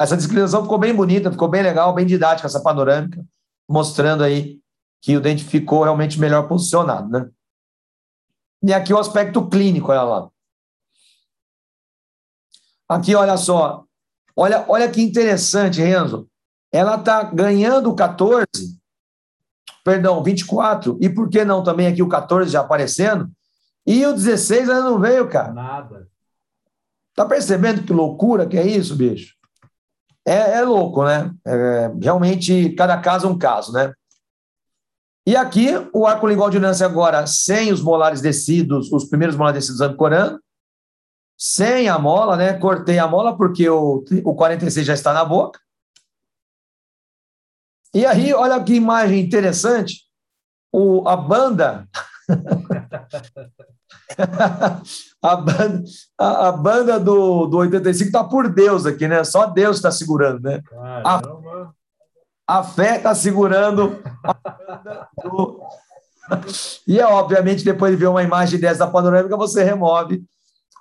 Essa 0.00 0.16
descrição 0.16 0.62
ficou 0.62 0.78
bem 0.78 0.94
bonita, 0.94 1.30
ficou 1.30 1.48
bem 1.48 1.62
legal, 1.62 1.92
bem 1.92 2.06
didática 2.06 2.46
essa 2.46 2.62
panorâmica, 2.62 3.24
mostrando 3.68 4.22
aí 4.22 4.60
que 5.02 5.16
o 5.16 5.20
dente 5.20 5.44
ficou 5.44 5.82
realmente 5.82 6.20
melhor 6.20 6.46
posicionado, 6.46 7.08
né? 7.08 7.28
E 8.62 8.72
aqui 8.72 8.92
o 8.92 8.98
aspecto 8.98 9.46
clínico, 9.48 9.90
olha 9.90 10.02
lá. 10.02 10.28
Aqui, 12.88 13.14
olha 13.14 13.36
só. 13.36 13.84
Olha, 14.34 14.64
olha 14.68 14.88
que 14.90 15.02
interessante, 15.02 15.80
Renzo. 15.80 16.28
Ela 16.72 16.96
está 16.96 17.22
ganhando 17.24 17.94
14 17.94 18.78
perdão, 19.88 20.22
24, 20.22 20.98
e 21.00 21.08
por 21.08 21.30
que 21.30 21.46
não 21.46 21.62
também 21.62 21.86
aqui 21.86 22.02
o 22.02 22.08
14 22.08 22.50
já 22.50 22.60
aparecendo? 22.60 23.30
E 23.86 24.04
o 24.04 24.12
16 24.12 24.68
ainda 24.68 24.82
não 24.82 24.98
veio, 24.98 25.26
cara. 25.30 25.50
Nada. 25.50 26.06
Tá 27.14 27.24
percebendo 27.24 27.82
que 27.82 27.92
loucura 27.92 28.46
que 28.46 28.58
é 28.58 28.66
isso, 28.66 28.94
bicho? 28.94 29.34
É, 30.26 30.58
é 30.58 30.62
louco, 30.62 31.04
né? 31.04 31.32
É, 31.46 31.90
realmente, 32.02 32.68
cada 32.74 32.98
caso 32.98 33.26
é 33.26 33.30
um 33.30 33.38
caso, 33.38 33.72
né? 33.72 33.94
E 35.26 35.34
aqui, 35.34 35.68
o 35.94 36.06
arco 36.06 36.26
lingual 36.26 36.50
de 36.50 36.58
Nance 36.58 36.84
agora 36.84 37.26
sem 37.26 37.72
os 37.72 37.80
molares 37.80 38.20
descidos, 38.20 38.92
os 38.92 39.06
primeiros 39.06 39.36
molares 39.36 39.60
descidos 39.60 39.80
ancorando, 39.80 40.38
sem 41.38 41.88
a 41.88 41.98
mola, 42.00 42.36
né? 42.36 42.54
Cortei 42.54 42.98
a 42.98 43.06
mola 43.06 43.36
porque 43.36 43.70
o, 43.70 44.04
o 44.24 44.34
46 44.34 44.84
já 44.84 44.94
está 44.94 45.12
na 45.12 45.24
boca. 45.24 45.60
E 47.94 48.04
aí, 48.04 48.34
olha 48.34 48.60
que 48.62 48.74
imagem 48.74 49.20
interessante, 49.20 50.02
o, 50.72 51.08
a 51.08 51.16
banda. 51.16 51.88
a 55.22 55.36
banda, 55.36 55.84
a, 56.18 56.48
a, 56.48 56.52
banda 56.52 57.00
do, 57.00 57.46
do 57.46 57.56
85 57.58 58.08
está 58.08 58.24
por 58.24 58.52
Deus 58.52 58.84
aqui, 58.84 59.06
né? 59.06 59.22
Só 59.24 59.46
Deus 59.46 59.76
está 59.76 59.92
segurando, 59.92 60.42
né? 60.42 60.60
A, 61.04 61.22
a, 62.46 62.62
fé 62.64 62.96
está 62.96 63.14
segurando 63.14 64.02
a 64.24 64.34
banda 64.34 65.08
do. 65.22 65.62
E 66.86 67.00
é 67.00 67.06
obviamente, 67.06 67.64
depois 67.64 67.90
de 67.90 67.96
ver 67.96 68.08
uma 68.08 68.22
imagem 68.22 68.60
dessa 68.60 68.86
panorâmica, 68.86 69.34
você 69.34 69.64
remove 69.64 70.22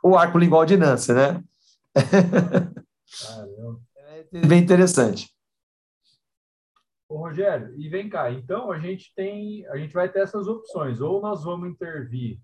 o 0.09 0.17
arco 0.17 0.37
lingual 0.37 0.65
de 0.65 0.77
Nancy, 0.77 1.13
né? 1.13 1.43
É 3.95 4.23
bem 4.47 4.61
interessante. 4.61 5.29
Ô, 7.09 7.17
Rogério, 7.17 7.73
e 7.79 7.87
vem 7.87 8.09
cá, 8.09 8.31
então 8.31 8.69
a 8.69 8.79
gente 8.79 9.13
tem, 9.15 9.65
a 9.67 9.77
gente 9.77 9.93
vai 9.93 10.09
ter 10.09 10.19
essas 10.19 10.45
opções, 10.47 10.99
ou 10.99 11.21
nós 11.21 11.43
vamos 11.43 11.69
intervir 11.69 12.39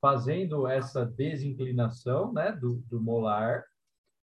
fazendo 0.00 0.66
essa 0.66 1.04
desinclinação, 1.04 2.32
né, 2.32 2.52
do, 2.52 2.76
do 2.88 2.98
molar, 2.98 3.62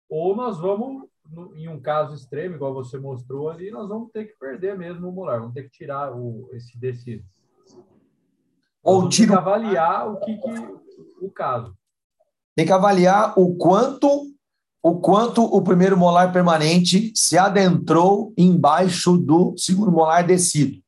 ou 0.09 0.35
nós 0.35 0.59
vamos, 0.59 1.09
no, 1.25 1.57
em 1.57 1.68
um 1.68 1.81
caso 1.81 2.16
extremo, 2.16 2.57
igual 2.57 2.75
você 2.75 2.99
mostrou 2.99 3.49
ali, 3.49 3.71
nós 3.71 3.89
vamos 3.89 4.11
ter 4.11 4.25
que 4.25 4.37
perder 4.39 4.77
mesmo 4.77 5.09
o 5.09 5.12
molar, 5.12 5.39
vamos 5.39 5.55
ter 5.55 5.62
que 5.62 5.71
tirar 5.71 6.12
o, 6.12 6.51
esse 6.53 6.77
descido. 6.77 7.25
Ou 8.83 9.09
tira... 9.09 9.37
avaliar 9.37 10.11
o 10.12 10.18
que, 10.18 10.37
que 10.37 11.25
o 11.25 11.31
caso. 11.31 11.77
Tem 12.57 12.67
que 12.67 12.73
avaliar 12.73 13.33
o 13.37 13.55
quanto 13.57 14.27
o 14.83 14.99
quanto 14.99 15.45
o 15.45 15.61
primeiro 15.61 15.95
molar 15.95 16.33
permanente 16.33 17.13
se 17.15 17.37
adentrou 17.37 18.33
embaixo 18.37 19.19
do 19.19 19.55
segundo 19.59 19.93
molar 19.93 20.27
descido. 20.27 20.79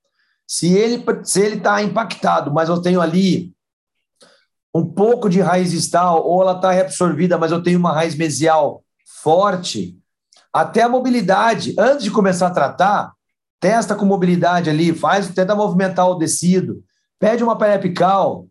Se 0.46 0.72
ele 0.72 1.04
se 1.24 1.40
ele 1.40 1.56
está 1.56 1.82
impactado, 1.82 2.50
mas 2.52 2.70
eu 2.70 2.80
tenho 2.80 3.02
ali 3.02 3.52
um 4.74 4.86
pouco 4.86 5.28
de 5.28 5.40
raiz 5.40 5.70
distal, 5.70 6.26
ou 6.26 6.40
ela 6.40 6.56
está 6.56 6.70
reabsorvida, 6.70 7.36
mas 7.36 7.52
eu 7.52 7.62
tenho 7.62 7.78
uma 7.78 7.92
raiz 7.92 8.14
mesial 8.14 8.82
forte, 9.04 9.98
até 10.52 10.82
a 10.82 10.88
mobilidade, 10.88 11.74
antes 11.78 12.04
de 12.04 12.10
começar 12.10 12.46
a 12.46 12.52
tratar, 12.52 13.12
testa 13.60 13.94
com 13.94 14.04
mobilidade 14.04 14.68
ali, 14.68 14.94
faz, 14.94 15.28
tenta 15.28 15.54
movimentar 15.54 16.08
o 16.08 16.18
tecido, 16.18 16.82
pede 17.18 17.44
uma 17.44 17.56
periapical, 17.56 18.46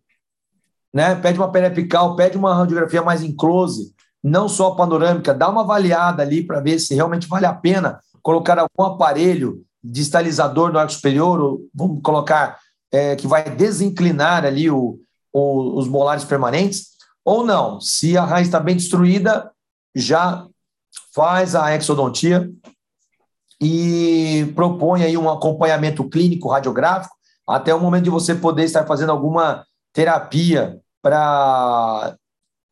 né? 0.94 1.16
Pede 1.16 1.40
uma 1.40 1.52
periapical, 1.52 2.16
pede 2.16 2.38
uma 2.38 2.56
radiografia 2.56 3.02
mais 3.02 3.24
em 3.24 3.36
close, 3.36 3.94
não 4.24 4.48
só 4.48 4.72
panorâmica, 4.72 5.34
dá 5.34 5.50
uma 5.50 5.62
avaliada 5.62 6.22
ali 6.22 6.44
para 6.44 6.60
ver 6.60 6.80
se 6.80 6.94
realmente 6.94 7.28
vale 7.28 7.46
a 7.46 7.54
pena 7.54 8.00
colocar 8.22 8.60
algum 8.60 8.94
aparelho 8.94 9.64
distalizador 9.84 10.72
no 10.72 10.78
arco 10.78 10.94
superior, 10.94 11.40
ou 11.40 11.62
vamos 11.74 12.02
colocar 12.04 12.60
é, 12.92 13.16
que 13.16 13.28
vai 13.28 13.44
desinclinar 13.50 14.46
ali 14.46 14.70
o, 14.70 15.00
o, 15.34 15.80
os 15.80 15.88
molares 15.88 16.24
permanentes, 16.24 16.92
ou 17.26 17.46
não. 17.46 17.82
Se 17.82 18.18
a 18.18 18.24
raiz 18.24 18.48
está 18.48 18.60
bem 18.60 18.76
destruída, 18.76 19.52
já 19.96 20.46
faz 21.14 21.56
a 21.56 21.76
exodontia 21.76 22.50
e 23.60 24.52
propõe 24.56 25.04
aí 25.04 25.18
um 25.18 25.30
acompanhamento 25.30 26.08
clínico 26.10 26.50
radiográfico 26.50 27.16
até 27.48 27.74
o 27.74 27.80
momento 27.80 28.06
de 28.06 28.10
você 28.10 28.34
poder 28.36 28.64
estar 28.64 28.86
fazendo 28.86 29.12
alguma 29.12 29.66
terapia 29.94 30.80
para 31.02 32.16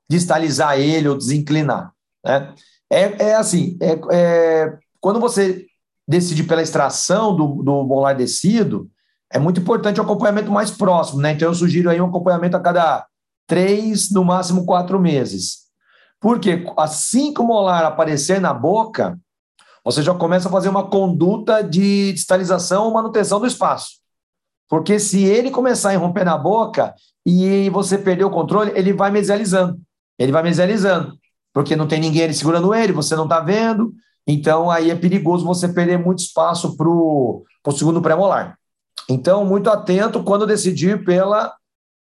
distalizar 0.09 0.79
ele 0.79 1.07
ou 1.07 1.17
desinclinar. 1.17 1.93
Né? 2.23 2.53
É, 2.91 3.29
é 3.29 3.35
assim, 3.35 3.77
é, 3.81 3.99
é, 4.11 4.77
quando 4.99 5.19
você 5.19 5.65
decide 6.07 6.43
pela 6.43 6.61
extração 6.61 7.35
do, 7.35 7.63
do 7.63 7.83
molar 7.83 8.15
descido, 8.15 8.89
é 9.31 9.37
muito 9.37 9.59
importante 9.61 9.99
o 9.99 10.03
acompanhamento 10.03 10.51
mais 10.51 10.71
próximo, 10.71 11.21
né? 11.21 11.33
Então 11.33 11.47
eu 11.47 11.53
sugiro 11.53 11.89
aí 11.89 12.01
um 12.01 12.07
acompanhamento 12.07 12.57
a 12.57 12.59
cada 12.59 13.05
três, 13.45 14.09
no 14.09 14.25
máximo 14.25 14.65
quatro 14.65 14.99
meses. 14.99 15.69
Porque 16.19 16.65
assim 16.77 17.31
que 17.31 17.39
o 17.39 17.45
molar 17.45 17.85
aparecer 17.85 18.41
na 18.41 18.53
boca, 18.53 19.19
você 19.85 20.01
já 20.01 20.13
começa 20.13 20.49
a 20.49 20.51
fazer 20.51 20.69
uma 20.69 20.89
conduta 20.89 21.61
de 21.61 22.11
distalização 22.13 22.85
ou 22.85 22.93
manutenção 22.93 23.39
do 23.39 23.47
espaço. 23.47 23.99
Porque 24.69 24.99
se 24.99 25.23
ele 25.23 25.49
começar 25.49 25.91
a 25.93 25.97
romper 25.97 26.23
na 26.23 26.37
boca 26.37 26.93
e 27.25 27.69
você 27.71 27.97
perder 27.97 28.23
o 28.23 28.29
controle, 28.29 28.71
ele 28.75 28.93
vai 28.93 29.09
mesializando. 29.09 29.79
Ele 30.17 30.31
vai 30.31 30.43
mesializando. 30.43 31.17
Porque 31.51 31.75
não 31.75 31.87
tem 31.87 31.99
ninguém 31.99 32.31
segurando 32.31 32.73
ele, 32.73 32.93
você 32.93 33.15
não 33.15 33.23
está 33.23 33.39
vendo. 33.39 33.91
Então 34.27 34.69
aí 34.69 34.91
é 34.91 34.95
perigoso 34.95 35.43
você 35.43 35.67
perder 35.67 35.97
muito 35.97 36.19
espaço 36.19 36.77
para 36.77 36.87
o 36.87 37.43
segundo 37.75 38.01
pré-molar. 38.01 38.59
Então, 39.09 39.43
muito 39.43 39.71
atento 39.71 40.23
quando 40.23 40.45
decidir 40.45 41.03
pela 41.03 41.51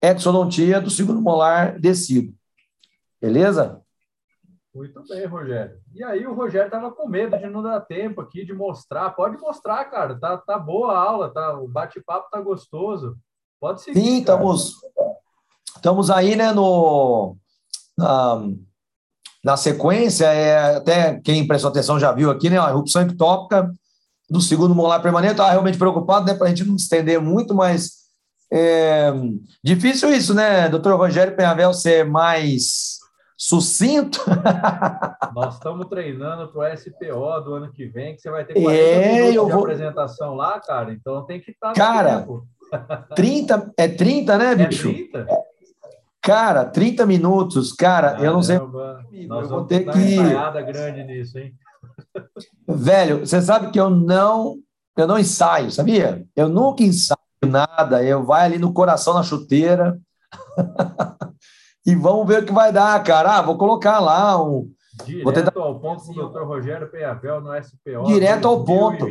exodontia 0.02 0.80
do 0.80 0.90
segundo 0.90 1.20
molar 1.20 1.78
descido. 1.78 2.34
Beleza? 3.22 3.80
Muito 4.76 5.02
bem, 5.08 5.24
Rogério. 5.24 5.78
E 5.94 6.04
aí 6.04 6.26
o 6.26 6.34
Rogério 6.34 6.66
estava 6.66 6.92
com 6.92 7.08
medo 7.08 7.38
de 7.38 7.48
não 7.48 7.62
dar 7.62 7.80
tempo 7.80 8.20
aqui 8.20 8.44
de 8.44 8.52
mostrar. 8.52 9.08
Pode 9.12 9.38
mostrar, 9.38 9.86
cara. 9.86 10.20
Tá, 10.20 10.36
tá 10.36 10.58
boa 10.58 10.92
a 10.92 10.98
aula, 10.98 11.32
tá? 11.32 11.58
O 11.58 11.66
bate-papo 11.66 12.28
tá 12.30 12.38
gostoso. 12.42 13.16
Pode 13.58 13.80
seguir. 13.80 13.98
Sim, 13.98 14.18
estamos, 14.18 14.74
estamos 15.74 16.10
aí, 16.10 16.36
né, 16.36 16.52
no, 16.52 17.38
na, 17.96 18.48
na 19.42 19.56
sequência. 19.56 20.26
É, 20.26 20.76
até 20.76 21.20
quem 21.20 21.46
prestou 21.46 21.70
atenção 21.70 21.98
já 21.98 22.12
viu 22.12 22.30
aqui, 22.30 22.50
né? 22.50 22.60
A 22.60 22.68
erupção 22.68 23.00
ectópica 23.00 23.74
do 24.28 24.42
segundo 24.42 24.74
molar 24.74 25.00
permanente. 25.00 25.32
Estava 25.32 25.52
realmente 25.52 25.78
preocupado, 25.78 26.26
né? 26.26 26.34
Para 26.34 26.48
a 26.48 26.50
gente 26.50 26.64
não 26.64 26.76
estender 26.76 27.18
muito, 27.18 27.54
mas 27.54 28.04
é 28.52 29.10
difícil 29.64 30.12
isso, 30.12 30.34
né, 30.34 30.68
doutor 30.68 30.96
Rogério 30.96 31.34
Penhavel, 31.34 31.74
ser 31.74 32.04
mais 32.04 33.00
sucinto. 33.37 34.20
Nós 35.34 35.55
estamos 35.55 35.87
treinando 35.87 36.49
para 36.49 36.72
o 36.72 36.76
SPO 36.76 37.41
do 37.45 37.55
ano 37.55 37.70
que 37.70 37.87
vem, 37.87 38.14
que 38.14 38.22
você 38.22 38.30
vai 38.30 38.45
ter 38.45 38.55
40 38.55 38.72
é, 38.72 39.12
minutos 39.12 39.47
de 39.47 39.53
vou... 39.53 39.62
apresentação 39.62 40.34
lá, 40.34 40.59
cara. 40.61 40.93
Então 40.93 41.24
tem 41.26 41.41
que 41.41 41.51
estar. 41.51 41.72
Tá 41.72 41.74
cara, 41.74 42.20
tempo. 42.20 42.47
30, 43.14 43.72
é 43.76 43.89
30, 43.89 44.39
né, 44.39 44.53
é 44.53 44.66
bicho? 44.66 44.93
30? 44.93 45.26
Cara, 46.22 46.64
30 46.64 47.07
minutos, 47.07 47.72
cara, 47.72 48.09
Caramba, 48.09 48.24
eu 48.24 48.32
não 48.32 48.43
sei. 48.43 48.59
Nós 49.28 49.45
eu 49.45 49.49
vou 49.49 49.64
ter 49.64 49.84
que. 49.84 50.18
Uma 50.18 50.62
grande 50.62 51.05
nisso, 51.05 51.39
hein? 51.39 51.55
Velho, 52.66 53.20
você 53.20 53.41
sabe 53.41 53.70
que 53.70 53.78
eu 53.78 53.89
não, 53.89 54.57
eu 54.97 55.07
não 55.07 55.18
ensaio, 55.18 55.70
sabia? 55.70 56.26
Eu 56.34 56.49
nunca 56.49 56.82
ensaio 56.82 57.18
nada. 57.45 58.03
Eu 58.03 58.24
vai 58.24 58.45
ali 58.45 58.59
no 58.59 58.72
coração 58.72 59.14
na 59.14 59.22
chuteira. 59.22 59.99
e 61.87 61.95
vamos 61.95 62.26
ver 62.26 62.43
o 62.43 62.47
que 62.47 62.53
vai 62.53 62.72
dar, 62.72 63.01
cara. 63.05 63.39
Ah, 63.39 63.43
vou 63.43 63.57
colocar 63.57 64.01
lá 64.01 64.43
um. 64.43 64.68
Direto 65.05 65.24
vou 65.24 65.32
tentar... 65.32 65.53
ao 65.57 65.78
ponto 65.78 66.05
com 66.05 66.12
o 66.12 66.28
Dr. 66.28 66.43
Rogério 66.43 66.91
Penhavel 66.91 67.41
no 67.41 67.53
SPO. 67.62 68.07
Direto 68.07 68.49
ao 68.49 68.64
ponto. 68.64 69.07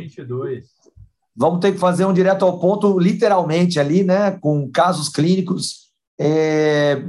Vamos 1.34 1.60
ter 1.60 1.72
que 1.72 1.78
fazer 1.78 2.04
um 2.04 2.12
direto 2.12 2.44
ao 2.44 2.58
ponto, 2.58 2.98
literalmente, 2.98 3.80
ali, 3.80 4.04
né? 4.04 4.32
Com 4.32 4.70
casos 4.70 5.08
clínicos, 5.08 5.90
é... 6.20 7.02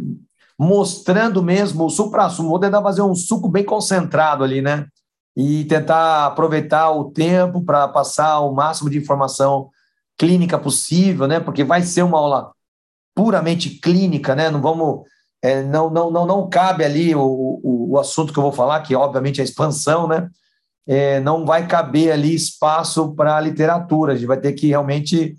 mostrando 0.58 1.44
mesmo 1.44 1.86
o 1.86 1.90
supra-sumo. 1.90 2.50
Vou 2.50 2.60
tentar 2.60 2.82
fazer 2.82 3.02
um 3.02 3.16
suco 3.16 3.50
bem 3.50 3.66
concentrado 3.66 4.44
ali, 4.44 4.62
né? 4.62 4.88
E 5.36 5.66
tentar 5.66 6.28
aproveitar 6.28 6.92
o 6.92 7.12
tempo 7.12 7.64
para 7.64 7.88
passar 7.90 8.40
o 8.40 8.54
máximo 8.54 8.90
de 8.90 8.98
informação 8.98 9.70
clínica 10.18 10.58
possível, 10.58 11.28
né? 11.28 11.40
Porque 11.40 11.64
vai 11.64 11.82
ser 11.82 12.04
uma 12.04 12.18
aula 12.18 12.52
puramente 13.14 13.70
clínica, 13.70 14.36
né? 14.36 14.50
Não 14.50 14.62
vamos 14.62 15.02
é, 15.42 15.62
não, 15.62 15.90
não, 15.90 16.10
não, 16.10 16.26
não 16.26 16.50
cabe 16.50 16.84
ali 16.84 17.16
o, 17.16 17.22
o, 17.22 17.92
o, 17.92 18.00
assunto 18.00 18.34
que 18.34 18.40
eu 18.40 18.44
vou 18.44 18.52
falar, 18.52 18.82
que 18.82 18.96
obviamente 18.96 19.40
é 19.40 19.42
a 19.42 19.46
expansão, 19.46 20.08
né? 20.08 20.30
É, 20.88 21.20
não 21.20 21.46
vai 21.46 21.68
caber 21.68 22.12
ali 22.12 22.34
espaço 22.34 23.14
para 23.14 23.36
a 23.36 23.42
literatura. 23.42 24.14
A 24.14 24.16
gente 24.16 24.28
vai 24.28 24.40
ter 24.40 24.54
que 24.54 24.68
realmente 24.68 25.36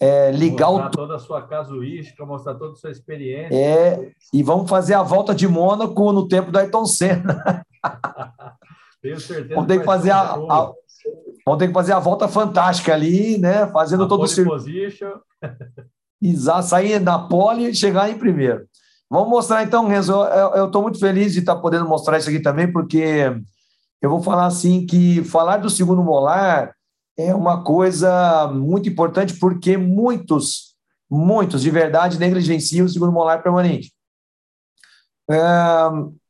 é, 0.00 0.30
ligar 0.30 0.70
mostrar 0.70 0.88
o. 0.88 0.90
toda 0.90 1.16
a 1.16 1.18
sua 1.18 1.42
casuística, 1.42 2.24
mostrar 2.24 2.54
toda 2.54 2.72
a 2.72 2.76
sua 2.76 2.90
experiência. 2.90 3.54
É, 3.54 4.10
e 4.32 4.42
vamos 4.42 4.68
fazer 4.68 4.94
a 4.94 5.02
volta 5.02 5.34
de 5.34 5.46
Mônaco 5.46 6.12
no 6.12 6.26
tempo 6.26 6.50
do 6.50 6.58
Ayrton 6.58 6.86
Senna. 6.86 7.64
Tenho 9.02 9.20
certeza. 9.20 9.54
Vamos 9.54 9.68
ter 9.68 9.78
que, 9.78 9.84
fazer 9.84 10.10
a, 10.10 10.20
a, 10.20 10.72
vamos 11.44 11.58
ter 11.58 11.68
que 11.68 11.74
fazer 11.74 11.92
a 11.92 11.98
volta 11.98 12.26
fantástica 12.26 12.92
ali, 12.92 13.38
né? 13.38 13.66
Fazendo 13.68 14.04
a 14.04 14.08
todo 14.08 14.24
o 14.24 14.26
circuito. 14.26 14.64
Exato, 16.20 16.66
sair 16.66 16.98
da 16.98 17.18
pole 17.18 17.68
e 17.68 17.74
chegar 17.74 18.10
em 18.10 18.18
primeiro. 18.18 18.66
Vamos 19.10 19.28
mostrar 19.28 19.62
então, 19.62 19.86
Renzo. 19.86 20.12
Eu 20.12 20.66
estou 20.66 20.82
muito 20.82 20.98
feliz 20.98 21.32
de 21.32 21.40
estar 21.40 21.54
tá 21.54 21.60
podendo 21.60 21.88
mostrar 21.88 22.18
isso 22.18 22.28
aqui 22.28 22.40
também, 22.40 22.70
porque 22.70 23.32
eu 24.02 24.10
vou 24.10 24.22
falar 24.22 24.46
assim 24.46 24.84
que 24.84 25.22
falar 25.24 25.58
do 25.58 25.70
segundo 25.70 26.02
molar 26.02 26.74
é 27.16 27.34
uma 27.34 27.62
coisa 27.62 28.48
muito 28.48 28.88
importante, 28.88 29.34
porque 29.34 29.76
muitos, 29.76 30.74
muitos 31.10 31.62
de 31.62 31.70
verdade 31.70 32.18
negligenciam 32.18 32.84
o 32.84 32.88
segundo 32.88 33.12
molar 33.12 33.42
permanente. 33.42 33.92
É, 35.30 35.38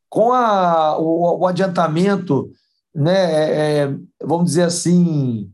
com 0.09 0.31
a, 0.31 0.97
o, 0.97 1.39
o, 1.39 1.47
adiantamento, 1.47 2.49
né, 2.95 3.33
é, 3.33 3.83
é 3.83 3.95
vamos 4.23 4.45
dizer 4.45 4.63
assim, 4.63 5.51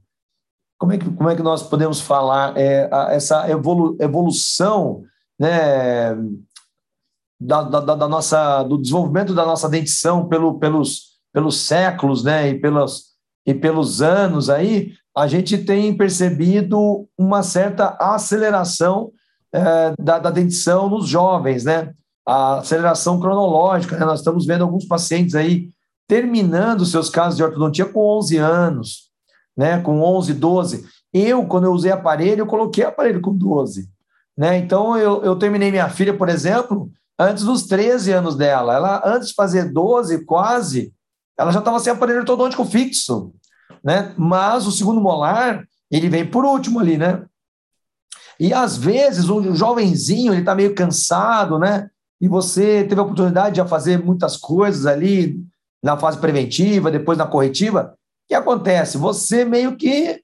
como 0.77 0.93
é 0.93 0.97
que, 0.97 1.09
como 1.09 1.29
é 1.29 1.35
que 1.35 1.41
nós 1.41 1.63
podemos 1.63 1.99
falar? 1.99 2.55
É, 2.55 2.87
a, 2.93 3.13
essa 3.13 3.49
evolu, 3.49 3.97
evolução 3.99 5.03
né, 5.39 6.15
da, 7.45 7.63
da, 7.63 7.95
da, 7.95 8.07
nossa, 8.07 8.63
do 8.63 8.77
desenvolvimento 8.77 9.33
da 9.33 9.45
nossa 9.45 9.69
dentição 9.69 10.27
pelo, 10.27 10.59
pelos, 10.59 11.13
pelos 11.31 11.61
séculos 11.61 12.23
né, 12.23 12.49
e, 12.49 12.59
pelos, 12.59 13.13
e 13.45 13.53
pelos 13.53 14.01
anos 14.01 14.49
aí, 14.49 14.93
a 15.15 15.27
gente 15.27 15.57
tem 15.57 15.95
percebido 15.95 17.07
uma 17.17 17.43
certa 17.43 17.95
aceleração 17.99 19.11
é, 19.53 19.93
da, 19.99 20.17
da 20.17 20.31
dentição 20.31 20.89
nos 20.89 21.07
jovens, 21.07 21.63
né? 21.63 21.93
A 22.25 22.59
aceleração 22.59 23.19
cronológica, 23.19 23.95
né? 23.97 24.05
Nós 24.05 24.19
estamos 24.19 24.45
vendo 24.45 24.63
alguns 24.63 24.85
pacientes 24.85 25.35
aí 25.35 25.69
terminando 26.07 26.85
seus 26.85 27.09
casos 27.09 27.37
de 27.37 27.43
ortodontia 27.43 27.85
com 27.85 27.99
11 28.17 28.37
anos, 28.37 29.11
né? 29.55 29.79
Com 29.81 30.01
11, 30.01 30.33
12. 30.33 30.85
Eu, 31.13 31.45
quando 31.45 31.65
eu 31.65 31.73
usei 31.73 31.91
aparelho, 31.91 32.41
eu 32.41 32.47
coloquei 32.47 32.83
aparelho 32.83 33.21
com 33.21 33.35
12, 33.35 33.87
né? 34.35 34.57
Então, 34.57 34.97
eu, 34.97 35.23
eu 35.23 35.35
terminei 35.35 35.69
minha 35.69 35.89
filha, 35.89 36.17
por 36.17 36.29
exemplo, 36.29 36.89
antes 37.17 37.43
dos 37.43 37.63
13 37.63 38.11
anos 38.11 38.35
dela. 38.35 38.73
Ela, 38.73 39.01
antes 39.05 39.29
de 39.29 39.33
fazer 39.33 39.71
12, 39.71 40.25
quase, 40.25 40.93
ela 41.37 41.51
já 41.51 41.59
estava 41.59 41.79
sem 41.79 41.91
aparelho 41.91 42.19
ortodôntico 42.19 42.65
fixo, 42.65 43.33
né? 43.83 44.13
Mas 44.17 44.65
o 44.65 44.71
segundo 44.71 45.01
molar, 45.01 45.63
ele 45.91 46.09
vem 46.09 46.25
por 46.25 46.45
último 46.45 46.79
ali, 46.79 46.97
né? 46.97 47.23
E 48.39 48.53
às 48.53 48.77
vezes 48.77 49.29
o 49.29 49.55
jovenzinho, 49.55 50.33
ele 50.33 50.41
está 50.41 50.55
meio 50.55 50.73
cansado, 50.73 51.59
né? 51.59 51.89
E 52.19 52.27
você 52.27 52.83
teve 52.83 52.99
a 52.99 53.03
oportunidade 53.03 53.61
de 53.61 53.69
fazer 53.69 54.03
muitas 54.03 54.37
coisas 54.37 54.85
ali 54.85 55.39
na 55.83 55.97
fase 55.97 56.17
preventiva, 56.17 56.89
depois 56.89 57.17
na 57.17 57.27
corretiva. 57.27 57.93
O 57.93 58.27
que 58.29 58.33
acontece? 58.33 58.97
Você 58.97 59.43
meio 59.43 59.75
que, 59.75 60.21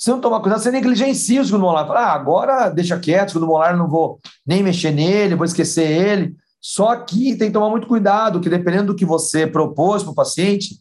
se 0.00 0.08
não 0.08 0.18
tomar 0.18 0.40
cuidado, 0.40 0.62
você 0.62 0.70
negligencia 0.70 1.42
o 1.42 1.44
segundo 1.44 1.60
molar. 1.60 1.86
Fala, 1.86 2.06
ah, 2.06 2.14
agora 2.14 2.70
deixa 2.70 2.98
quieto, 2.98 3.28
o 3.28 3.32
segundo 3.32 3.48
molar 3.48 3.76
não 3.76 3.86
vou 3.86 4.18
nem 4.46 4.62
mexer 4.62 4.92
nele, 4.92 5.34
vou 5.34 5.44
esquecer 5.44 5.86
ele. 5.90 6.34
Só 6.58 6.96
que 6.96 7.36
tem 7.36 7.48
que 7.48 7.52
tomar 7.52 7.68
muito 7.68 7.86
cuidado, 7.86 8.40
que 8.40 8.48
dependendo 8.48 8.94
do 8.94 8.96
que 8.96 9.04
você 9.04 9.46
propôs 9.46 10.02
para 10.02 10.12
o 10.12 10.14
paciente, 10.14 10.76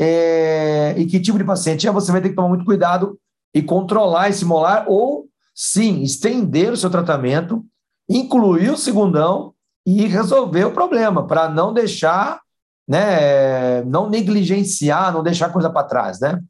é, 0.00 0.94
e 0.96 1.04
que 1.04 1.20
tipo 1.20 1.36
de 1.36 1.44
paciente 1.44 1.86
é, 1.86 1.90
você 1.90 2.10
vai 2.10 2.22
ter 2.22 2.30
que 2.30 2.34
tomar 2.34 2.48
muito 2.48 2.64
cuidado 2.64 3.18
e 3.52 3.60
controlar 3.60 4.30
esse 4.30 4.46
molar, 4.46 4.86
ou 4.88 5.26
sim, 5.54 6.00
estender 6.00 6.72
o 6.72 6.78
seu 6.78 6.88
tratamento, 6.88 7.62
incluir 8.08 8.70
o 8.70 8.78
segundão 8.78 9.52
e 9.84 10.06
resolver 10.06 10.64
o 10.64 10.72
problema, 10.72 11.26
para 11.26 11.46
não 11.46 11.74
deixar 11.74 12.40
né, 12.88 13.84
não 13.84 14.08
negligenciar, 14.08 15.12
não 15.12 15.22
deixar 15.22 15.50
coisa 15.50 15.68
para 15.68 15.86
trás, 15.86 16.20
né? 16.20 16.40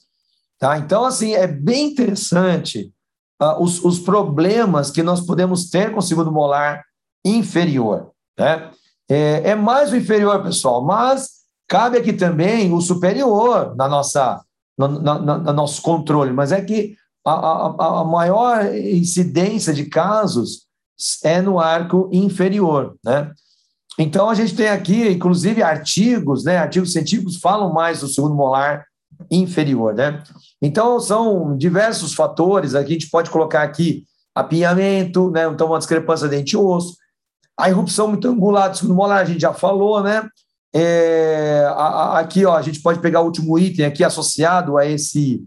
Tá? 0.58 0.78
Então, 0.78 1.04
assim, 1.04 1.34
é 1.34 1.46
bem 1.46 1.90
interessante 1.90 2.92
uh, 3.42 3.62
os, 3.62 3.84
os 3.84 3.98
problemas 3.98 4.90
que 4.90 5.02
nós 5.02 5.20
podemos 5.20 5.68
ter 5.68 5.92
com 5.92 5.98
o 5.98 6.02
segundo 6.02 6.32
molar 6.32 6.82
inferior, 7.24 8.10
né? 8.38 8.70
É, 9.08 9.50
é 9.50 9.54
mais 9.54 9.92
o 9.92 9.96
inferior, 9.96 10.42
pessoal, 10.42 10.84
mas 10.84 11.28
cabe 11.68 11.98
aqui 11.98 12.12
também 12.12 12.72
o 12.72 12.80
superior 12.80 13.74
na 13.76 13.88
nossa, 13.88 14.40
no, 14.76 14.88
no, 14.88 15.18
no 15.20 15.52
nosso 15.52 15.80
controle, 15.80 16.32
mas 16.32 16.50
é 16.50 16.60
que 16.60 16.96
a, 17.24 17.32
a, 17.32 18.00
a 18.00 18.04
maior 18.04 18.74
incidência 18.74 19.72
de 19.72 19.84
casos 19.84 20.66
é 21.22 21.40
no 21.40 21.60
arco 21.60 22.08
inferior, 22.12 22.96
né? 23.04 23.30
Então 23.98 24.28
a 24.28 24.34
gente 24.34 24.54
tem 24.54 24.68
aqui, 24.68 25.08
inclusive, 25.08 25.62
artigos, 25.62 26.44
né? 26.44 26.58
Artigos 26.58 26.92
científicos 26.92 27.36
falam 27.36 27.72
mais 27.72 28.00
do 28.00 28.08
segundo 28.08 28.34
molar 28.34 28.84
inferior, 29.30 29.94
né? 29.94 30.22
Então 30.60 30.98
são 31.00 31.56
diversos 31.56 32.14
fatores. 32.14 32.74
A 32.74 32.82
gente 32.84 33.08
pode 33.10 33.30
colocar 33.30 33.62
aqui 33.62 34.04
apinhamento, 34.34 35.30
né? 35.30 35.46
Então 35.46 35.68
uma 35.68 35.78
discrepância 35.78 36.28
dente-osso, 36.28 36.96
a 37.58 37.70
irrupção 37.70 38.08
muito 38.08 38.28
angular 38.28 38.70
do 38.70 38.76
segundo 38.76 38.94
molar, 38.94 39.22
a 39.22 39.24
gente 39.24 39.40
já 39.40 39.52
falou, 39.52 40.02
né? 40.02 40.28
É, 40.74 41.64
a, 41.68 41.72
a, 41.72 42.18
aqui, 42.18 42.44
ó, 42.44 42.54
a 42.54 42.60
gente 42.60 42.82
pode 42.82 43.00
pegar 43.00 43.22
o 43.22 43.24
último 43.24 43.58
item 43.58 43.86
aqui 43.86 44.04
associado 44.04 44.76
a 44.76 44.84
esse 44.84 45.42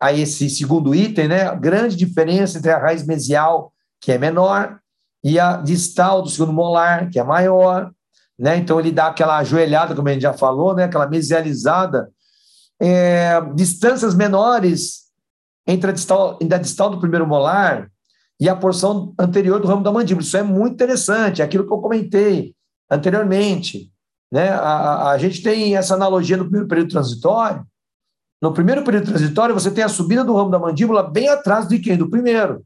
a 0.00 0.12
esse 0.12 0.50
segundo 0.50 0.94
item, 0.94 1.28
né? 1.28 1.42
A 1.42 1.54
grande 1.54 1.96
diferença 1.96 2.58
entre 2.58 2.70
a 2.70 2.78
raiz 2.78 3.06
mesial, 3.06 3.72
que 4.00 4.10
é 4.10 4.18
menor, 4.18 4.78
e 5.22 5.38
a 5.38 5.56
distal 5.56 6.22
do 6.22 6.28
segundo 6.28 6.52
molar, 6.52 7.08
que 7.08 7.18
é 7.20 7.24
maior, 7.24 7.90
né? 8.38 8.56
Então 8.56 8.78
ele 8.80 8.90
dá 8.90 9.08
aquela 9.08 9.38
ajoelhada, 9.38 9.94
como 9.94 10.08
a 10.08 10.12
gente 10.12 10.22
já 10.22 10.32
falou, 10.32 10.74
né? 10.74 10.84
Aquela 10.84 11.08
mesializada, 11.08 12.11
é, 12.82 13.40
distâncias 13.54 14.12
menores 14.12 15.02
entre 15.64 15.90
a 15.90 15.92
distal, 15.92 16.36
entre 16.40 16.56
a 16.56 16.60
distal 16.60 16.90
do 16.90 16.98
primeiro 16.98 17.24
molar 17.24 17.88
e 18.40 18.48
a 18.48 18.56
porção 18.56 19.14
anterior 19.16 19.60
do 19.60 19.68
ramo 19.68 19.84
da 19.84 19.92
mandíbula. 19.92 20.26
Isso 20.26 20.36
é 20.36 20.42
muito 20.42 20.74
interessante, 20.74 21.40
é 21.40 21.44
aquilo 21.44 21.64
que 21.64 21.72
eu 21.72 21.78
comentei 21.78 22.56
anteriormente. 22.90 23.88
Né? 24.32 24.48
A, 24.48 25.10
a, 25.10 25.18
gente 25.18 25.42
tem 25.42 25.76
essa 25.76 25.94
analogia 25.94 26.36
no 26.36 26.44
primeiro 26.44 26.66
período 26.66 26.90
transitório. 26.90 27.64
No 28.40 28.52
primeiro 28.52 28.82
período 28.82 29.06
transitório, 29.06 29.54
você 29.54 29.70
tem 29.70 29.84
a 29.84 29.88
subida 29.88 30.24
do 30.24 30.34
ramo 30.34 30.50
da 30.50 30.58
mandíbula 30.58 31.04
bem 31.04 31.28
atrás 31.28 31.68
de 31.68 31.78
quem? 31.78 31.96
Do 31.96 32.10
primeiro. 32.10 32.64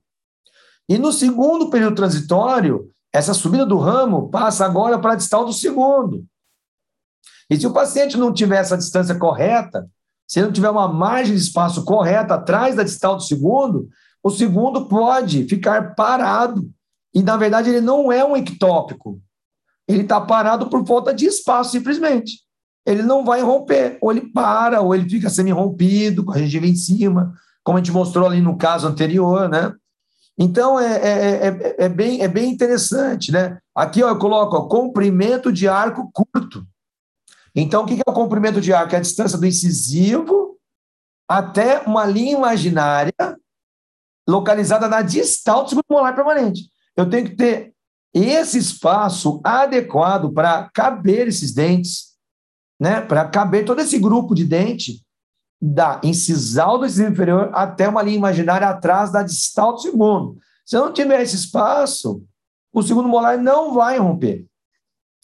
E 0.88 0.96
no 0.96 1.12
segundo 1.12 1.68
período 1.68 1.94
transitório, 1.94 2.90
essa 3.12 3.34
subida 3.34 3.66
do 3.66 3.76
ramo 3.76 4.30
passa 4.30 4.64
agora 4.64 4.98
para 4.98 5.12
a 5.12 5.16
distal 5.16 5.44
do 5.44 5.52
segundo. 5.52 6.24
E 7.50 7.56
se 7.58 7.66
o 7.66 7.72
paciente 7.72 8.16
não 8.16 8.32
tiver 8.32 8.58
essa 8.58 8.78
distância 8.78 9.18
correta, 9.18 9.86
se 10.26 10.38
ele 10.38 10.46
não 10.46 10.52
tiver 10.52 10.70
uma 10.70 10.88
margem 10.88 11.34
de 11.34 11.40
espaço 11.40 11.84
correta 11.84 12.34
atrás 12.34 12.74
da 12.74 12.82
distal 12.82 13.16
do 13.16 13.22
segundo, 13.22 13.88
o 14.22 14.30
segundo 14.30 14.86
pode 14.86 15.44
ficar 15.44 15.94
parado. 15.94 16.68
E, 17.14 17.22
na 17.22 17.36
verdade, 17.36 17.70
ele 17.70 17.80
não 17.80 18.10
é 18.10 18.24
um 18.24 18.36
ectópico. 18.36 19.20
Ele 19.88 20.02
está 20.02 20.20
parado 20.20 20.68
por 20.68 20.84
falta 20.86 21.14
de 21.14 21.26
espaço, 21.26 21.70
simplesmente. 21.70 22.40
Ele 22.84 23.02
não 23.02 23.24
vai 23.24 23.40
romper. 23.40 23.98
Ou 24.02 24.10
ele 24.10 24.32
para, 24.32 24.80
ou 24.80 24.94
ele 24.94 25.08
fica 25.08 25.30
semi-rompido, 25.30 26.24
com 26.24 26.32
a 26.32 26.38
gengiva 26.38 26.66
em 26.66 26.74
cima, 26.74 27.32
como 27.62 27.78
a 27.78 27.80
gente 27.80 27.92
mostrou 27.92 28.26
ali 28.26 28.40
no 28.40 28.56
caso 28.56 28.86
anterior, 28.86 29.48
né? 29.48 29.72
Então, 30.38 30.78
é, 30.78 30.96
é, 30.96 31.46
é, 31.46 31.76
é, 31.84 31.88
bem, 31.88 32.20
é 32.20 32.28
bem 32.28 32.50
interessante, 32.50 33.32
né? 33.32 33.58
Aqui 33.74 34.02
ó, 34.02 34.08
eu 34.08 34.18
coloco 34.18 34.56
ó, 34.56 34.68
comprimento 34.68 35.50
de 35.50 35.66
arco 35.66 36.10
curto. 36.12 36.66
Então, 37.58 37.84
o 37.84 37.86
que 37.86 37.94
é 37.94 38.10
o 38.10 38.12
comprimento 38.12 38.60
de 38.60 38.70
arco? 38.74 38.94
É 38.94 38.98
a 38.98 39.00
distância 39.00 39.38
do 39.38 39.46
incisivo 39.46 40.58
até 41.26 41.80
uma 41.80 42.04
linha 42.04 42.36
imaginária 42.36 43.14
localizada 44.28 44.86
na 44.88 45.00
distal 45.00 45.64
do 45.64 45.70
segundo 45.70 45.84
molar 45.88 46.14
permanente. 46.14 46.70
Eu 46.94 47.08
tenho 47.08 47.30
que 47.30 47.34
ter 47.34 47.72
esse 48.12 48.58
espaço 48.58 49.40
adequado 49.42 50.32
para 50.32 50.68
caber 50.74 51.28
esses 51.28 51.54
dentes, 51.54 52.16
né? 52.78 53.00
Para 53.00 53.28
caber 53.28 53.64
todo 53.64 53.80
esse 53.80 53.98
grupo 53.98 54.34
de 54.34 54.44
dente 54.44 55.02
da 55.60 56.00
incisal 56.04 56.78
do 56.78 56.84
incisivo 56.84 57.12
inferior 57.12 57.50
até 57.54 57.88
uma 57.88 58.02
linha 58.02 58.18
imaginária 58.18 58.68
atrás 58.68 59.10
da 59.10 59.22
distal 59.22 59.72
do 59.72 59.80
segundo. 59.80 60.38
Se 60.64 60.76
eu 60.76 60.84
não 60.84 60.92
tiver 60.92 61.22
esse 61.22 61.36
espaço, 61.36 62.22
o 62.72 62.82
segundo 62.82 63.08
molar 63.08 63.38
não 63.38 63.72
vai 63.72 63.98
romper. 63.98 64.46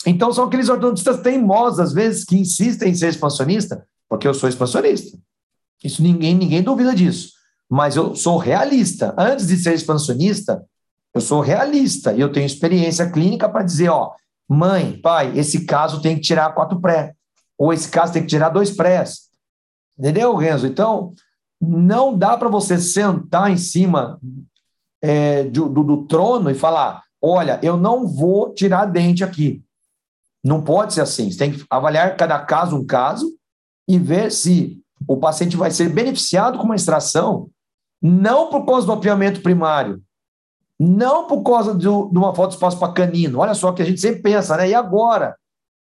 Então, 0.07 0.33
são 0.33 0.45
aqueles 0.45 0.69
ortodontistas 0.69 1.21
teimosos, 1.21 1.79
às 1.79 1.93
vezes, 1.93 2.25
que 2.25 2.37
insistem 2.37 2.91
em 2.91 2.95
ser 2.95 3.09
expansionista, 3.09 3.87
porque 4.09 4.27
eu 4.27 4.35
sou 4.35 4.49
expansionista. 4.49 5.17
Isso 5.83 6.03
ninguém, 6.03 6.35
ninguém 6.35 6.63
duvida 6.63 6.95
disso. 6.95 7.31
Mas 7.71 7.97
eu 7.97 8.15
sou 8.15 8.37
realista. 8.37 9.15
Antes 9.17 9.47
de 9.47 9.57
ser 9.57 9.75
expansionista, 9.75 10.65
eu 11.15 11.21
sou 11.21 11.41
realista 11.41 12.13
e 12.13 12.21
eu 12.21 12.33
tenho 12.33 12.47
experiência 12.47 13.11
clínica 13.11 13.49
para 13.49 13.63
dizer, 13.63 13.89
ó, 13.89 14.13
mãe, 14.49 15.01
pai, 15.01 15.39
esse 15.39 15.65
caso 15.65 16.01
tem 16.01 16.17
que 16.17 16.23
tirar 16.23 16.55
quatro 16.55 16.81
pré, 16.81 17.15
ou 17.59 17.73
esse 17.73 17.89
caso 17.89 18.13
tem 18.13 18.23
que 18.23 18.29
tirar 18.29 18.49
dois 18.49 18.71
prés. 18.71 19.31
Entendeu, 19.99 20.35
Renzo? 20.35 20.67
Então, 20.67 21.15
não 21.61 22.17
dá 22.17 22.37
para 22.37 22.49
você 22.49 22.79
sentar 22.79 23.51
em 23.51 23.57
cima 23.57 24.19
é, 25.01 25.45
do, 25.45 25.69
do, 25.69 25.85
do 25.85 26.07
trono 26.07 26.51
e 26.51 26.55
falar: 26.55 27.03
olha, 27.21 27.61
eu 27.63 27.77
não 27.77 28.07
vou 28.07 28.53
tirar 28.53 28.87
dente 28.87 29.23
aqui. 29.23 29.63
Não 30.45 30.63
pode 30.63 30.95
ser 30.95 31.03
assim. 31.03 31.31
Você 31.31 31.39
tem 31.39 31.53
que 31.53 31.65
avaliar 31.71 32.17
cada 32.17 32.39
caso 32.41 32.77
um 32.77 32.85
caso 32.85 33.33
e 33.89 33.99
ver 33.99 34.31
se 34.33 34.81
o 35.07 35.17
paciente 35.17 35.57
vai 35.57 35.71
ser 35.71 35.89
beneficiado 35.89 36.59
com 36.59 36.65
uma 36.65 36.77
extração, 36.77 37.49
não 38.01 38.51
por 38.51 38.65
causa 38.65 38.87
do 38.87 38.93
apiamento 38.93 39.43
primário, 39.43 40.03
não 40.79 41.27
por 41.27 41.43
causa 41.43 41.73
do, 41.73 42.09
de 42.09 42.19
uma 42.19 42.35
falta 42.35 42.51
de 42.51 42.55
espaço 42.55 42.79
para 42.79 42.93
canino. 42.93 43.39
Olha 43.39 43.55
só 43.55 43.73
que 43.73 43.83
a 43.83 43.85
gente 43.85 44.01
sempre 44.01 44.23
pensa, 44.23 44.57
né? 44.57 44.71
E 44.71 44.75
agora? 44.75 45.37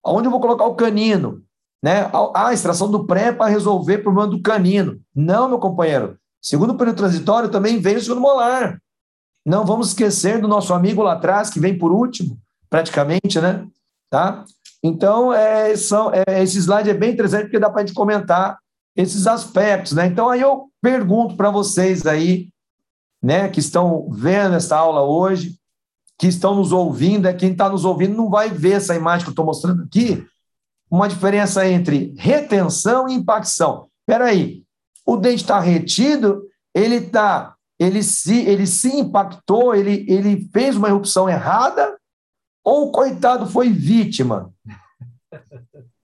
Aonde 0.04 0.28
eu 0.28 0.32
vou 0.32 0.40
colocar 0.40 0.66
o 0.66 0.76
canino? 0.76 1.44
Né? 1.84 2.10
A, 2.12 2.48
a 2.48 2.54
extração 2.54 2.90
do 2.90 3.06
pré 3.06 3.32
para 3.32 3.52
resolver 3.52 3.98
o 3.98 4.04
problema 4.04 4.28
do 4.28 4.42
canino. 4.42 5.00
Não, 5.16 5.48
meu 5.48 5.60
companheiro. 5.60 6.18
Segundo 6.42 6.72
o 6.72 6.78
período 6.78 6.98
transitório 6.98 7.50
também 7.50 7.80
vem 7.80 7.98
o 7.98 8.02
segundo 8.02 8.22
molar. 8.22 8.82
Não 9.46 9.66
vamos 9.66 9.90
esquecer 9.90 10.42
do 10.42 10.48
nosso 10.48 10.74
amigo 10.74 11.04
lá 11.04 11.14
atrás, 11.14 11.50
que 11.50 11.60
vem 11.60 11.78
por 11.78 11.92
último, 11.92 12.38
praticamente, 12.70 13.40
né? 13.40 13.66
Tá? 14.10 14.46
Então, 14.82 15.34
é, 15.34 15.76
são, 15.76 16.12
é, 16.14 16.44
esse 16.44 16.58
slide 16.60 16.90
é 16.90 16.94
bem 16.94 17.12
interessante 17.12 17.44
porque 17.44 17.60
dá 17.60 17.70
para 17.70 17.82
a 17.82 17.86
gente 17.86 17.96
comentar 17.96 18.58
esses 18.96 19.28
aspectos, 19.28 19.94
né? 19.94 20.08
Então, 20.08 20.30
aí 20.30 20.42
eu 20.42 20.70
pergunto 20.82 21.36
para 21.36 21.52
vocês 21.52 22.06
aí, 22.06 22.50
né, 23.22 23.50
que 23.50 23.60
estão 23.60 24.10
vendo 24.12 24.56
essa 24.56 24.78
aula 24.78 25.02
hoje, 25.02 25.56
que 26.18 26.28
estão 26.28 26.56
nos 26.56 26.72
ouvindo, 26.72 27.28
é 27.28 27.34
quem 27.34 27.52
está 27.52 27.70
nos 27.70 27.86
ouvindo 27.86 28.16
não 28.16 28.30
vai 28.30 28.50
ver 28.50 28.74
essa 28.74 28.96
imagem 28.96 29.24
que 29.24 29.30
eu 29.30 29.34
estou 29.34 29.46
mostrando 29.46 29.84
aqui, 29.84 30.26
uma 30.90 31.08
diferença 31.08 31.68
entre 31.68 32.14
retenção 32.18 33.08
e 33.08 33.14
impacção. 33.14 33.88
Espera 34.02 34.26
aí, 34.26 34.64
o 35.06 35.18
dente 35.18 35.44
está 35.44 35.60
retido, 35.60 36.44
ele 36.74 37.02
tá, 37.02 37.56
ele 37.78 38.02
se, 38.02 38.40
ele 38.46 38.66
se 38.66 38.90
impactou, 38.90 39.76
ele, 39.76 40.06
ele 40.08 40.50
fez 40.52 40.76
uma 40.76 40.88
erupção 40.88 41.30
errada, 41.30 41.97
ou 42.68 42.90
o 42.90 42.92
coitado 42.92 43.48
foi 43.48 43.70
vítima? 43.70 44.54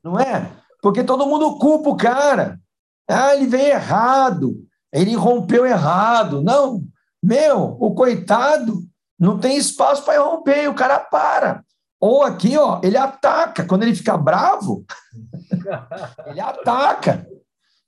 Não 0.02 0.18
é? 0.18 0.50
Porque 0.82 1.04
todo 1.04 1.26
mundo 1.28 1.58
culpa 1.58 1.90
o 1.90 1.98
cara. 1.98 2.58
Ah, 3.06 3.36
ele 3.36 3.48
veio 3.48 3.74
errado, 3.74 4.56
ele 4.94 5.14
rompeu 5.14 5.66
errado. 5.66 6.42
Não, 6.42 6.82
meu, 7.22 7.76
o 7.82 7.94
coitado 7.94 8.82
não 9.20 9.38
tem 9.38 9.58
espaço 9.58 10.06
para 10.06 10.22
romper, 10.22 10.70
o 10.70 10.74
cara 10.74 11.00
para. 11.00 11.66
Ou 12.00 12.24
aqui, 12.24 12.58
ó, 12.58 12.80
ele 12.82 12.96
ataca. 12.96 13.66
Quando 13.66 13.84
ele 13.84 13.94
fica 13.94 14.16
bravo, 14.16 14.86
ele 16.28 16.40
ataca. 16.40 17.28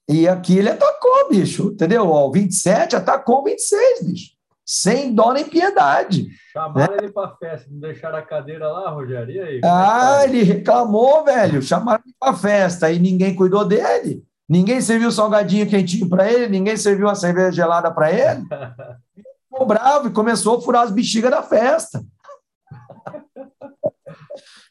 E 0.10 0.28
aqui 0.28 0.58
ele 0.58 0.70
atacou, 0.70 1.30
bicho, 1.30 1.72
entendeu? 1.72 2.10
Ó, 2.10 2.28
o 2.28 2.32
27 2.34 2.98
atacou 2.98 3.40
o 3.40 3.44
26, 3.46 4.06
bicho. 4.06 4.35
Sem 4.66 5.14
dó 5.14 5.32
nem 5.32 5.46
piedade. 5.46 6.28
Chamaram 6.52 6.94
né? 6.94 7.04
ele 7.04 7.12
para 7.12 7.36
festa, 7.36 7.68
não 7.70 7.80
deixaram 7.80 8.18
a 8.18 8.22
cadeira 8.22 8.68
lá, 8.68 8.90
Rogério? 8.90 9.32
E 9.32 9.40
aí? 9.40 9.58
É 9.58 9.62
ah, 9.64 10.22
ele 10.24 10.42
reclamou, 10.42 11.24
velho. 11.24 11.62
Chamaram 11.62 12.02
ele 12.06 12.16
para 12.20 12.34
festa 12.34 12.92
e 12.92 12.98
ninguém 12.98 13.36
cuidou 13.36 13.64
dele. 13.64 14.24
Ninguém 14.48 14.82
serviu 14.82 15.12
salgadinho 15.12 15.68
quentinho 15.68 16.10
para 16.10 16.32
ele, 16.32 16.48
ninguém 16.48 16.78
serviu 16.78 17.08
uma 17.08 17.16
cerveja 17.16 17.52
gelada 17.52 17.92
para 17.92 18.12
ele. 18.12 18.44
Ficou 19.52 19.66
bravo 19.66 20.08
e 20.08 20.12
começou 20.12 20.58
a 20.58 20.62
furar 20.62 20.84
as 20.84 20.92
bexigas 20.92 21.32
da 21.32 21.42
festa 21.44 22.04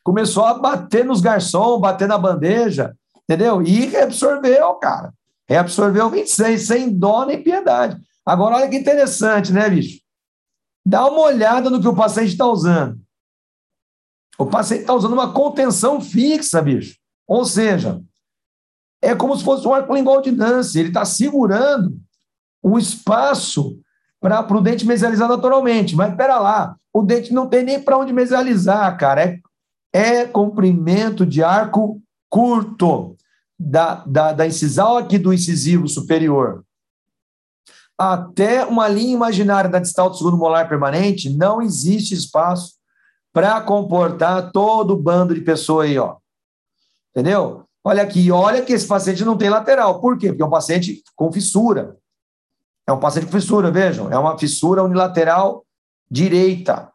começou 0.05 0.45
a 0.45 0.55
bater 0.55 1.03
nos 1.03 1.23
garçons, 1.23 1.81
bater 1.81 2.07
na 2.07 2.19
bandeja, 2.19 2.95
entendeu? 3.23 3.63
E 3.63 3.87
reabsorveu, 3.87 4.75
cara. 4.75 5.13
Reabsorveu 5.49 6.11
26, 6.11 6.63
sem 6.63 6.91
dó 6.91 7.25
nem 7.25 7.43
piedade. 7.43 7.97
Agora, 8.25 8.57
olha 8.57 8.69
que 8.69 8.77
interessante, 8.77 9.53
né, 9.53 9.69
bicho? 9.69 10.01
Dá 10.87 11.07
uma 11.07 11.23
olhada 11.23 11.69
no 11.69 11.81
que 11.81 11.89
o 11.89 11.95
paciente 11.95 12.31
está 12.33 12.47
usando. 12.47 12.99
O 14.39 14.47
paciente 14.47 14.83
está 14.83 14.95
usando 14.95 15.13
uma 15.13 15.33
contenção 15.33 16.01
fixa, 16.01 16.61
bicho. 16.61 16.97
Ou 17.27 17.45
seja, 17.45 18.03
é 19.03 19.15
como 19.15 19.37
se 19.37 19.45
fosse 19.45 19.67
um 19.67 19.75
arco 19.75 19.95
lingual 19.95 20.21
de 20.21 20.31
Nance, 20.31 20.79
ele 20.79 20.89
está 20.89 21.05
segurando 21.05 21.99
o 22.63 22.79
espaço 22.79 23.79
para 24.21 24.41
o 24.57 24.61
dente 24.61 24.87
mesializar 24.87 25.29
naturalmente. 25.29 25.95
Mas 25.95 26.11
espera 26.11 26.39
lá, 26.39 26.77
o 26.93 27.03
dente 27.03 27.33
não 27.33 27.47
tem 27.47 27.63
nem 27.63 27.81
para 27.81 27.99
onde 27.99 28.13
mesializar, 28.13 28.97
cara. 28.99 29.23
É, 29.23 29.41
é 29.93 30.25
comprimento 30.27 31.27
de 31.27 31.43
arco 31.43 32.01
curto 32.31 33.17
da, 33.59 34.03
da, 34.07 34.33
da 34.33 34.47
incisal 34.47 34.97
aqui 34.97 35.19
do 35.19 35.33
incisivo 35.33 35.87
superior 35.87 36.64
até 37.99 38.65
uma 38.65 38.89
linha 38.89 39.15
imaginária 39.15 39.71
da 39.71 39.79
distal 39.79 40.11
do 40.11 40.17
segundo 40.17 40.37
molar 40.37 40.69
permanente, 40.69 41.31
não 41.31 41.63
existe 41.63 42.15
espaço 42.15 42.75
para 43.33 43.61
comportar 43.61 44.51
todo 44.53 44.93
o 44.93 45.01
bando 45.01 45.35
de 45.35 45.41
pessoa 45.41 45.85
aí, 45.85 45.99
ó. 45.99 46.17
Entendeu? 47.11 47.65
Olha 47.83 48.03
aqui, 48.03 48.31
olha 48.31 48.63
que 48.63 48.73
esse 48.73 48.87
paciente 48.87 49.25
não 49.25 49.37
tem 49.37 49.51
lateral. 49.51 50.01
Por 50.01 50.17
quê? 50.17 50.29
Porque 50.29 50.43
é 50.43 50.47
um 50.47 50.51
paciente 50.51 51.03
com 51.15 51.33
fissura. 51.33 51.97
É 52.87 52.93
um 52.93 52.99
paciente 52.99 53.27
com 53.27 53.33
fissura, 53.33 53.71
vejam. 53.71 54.11
É 54.11 54.19
uma 54.19 54.39
fissura 54.39 54.83
unilateral 54.83 55.65
direita, 56.11 56.91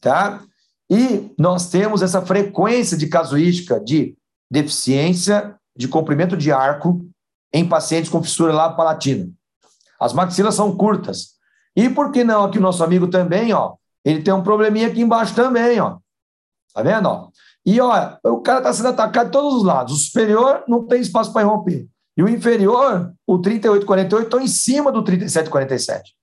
tá? 0.00 0.42
E 0.90 1.32
nós 1.38 1.70
temos 1.70 2.02
essa 2.02 2.20
frequência 2.20 2.96
de 2.96 3.06
casuística 3.06 3.80
de 3.80 4.16
deficiência 4.50 5.56
de 5.76 5.88
comprimento 5.88 6.36
de 6.36 6.52
arco 6.52 7.04
em 7.52 7.66
pacientes 7.68 8.10
com 8.10 8.22
fissura 8.22 8.52
lá 8.52 8.72
palatina. 8.72 9.30
As 10.04 10.12
maxilas 10.12 10.54
são 10.54 10.76
curtas. 10.76 11.28
E 11.74 11.88
por 11.88 12.12
que 12.12 12.22
não 12.22 12.44
aqui 12.44 12.58
o 12.58 12.60
nosso 12.60 12.84
amigo 12.84 13.08
também, 13.08 13.54
ó? 13.54 13.74
Ele 14.04 14.22
tem 14.22 14.34
um 14.34 14.42
probleminha 14.42 14.88
aqui 14.88 15.00
embaixo 15.00 15.34
também, 15.34 15.80
ó. 15.80 15.96
Tá 16.74 16.82
vendo, 16.82 17.08
ó? 17.08 17.28
E, 17.64 17.80
ó, 17.80 18.18
o 18.24 18.42
cara 18.42 18.58
está 18.58 18.70
sendo 18.74 18.90
atacado 18.90 19.26
de 19.26 19.32
todos 19.32 19.54
os 19.54 19.64
lados. 19.64 19.94
O 19.94 19.96
superior 19.96 20.62
não 20.68 20.86
tem 20.86 21.00
espaço 21.00 21.32
para 21.32 21.46
romper. 21.46 21.88
E 22.14 22.22
o 22.22 22.28
inferior, 22.28 23.14
o 23.26 23.38
3848, 23.38 24.24
estão 24.24 24.40
em 24.40 24.46
cima 24.46 24.92
do 24.92 25.02
3747. 25.02 26.14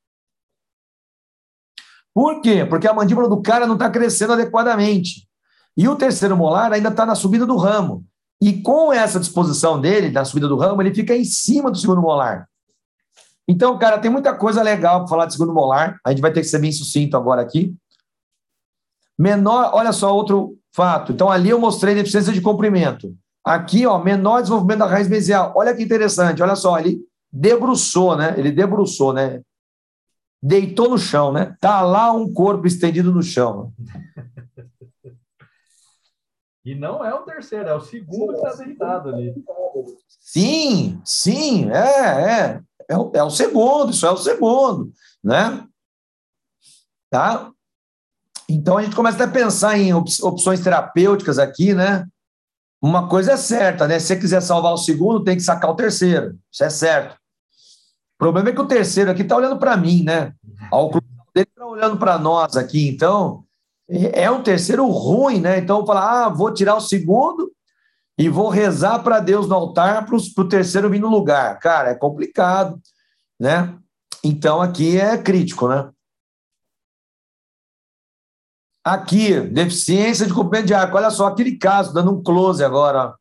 Por 2.14 2.40
quê? 2.40 2.64
Porque 2.64 2.88
a 2.88 2.94
mandíbula 2.94 3.28
do 3.28 3.42
cara 3.42 3.66
não 3.66 3.74
está 3.74 3.90
crescendo 3.90 4.34
adequadamente. 4.34 5.28
E 5.76 5.88
o 5.88 5.96
terceiro 5.96 6.38
molar 6.38 6.72
ainda 6.72 6.90
está 6.90 7.04
na 7.04 7.16
subida 7.16 7.48
do 7.48 7.58
ramo. 7.58 8.06
E 8.40 8.62
com 8.62 8.94
essa 8.94 9.20
disposição 9.20 9.82
dele, 9.82 10.12
da 10.12 10.24
subida 10.24 10.48
do 10.48 10.58
ramo, 10.58 10.84
ele 10.84 10.94
fica 10.94 11.16
em 11.16 11.26
cima 11.26 11.72
do 11.72 11.78
segundo 11.78 12.02
molar. 12.02 12.48
Então, 13.52 13.78
cara, 13.78 14.00
tem 14.00 14.10
muita 14.10 14.34
coisa 14.34 14.64
legal 14.64 15.00
para 15.00 15.10
falar 15.10 15.26
de 15.26 15.34
segundo 15.34 15.54
molar. 15.54 16.00
A 16.06 16.12
gente 16.12 16.22
vai 16.22 16.32
ter 16.32 16.40
que 16.40 16.48
ser 16.48 16.58
bem 16.58 16.72
sucinto 16.72 17.18
agora 17.18 17.42
aqui. 17.42 17.76
Menor, 19.20 19.72
olha 19.74 19.92
só 19.92 20.16
outro 20.16 20.58
fato. 20.74 21.12
Então, 21.12 21.30
ali 21.30 21.50
eu 21.50 21.60
mostrei 21.60 21.94
deficiência 21.94 22.32
de 22.32 22.40
comprimento. 22.40 23.14
Aqui, 23.44 23.86
ó, 23.86 24.02
menor 24.02 24.40
desenvolvimento 24.40 24.80
da 24.80 24.86
raiz 24.86 25.10
mesial. 25.10 25.52
Olha 25.54 25.76
que 25.76 25.84
interessante, 25.84 26.42
olha 26.42 26.56
só, 26.56 26.80
ele 26.80 27.02
debruçou, 27.30 28.16
né? 28.16 28.36
Ele 28.38 28.54
debruçou, 28.54 29.12
né? 29.12 29.42
Deitou 30.42 30.90
no 30.90 30.98
chão, 30.98 31.34
né? 31.34 31.54
Tá 31.60 31.82
lá 31.82 32.14
um 32.14 32.32
corpo 32.32 32.66
estendido 32.66 33.12
no 33.12 33.22
chão. 33.22 33.74
E 36.64 36.76
não 36.76 37.04
é 37.04 37.12
o 37.12 37.24
terceiro, 37.24 37.70
é 37.70 37.74
o 37.74 37.82
segundo 37.82 38.34
que 38.34 38.48
está 38.48 38.64
deitado 38.64 39.10
ali. 39.10 39.34
Sim, 40.20 41.02
sim, 41.04 41.72
é, 41.72 42.32
é. 42.40 42.62
É 42.92 42.98
o, 42.98 43.12
é 43.16 43.24
o 43.24 43.30
segundo, 43.30 43.92
isso 43.92 44.06
é 44.06 44.12
o 44.12 44.18
segundo, 44.18 44.92
né? 45.24 45.66
Tá? 47.10 47.50
Então 48.50 48.78
a 48.78 48.84
gente 48.84 48.98
começa 48.98 49.24
a 49.24 49.28
pensar 49.30 49.80
em 49.80 49.94
opções 49.94 50.60
terapêuticas 50.60 51.40
aqui, 51.40 51.74
né? 51.74 52.06
Uma 52.82 53.08
coisa 53.08 53.32
é 53.32 53.38
certa, 53.38 53.88
né? 53.88 53.98
Se 53.98 54.08
você 54.08 54.18
quiser 54.18 54.42
salvar 54.42 54.74
o 54.74 54.78
segundo, 54.78 55.24
tem 55.24 55.38
que 55.38 55.44
sacar 55.44 55.72
o 55.72 55.76
terceiro. 55.76 56.38
Isso 56.52 56.64
é 56.66 56.70
certo. 56.70 57.14
O 57.14 58.18
problema 58.18 58.50
é 58.50 58.52
que 58.52 58.60
o 58.60 58.68
terceiro 58.68 59.10
aqui 59.10 59.22
está 59.22 59.38
olhando 59.38 59.58
para 59.58 59.78
mim, 59.78 60.04
né? 60.04 60.34
A 60.70 60.78
oclusão 60.78 61.08
dele 61.34 61.48
está 61.50 61.66
olhando 61.66 61.98
para 61.98 62.20
nós 62.20 62.58
aqui. 62.58 62.90
Então, 62.90 63.46
é 63.88 64.30
um 64.30 64.44
terceiro 64.44 64.86
ruim, 64.90 65.40
né? 65.40 65.60
Então, 65.60 65.86
falar, 65.86 66.26
ah, 66.26 66.30
vou 66.30 66.54
tirar 66.54 66.76
o 66.76 66.82
segundo 66.82 67.54
e 68.18 68.30
vou 68.30 68.50
rezar 68.50 69.00
para 69.00 69.20
Deus 69.20 69.48
no 69.48 69.56
altar 69.56 70.06
para 70.06 70.16
o 70.16 70.48
terceiro 70.48 70.90
vir 70.90 71.00
no 71.00 71.10
lugar. 71.10 71.58
Cara, 71.60 71.92
é 71.92 71.96
complicado, 71.96 72.80
né? 73.40 73.78
Então, 74.24 74.62
aqui 74.62 75.00
é 75.00 75.18
crítico, 75.18 75.68
né? 75.68 75.90
Aqui, 78.84 79.40
deficiência 79.42 80.26
de 80.26 80.34
comprimento 80.34 80.68
de 80.68 80.74
arco. 80.74 80.98
Olha 80.98 81.10
só, 81.10 81.28
aquele 81.28 81.58
caso, 81.58 81.94
dando 81.94 82.12
um 82.12 82.22
close 82.22 82.64
agora. 82.64 83.16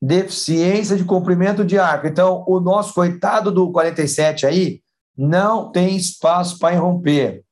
Deficiência 0.00 0.96
de 0.96 1.04
comprimento 1.04 1.64
de 1.64 1.78
arco. 1.78 2.06
Então, 2.06 2.44
o 2.46 2.58
nosso 2.58 2.94
coitado 2.94 3.52
do 3.52 3.70
47 3.70 4.46
aí 4.46 4.82
não 5.16 5.70
tem 5.70 5.96
espaço 5.96 6.58
para 6.58 6.74
irromper. 6.74 7.44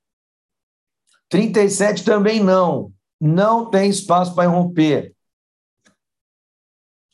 37 1.28 2.04
também 2.04 2.42
não. 2.42 2.92
Não 3.20 3.70
tem 3.70 3.88
espaço 3.88 4.34
para 4.34 4.44
irromper. 4.44 5.14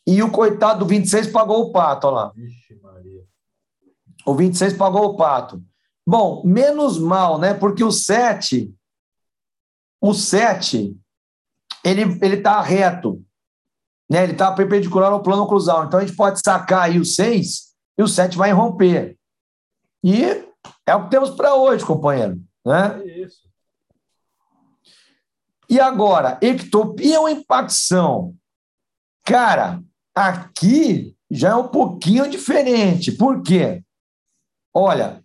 E 0.07 0.23
o 0.23 0.31
coitado 0.31 0.81
do 0.81 0.87
26 0.87 1.29
pagou 1.29 1.63
o 1.63 1.73
pato, 1.73 2.07
olha 2.07 2.17
lá. 2.17 2.33
Vixe, 2.35 2.79
Maria. 2.83 3.25
O 4.25 4.35
26 4.35 4.75
pagou 4.75 5.05
o 5.05 5.17
pato. 5.17 5.63
Bom, 6.07 6.43
menos 6.45 6.99
mal, 6.99 7.39
né? 7.39 7.55
Porque 7.55 7.83
o 7.83 7.91
7 7.91 8.73
o 10.01 10.15
7, 10.15 10.97
ele 11.85 12.03
ele 12.23 12.37
está 12.37 12.61
reto, 12.61 13.25
né? 14.09 14.23
ele 14.23 14.33
está 14.33 14.53
perpendicular 14.53 15.13
ao 15.13 15.23
plano 15.23 15.47
cruzal. 15.47 15.85
Então, 15.85 15.99
a 15.99 16.05
gente 16.05 16.17
pode 16.17 16.41
sacar 16.41 16.83
aí 16.83 16.99
o 16.99 17.05
6 17.05 17.75
e 17.99 18.03
o 18.03 18.09
7 18.09 18.37
vai 18.37 18.53
romper. 18.53 19.19
E 20.05 20.23
é 20.87 20.95
o 20.95 21.05
que 21.05 21.11
temos 21.11 21.31
para 21.31 21.55
hoje, 21.55 21.85
companheiro. 21.85 22.41
Né? 22.65 23.03
É 23.03 23.19
isso. 23.21 23.47
E 25.69 25.81
agora, 25.81 26.39
ectopia 26.41 27.21
ou 27.21 27.29
impacção? 27.29 28.37
Cara, 29.25 29.83
aqui 30.17 31.15
já 31.31 31.51
é 31.51 31.55
um 31.55 31.69
pouquinho 31.69 32.29
diferente. 32.31 33.13
Por 33.13 33.43
quê? 33.43 33.85
Olha, 34.73 35.23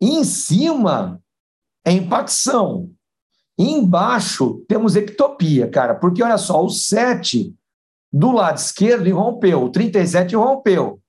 em 0.00 0.22
cima 0.22 1.22
é 1.84 1.92
impacção. 1.92 2.90
Embaixo 3.58 4.64
temos 4.68 4.96
ectopia, 4.96 5.68
cara, 5.68 5.94
porque 5.94 6.22
olha 6.22 6.36
só, 6.36 6.62
o 6.62 6.68
7 6.68 7.54
do 8.12 8.30
lado 8.32 8.58
esquerdo 8.58 9.06
irrompeu, 9.06 9.62
o 9.62 9.70
37 9.70 10.32
irrompeu. 10.32 11.00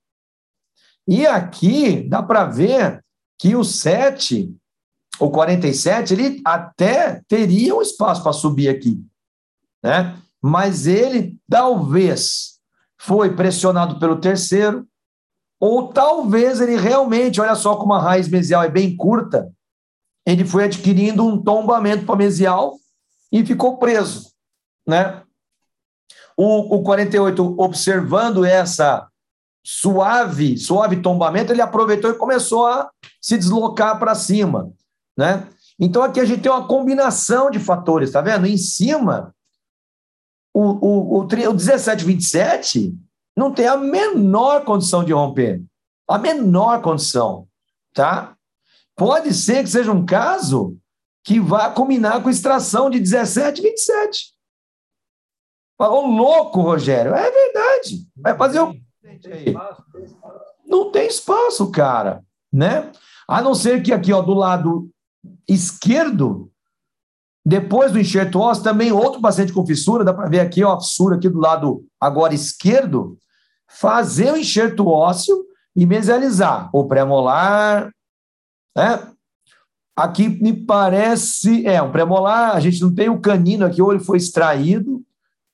E 1.06 1.26
aqui 1.26 2.08
dá 2.08 2.22
para 2.22 2.46
ver 2.46 3.04
que 3.38 3.54
o 3.54 3.64
7, 3.64 4.54
o 5.20 5.30
47, 5.30 6.14
ele 6.14 6.40
até 6.44 7.22
teria 7.28 7.74
um 7.74 7.82
espaço 7.82 8.22
para 8.22 8.32
subir 8.32 8.68
aqui, 8.68 9.04
né? 9.82 10.16
Mas 10.40 10.86
ele 10.86 11.38
talvez 11.48 12.53
foi 13.04 13.34
pressionado 13.34 13.98
pelo 13.98 14.16
terceiro, 14.16 14.86
ou 15.60 15.88
talvez 15.88 16.60
ele 16.60 16.76
realmente, 16.76 17.40
olha 17.40 17.54
só 17.54 17.76
como 17.76 17.92
a 17.92 18.00
raiz 18.00 18.28
mesial 18.28 18.62
é 18.62 18.68
bem 18.68 18.96
curta, 18.96 19.52
ele 20.26 20.44
foi 20.44 20.64
adquirindo 20.64 21.24
um 21.24 21.40
tombamento 21.42 22.06
pamesial 22.06 22.76
e 23.30 23.44
ficou 23.44 23.76
preso, 23.76 24.30
né? 24.86 25.22
O, 26.36 26.76
o 26.76 26.82
48, 26.82 27.54
observando 27.58 28.44
essa 28.44 29.06
suave, 29.62 30.56
suave 30.56 31.02
tombamento, 31.02 31.52
ele 31.52 31.60
aproveitou 31.60 32.10
e 32.10 32.18
começou 32.18 32.66
a 32.66 32.90
se 33.20 33.36
deslocar 33.36 33.98
para 33.98 34.14
cima, 34.14 34.72
né? 35.16 35.46
Então 35.78 36.02
aqui 36.02 36.20
a 36.20 36.24
gente 36.24 36.40
tem 36.40 36.50
uma 36.50 36.66
combinação 36.66 37.50
de 37.50 37.58
fatores, 37.58 38.12
tá 38.12 38.22
vendo? 38.22 38.46
Em 38.46 38.56
cima, 38.56 39.34
o, 40.54 40.62
o, 40.62 41.18
o, 41.18 41.20
o 41.20 41.54
1727 41.54 42.96
não 43.36 43.52
tem 43.52 43.66
a 43.66 43.76
menor 43.76 44.64
condição 44.64 45.02
de 45.04 45.12
romper, 45.12 45.60
a 46.08 46.16
menor 46.16 46.80
condição, 46.80 47.48
tá? 47.92 48.36
Pode 48.96 49.34
ser 49.34 49.64
que 49.64 49.70
seja 49.70 49.90
um 49.90 50.06
caso 50.06 50.78
que 51.24 51.40
vá 51.40 51.70
combinar 51.70 52.22
com 52.22 52.30
extração 52.30 52.88
de 52.88 53.00
17 53.00 53.60
e 53.60 53.64
27. 53.64 54.34
Falou 55.76 56.06
louco, 56.06 56.60
Rogério. 56.60 57.12
É 57.14 57.30
verdade. 57.30 58.06
Vai 58.16 58.36
fazer 58.36 58.60
o. 58.60 58.74
Não 60.64 60.92
tem 60.92 61.08
espaço, 61.08 61.70
cara. 61.72 62.22
Né? 62.52 62.92
A 63.26 63.42
não 63.42 63.54
ser 63.54 63.82
que 63.82 63.92
aqui, 63.92 64.12
ó, 64.12 64.22
do 64.22 64.34
lado 64.34 64.88
esquerdo, 65.48 66.52
depois 67.44 67.92
do 67.92 68.00
enxerto 68.00 68.40
ósseo, 68.40 68.64
também 68.64 68.90
outro 68.90 69.20
paciente 69.20 69.52
com 69.52 69.66
fissura, 69.66 70.02
dá 70.02 70.14
para 70.14 70.28
ver 70.28 70.40
aqui, 70.40 70.64
ó, 70.64 70.74
a 70.74 70.80
fissura 70.80 71.16
aqui 71.16 71.28
do 71.28 71.38
lado 71.38 71.84
agora 72.00 72.34
esquerdo, 72.34 73.18
fazer 73.68 74.32
o 74.32 74.36
enxerto 74.36 74.86
ósseo 74.88 75.44
e 75.76 75.84
mesializar 75.84 76.70
o 76.72 76.86
pré-molar, 76.86 77.90
né? 78.74 79.08
Aqui 79.96 80.28
me 80.28 80.52
parece, 80.52 81.64
é 81.66 81.80
um 81.80 81.92
premolar, 81.92 82.56
a 82.56 82.60
gente 82.60 82.80
não 82.80 82.92
tem 82.92 83.08
o 83.08 83.20
canino 83.20 83.64
aqui, 83.64 83.80
ou 83.80 83.92
ele 83.92 84.02
foi 84.02 84.16
extraído, 84.16 85.02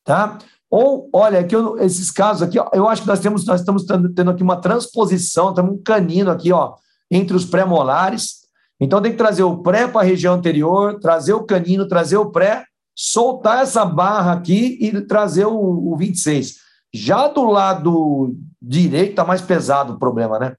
tá? 0.03 0.38
Ou, 0.70 1.11
olha, 1.12 1.41
aqui 1.41 1.55
esses 1.80 2.11
casos 2.11 2.43
aqui, 2.43 2.59
ó, 2.59 2.70
eu 2.72 2.88
acho 2.88 3.03
que 3.03 3.09
nós 3.09 3.20
temos, 3.20 3.45
nós 3.45 3.61
estamos 3.61 3.84
tendo 3.84 4.30
aqui 4.30 4.43
uma 4.43 4.61
transposição, 4.61 5.53
temos 5.53 5.74
um 5.74 5.82
canino 5.82 6.30
aqui, 6.30 6.53
ó, 6.53 6.74
entre 7.11 7.36
os 7.36 7.45
pré-molares. 7.45 8.39
Então 8.81 9.03
tem 9.03 9.12
que 9.12 9.18
trazer 9.18 9.43
o 9.43 9.59
pré 9.62 9.87
para 9.87 10.01
a 10.01 10.05
região 10.05 10.35
anterior, 10.35 10.99
trazer 10.99 11.35
o 11.35 11.45
canino, 11.45 11.87
trazer 11.87 12.16
o 12.16 12.31
pré, 12.31 12.64
soltar 12.97 13.62
essa 13.62 13.85
barra 13.85 14.33
aqui 14.33 14.78
e 14.81 15.01
trazer 15.03 15.47
o, 15.47 15.93
o 15.93 15.97
26. 15.97 16.57
Já 16.93 17.28
do 17.28 17.45
lado 17.45 18.35
direito 18.61 19.11
está 19.11 19.24
mais 19.24 19.41
pesado 19.41 19.93
o 19.93 19.99
problema, 19.99 20.39
né? 20.39 20.57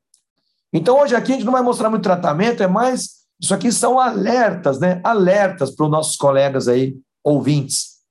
Então 0.71 0.99
hoje 1.01 1.15
aqui 1.15 1.31
a 1.31 1.35
gente 1.35 1.45
não 1.45 1.51
vai 1.51 1.63
mostrar 1.63 1.89
muito 1.89 2.03
tratamento, 2.03 2.63
é 2.63 2.67
mais 2.67 3.21
isso 3.41 3.55
aqui 3.55 3.71
são 3.71 3.99
alertas, 3.99 4.79
né? 4.79 5.01
Alertas 5.03 5.71
para 5.71 5.85
os 5.85 5.91
nossos 5.91 6.15
colegas 6.15 6.67
aí 6.67 6.95
ouvintes, 7.23 8.01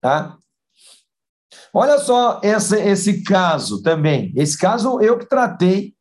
tá? 0.00 0.38
Olha 1.74 1.98
só 1.98 2.40
esse, 2.42 2.80
esse 2.80 3.22
caso 3.22 3.82
também. 3.82 4.32
Esse 4.36 4.56
caso 4.56 5.00
eu 5.00 5.18
que 5.18 5.26
tratei. 5.26 5.93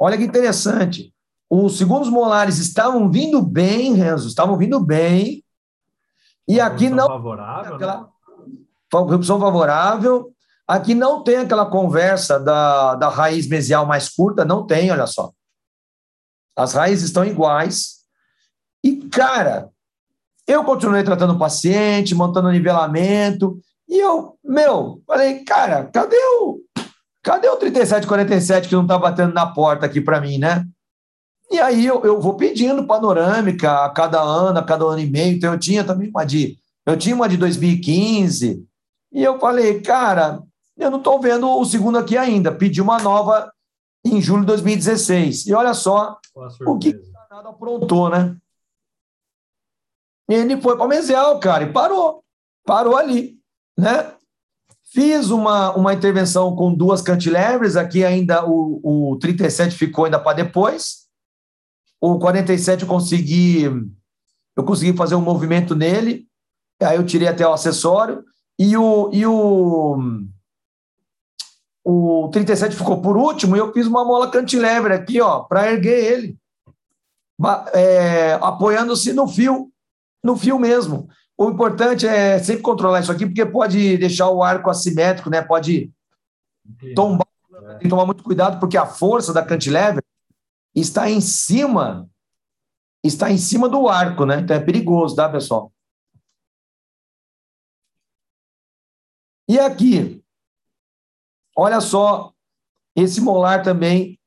Olha 0.00 0.16
que 0.16 0.24
interessante. 0.24 1.12
Os 1.48 1.76
segundos 1.76 2.08
molares 2.08 2.58
estavam 2.58 3.10
vindo 3.10 3.42
bem, 3.42 3.92
Renzo, 3.92 4.28
estavam 4.28 4.56
vindo 4.56 4.80
bem. 4.80 5.44
E 6.48 6.58
aqui 6.60 6.88
não. 6.88 7.06
Favorável, 7.06 7.74
aquela, 7.74 8.00
né? 8.00 9.10
Redução 9.10 9.38
favorável. 9.38 10.32
Aqui 10.66 10.94
não 10.94 11.22
tem 11.22 11.36
aquela 11.36 11.66
conversa 11.66 12.38
da, 12.38 12.94
da 12.94 13.08
raiz 13.08 13.48
mesial 13.48 13.84
mais 13.84 14.08
curta, 14.08 14.44
não 14.44 14.66
tem, 14.66 14.90
olha 14.90 15.06
só. 15.06 15.32
As 16.56 16.72
raízes 16.72 17.06
estão 17.06 17.24
iguais. 17.24 18.00
E, 18.82 18.96
cara, 19.08 19.68
eu 20.46 20.64
continuei 20.64 21.02
tratando 21.02 21.34
o 21.34 21.38
paciente, 21.38 22.14
montando 22.14 22.50
nivelamento, 22.50 23.60
e 23.88 23.98
eu, 23.98 24.38
meu, 24.44 25.02
falei, 25.04 25.44
cara, 25.44 25.86
cadê 25.86 26.16
o. 26.16 26.60
Cadê 27.22 27.48
o 27.48 27.56
3747 27.56 28.68
que 28.68 28.74
não 28.74 28.82
está 28.82 28.98
batendo 28.98 29.34
na 29.34 29.46
porta 29.46 29.86
aqui 29.86 30.00
para 30.00 30.20
mim, 30.20 30.38
né? 30.38 30.66
E 31.50 31.58
aí 31.58 31.84
eu, 31.84 32.02
eu 32.04 32.20
vou 32.20 32.34
pedindo 32.34 32.86
panorâmica 32.86 33.84
a 33.84 33.90
cada 33.90 34.20
ano, 34.20 34.58
a 34.58 34.62
cada 34.62 34.84
ano 34.84 35.00
e 35.00 35.10
meio. 35.10 35.36
Então 35.36 35.52
eu 35.52 35.58
tinha 35.58 35.84
também 35.84 36.08
uma 36.08 36.24
de. 36.24 36.58
Eu 36.86 36.96
tinha 36.96 37.14
uma 37.14 37.28
de 37.28 37.36
2015. 37.36 38.64
E 39.12 39.22
eu 39.22 39.38
falei, 39.38 39.80
cara, 39.80 40.42
eu 40.76 40.90
não 40.90 40.98
estou 40.98 41.20
vendo 41.20 41.48
o 41.48 41.64
segundo 41.64 41.98
aqui 41.98 42.16
ainda. 42.16 42.52
Pedi 42.52 42.80
uma 42.80 42.98
nova 42.98 43.52
em 44.04 44.20
julho 44.20 44.42
de 44.42 44.46
2016. 44.46 45.46
E 45.46 45.54
olha 45.54 45.74
só 45.74 46.18
o 46.66 46.78
que 46.78 46.90
o 46.90 47.12
nada 47.28 47.48
aprontou, 47.48 48.08
né? 48.08 48.36
Ele 50.28 50.60
foi 50.60 50.76
para 50.76 50.86
Mesial, 50.86 51.40
cara, 51.40 51.64
e 51.64 51.72
parou. 51.72 52.22
Parou 52.64 52.96
ali 52.96 53.40
né? 53.80 54.14
Fiz 54.92 55.30
uma, 55.30 55.72
uma 55.76 55.94
intervenção 55.94 56.56
com 56.56 56.74
duas 56.74 57.00
cantilevers, 57.00 57.76
aqui 57.76 58.04
ainda 58.04 58.44
o, 58.44 59.12
o 59.12 59.18
37 59.18 59.76
ficou 59.76 60.04
ainda 60.04 60.18
para 60.18 60.36
depois. 60.36 61.06
O 62.00 62.18
47 62.18 62.82
eu 62.82 62.88
consegui 62.88 63.64
eu 64.56 64.64
consegui 64.64 64.96
fazer 64.96 65.14
um 65.14 65.20
movimento 65.20 65.76
nele, 65.76 66.26
aí 66.82 66.96
eu 66.96 67.06
tirei 67.06 67.28
até 67.28 67.46
o 67.46 67.52
acessório 67.52 68.24
e 68.58 68.76
o 68.76 69.10
e 69.12 69.24
o 69.24 69.96
o 71.84 72.28
37 72.32 72.74
ficou 72.74 73.00
por 73.00 73.16
último 73.16 73.54
e 73.56 73.58
eu 73.60 73.72
fiz 73.72 73.86
uma 73.86 74.04
mola 74.04 74.30
cantilever 74.30 74.92
aqui, 74.92 75.20
ó, 75.20 75.40
para 75.40 75.72
erguer 75.72 76.12
ele, 76.12 76.38
é, 77.72 78.34
apoiando-se 78.34 79.12
no 79.12 79.26
fio, 79.28 79.70
no 80.22 80.36
fio 80.36 80.58
mesmo. 80.58 81.08
O 81.40 81.48
importante 81.48 82.06
é 82.06 82.38
sempre 82.38 82.60
controlar 82.60 83.00
isso 83.00 83.10
aqui, 83.10 83.24
porque 83.24 83.46
pode 83.46 83.96
deixar 83.96 84.28
o 84.28 84.42
arco 84.42 84.68
assimétrico, 84.68 85.30
né? 85.30 85.40
Pode 85.40 85.90
tombar. 86.94 87.26
É. 87.50 87.68
Tem 87.70 87.78
que 87.78 87.88
tomar 87.88 88.04
muito 88.04 88.22
cuidado, 88.22 88.60
porque 88.60 88.76
a 88.76 88.84
força 88.84 89.32
da 89.32 89.42
cantilever 89.42 90.04
está 90.74 91.08
em 91.08 91.18
cima, 91.18 92.10
está 93.02 93.30
em 93.30 93.38
cima 93.38 93.70
do 93.70 93.88
arco, 93.88 94.26
né? 94.26 94.40
Então 94.40 94.54
é 94.54 94.60
perigoso, 94.60 95.16
tá, 95.16 95.30
pessoal? 95.30 95.72
E 99.48 99.58
aqui, 99.58 100.22
olha 101.56 101.80
só, 101.80 102.34
esse 102.94 103.18
molar 103.18 103.62
também 103.62 104.20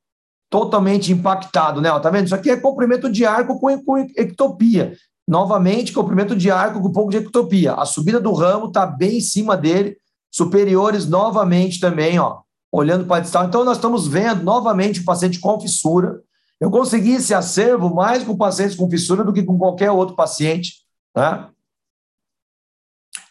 totalmente 0.50 1.12
impactado, 1.12 1.80
né? 1.80 1.90
Tá 2.00 2.10
vendo? 2.10 2.26
Isso 2.26 2.34
aqui 2.34 2.50
é 2.50 2.60
comprimento 2.60 3.08
de 3.08 3.24
arco 3.24 3.60
com, 3.60 3.86
com 3.86 4.00
ectopia. 4.00 4.98
Novamente, 5.28 5.94
comprimento 5.94 6.36
de 6.36 6.52
arco 6.52 6.82
com 6.82 6.90
um 6.90 6.92
pouco 6.92 7.12
de 7.12 7.18
ectopia. 7.18 7.74
A 7.74 7.86
subida 7.86 8.20
do 8.20 8.34
ramo 8.34 8.68
está 8.68 8.86
bem 8.86 9.18
em 9.18 9.22
cima 9.22 9.56
dele, 9.56 9.98
superiores 10.30 11.08
novamente 11.08 11.80
também, 11.80 12.20
ó, 12.20 12.42
olhando 12.72 13.06
para 13.06 13.18
a 13.18 13.20
distal. 13.22 13.46
Então, 13.46 13.64
nós 13.64 13.78
estamos 13.78 14.06
vendo 14.08 14.44
novamente 14.44 15.00
o 15.00 15.06
paciente 15.06 15.40
com 15.40 15.60
fissura. 15.60 16.22
Eu 16.60 16.70
consegui 16.70 17.14
esse 17.14 17.34
acervo 17.34 17.94
mais 17.94 18.24
com 18.24 18.36
pacientes 18.36 18.76
com 18.76 18.90
fissura 18.90 19.24
do 19.24 19.32
que 19.32 19.44
com 19.44 19.58
qualquer 19.58 19.92
outro 19.92 20.16
paciente. 20.16 20.84
Né? 21.16 21.50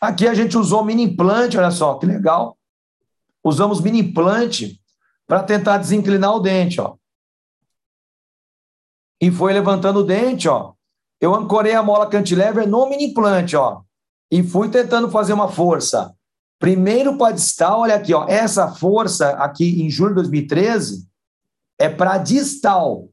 Aqui 0.01 0.27
a 0.27 0.35
gente 0.35 0.57
usou 0.57 0.85
mini 0.85 1.03
implante, 1.03 1.59
olha 1.59 1.71
só, 1.71 1.95
que 1.99 2.07
legal. 2.07 2.57
Usamos 3.45 3.81
mini 3.81 4.01
implante 4.01 4.81
para 5.27 5.43
tentar 5.43 5.79
desinclinar 5.79 6.35
o 6.35 6.41
dente, 6.41 6.81
ó. 6.81 6.97
E 9.21 9.31
foi 9.31 9.53
levantando 9.53 10.01
o 10.01 10.05
dente, 10.05 10.49
ó 10.49 10.73
eu 11.23 11.33
ancorei 11.37 11.73
a 11.73 11.85
mola 11.85 12.11
cantilever 12.11 12.69
no 12.69 12.89
mini 12.89 13.05
implante, 13.05 13.55
ó, 13.55 13.83
e 14.29 14.43
fui 14.43 14.69
tentando 14.69 15.09
fazer 15.09 15.33
uma 15.33 15.49
força. 15.49 16.13
Primeiro 16.59 17.17
para 17.17 17.33
distal, 17.33 17.83
olha 17.83 17.95
aqui, 17.95 18.13
ó, 18.13 18.27
essa 18.27 18.75
força 18.75 19.31
aqui 19.37 19.81
em 19.81 19.89
julho 19.89 20.11
de 20.11 20.23
2013 20.23 21.09
é 21.79 21.89
para 21.89 22.19
distal. 22.19 23.09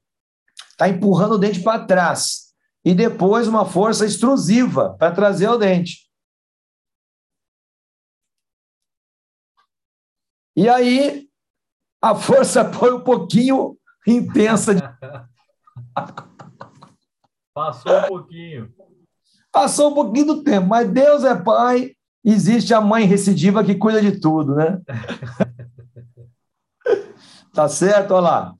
Tá 0.76 0.90
empurrando 0.90 1.34
o 1.34 1.38
dente 1.38 1.62
para 1.62 1.86
trás. 1.86 2.52
E 2.84 2.96
depois 2.96 3.48
uma 3.48 3.64
força 3.64 4.08
extrusiva 4.08 4.96
para 4.98 5.14
trazer 5.14 5.48
o 5.48 5.58
dente. 5.58 6.10
E 10.56 10.68
aí 10.68 11.30
a 12.02 12.16
força 12.16 12.66
foi 12.74 12.92
um 12.92 13.02
pouquinho 13.02 13.78
intensa. 14.08 14.74
De... 14.74 14.82
Passou 17.60 17.98
um 17.98 18.08
pouquinho. 18.08 18.74
Passou 19.52 19.92
um 19.92 19.94
pouquinho 19.94 20.26
do 20.28 20.44
tempo, 20.44 20.68
mas 20.68 20.90
Deus 20.90 21.26
é 21.26 21.36
pai, 21.36 21.94
existe 22.24 22.74
a 22.74 22.80
mãe 22.80 23.06
recidiva 23.06 23.64
que 23.64 23.76
cuida 23.76 24.02
de 24.02 24.18
tudo, 24.18 24.56
né? 24.56 24.80
tá 27.54 27.68
certo? 27.68 28.12
Olha 28.12 28.22
lá. 28.22 28.56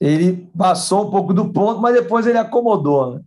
Ele 0.00 0.48
passou 0.56 1.08
um 1.08 1.10
pouco 1.10 1.34
do 1.34 1.52
ponto, 1.52 1.80
mas 1.80 1.94
depois 1.94 2.26
ele 2.26 2.38
acomodou, 2.38 3.16
né? 3.16 3.22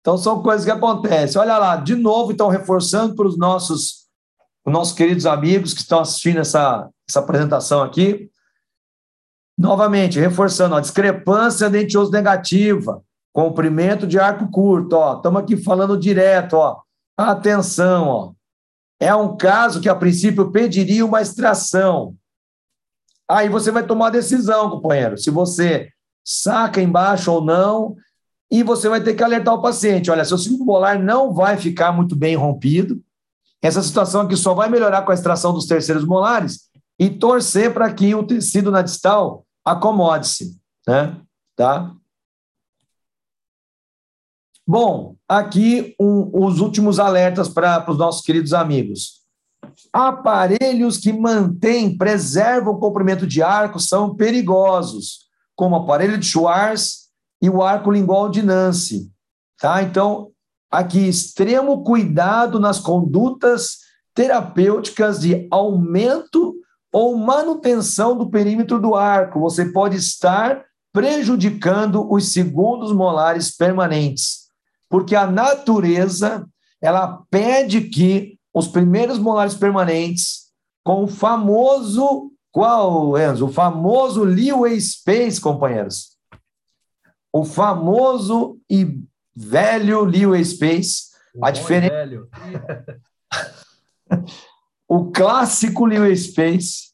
Então 0.00 0.16
são 0.16 0.42
coisas 0.42 0.64
que 0.64 0.70
acontecem. 0.70 1.38
Olha 1.38 1.58
lá, 1.58 1.76
de 1.76 1.94
novo, 1.94 2.32
então, 2.32 2.48
reforçando 2.48 3.14
para 3.14 3.26
os 3.26 3.36
nossos, 3.36 4.08
os 4.64 4.72
nossos 4.72 4.94
queridos 4.94 5.26
amigos 5.26 5.74
que 5.74 5.80
estão 5.80 6.00
assistindo 6.00 6.38
essa, 6.38 6.88
essa 7.06 7.20
apresentação 7.20 7.82
aqui. 7.82 8.30
Novamente, 9.58 10.18
reforçando, 10.18 10.74
a 10.74 10.80
discrepância 10.80 11.68
dentioso 11.68 12.10
negativa. 12.10 13.04
Comprimento 13.32 14.06
de 14.06 14.18
arco 14.18 14.50
curto, 14.50 14.94
ó. 14.94 15.16
Estamos 15.16 15.42
aqui 15.42 15.56
falando 15.56 15.98
direto, 15.98 16.54
ó. 16.54 16.80
Atenção, 17.16 18.08
ó. 18.08 18.32
É 18.98 19.14
um 19.14 19.36
caso 19.36 19.80
que 19.80 19.88
a 19.88 19.94
princípio 19.94 20.50
pediria 20.50 21.04
uma 21.04 21.22
extração. 21.22 22.14
Aí 23.28 23.48
você 23.48 23.70
vai 23.70 23.86
tomar 23.86 24.08
a 24.08 24.10
decisão, 24.10 24.70
companheiro, 24.70 25.16
se 25.16 25.30
você 25.30 25.90
saca 26.24 26.82
embaixo 26.82 27.32
ou 27.32 27.42
não, 27.42 27.96
e 28.50 28.62
você 28.62 28.88
vai 28.88 29.00
ter 29.00 29.14
que 29.14 29.22
alertar 29.22 29.54
o 29.54 29.62
paciente. 29.62 30.10
Olha, 30.10 30.24
seu 30.24 30.36
segundo 30.36 30.64
molar 30.64 30.98
não 30.98 31.32
vai 31.32 31.56
ficar 31.56 31.92
muito 31.92 32.16
bem 32.16 32.34
rompido. 32.34 33.00
Essa 33.62 33.82
situação 33.82 34.22
aqui 34.22 34.36
só 34.36 34.52
vai 34.54 34.68
melhorar 34.68 35.02
com 35.02 35.12
a 35.12 35.14
extração 35.14 35.52
dos 35.52 35.66
terceiros 35.66 36.04
molares 36.04 36.68
e 36.98 37.08
torcer 37.08 37.72
para 37.72 37.92
que 37.92 38.14
o 38.14 38.26
tecido 38.26 38.70
na 38.70 38.82
distal 38.82 39.46
acomode-se, 39.64 40.58
né? 40.86 41.16
Tá? 41.54 41.94
Bom, 44.72 45.16
aqui 45.28 45.96
um, 45.98 46.30
os 46.32 46.60
últimos 46.60 47.00
alertas 47.00 47.48
para 47.48 47.84
os 47.90 47.98
nossos 47.98 48.22
queridos 48.22 48.52
amigos. 48.52 49.22
Aparelhos 49.92 50.96
que 50.96 51.12
mantêm, 51.12 51.98
preservam 51.98 52.74
o 52.74 52.78
comprimento 52.78 53.26
de 53.26 53.42
arco 53.42 53.80
são 53.80 54.14
perigosos, 54.14 55.26
como 55.56 55.74
o 55.74 55.80
aparelho 55.80 56.16
de 56.16 56.24
Schwartz 56.24 57.08
e 57.42 57.50
o 57.50 57.64
arco 57.64 57.90
lingual 57.90 58.28
de 58.28 58.42
Nancy. 58.42 59.10
Tá? 59.60 59.82
Então, 59.82 60.30
aqui, 60.70 61.00
extremo 61.00 61.82
cuidado 61.82 62.60
nas 62.60 62.78
condutas 62.78 63.78
terapêuticas 64.14 65.18
de 65.18 65.48
aumento 65.50 66.54
ou 66.92 67.16
manutenção 67.16 68.16
do 68.16 68.30
perímetro 68.30 68.80
do 68.80 68.94
arco. 68.94 69.40
Você 69.40 69.64
pode 69.72 69.96
estar 69.96 70.64
prejudicando 70.92 72.08
os 72.08 72.32
segundos 72.32 72.92
molares 72.92 73.50
permanentes 73.56 74.39
porque 74.90 75.14
a 75.14 75.26
natureza 75.26 76.46
ela 76.82 77.22
pede 77.30 77.82
que 77.82 78.38
os 78.52 78.66
primeiros 78.66 79.18
molares 79.18 79.54
permanentes, 79.54 80.50
com 80.84 81.04
o 81.04 81.08
famoso, 81.08 82.32
qual, 82.50 83.16
Enzo? 83.16 83.46
O 83.46 83.52
famoso 83.52 84.24
Leeway 84.24 84.78
Space, 84.80 85.40
companheiros. 85.40 86.16
O 87.32 87.44
famoso 87.44 88.58
e 88.68 89.00
velho 89.36 90.04
Leeway 90.04 90.44
Space. 90.44 91.10
O 91.34 91.44
a 91.44 91.52
diferença. 91.52 91.94
o 94.88 95.12
clássico 95.12 95.86
Leeway 95.86 96.16
Space. 96.16 96.90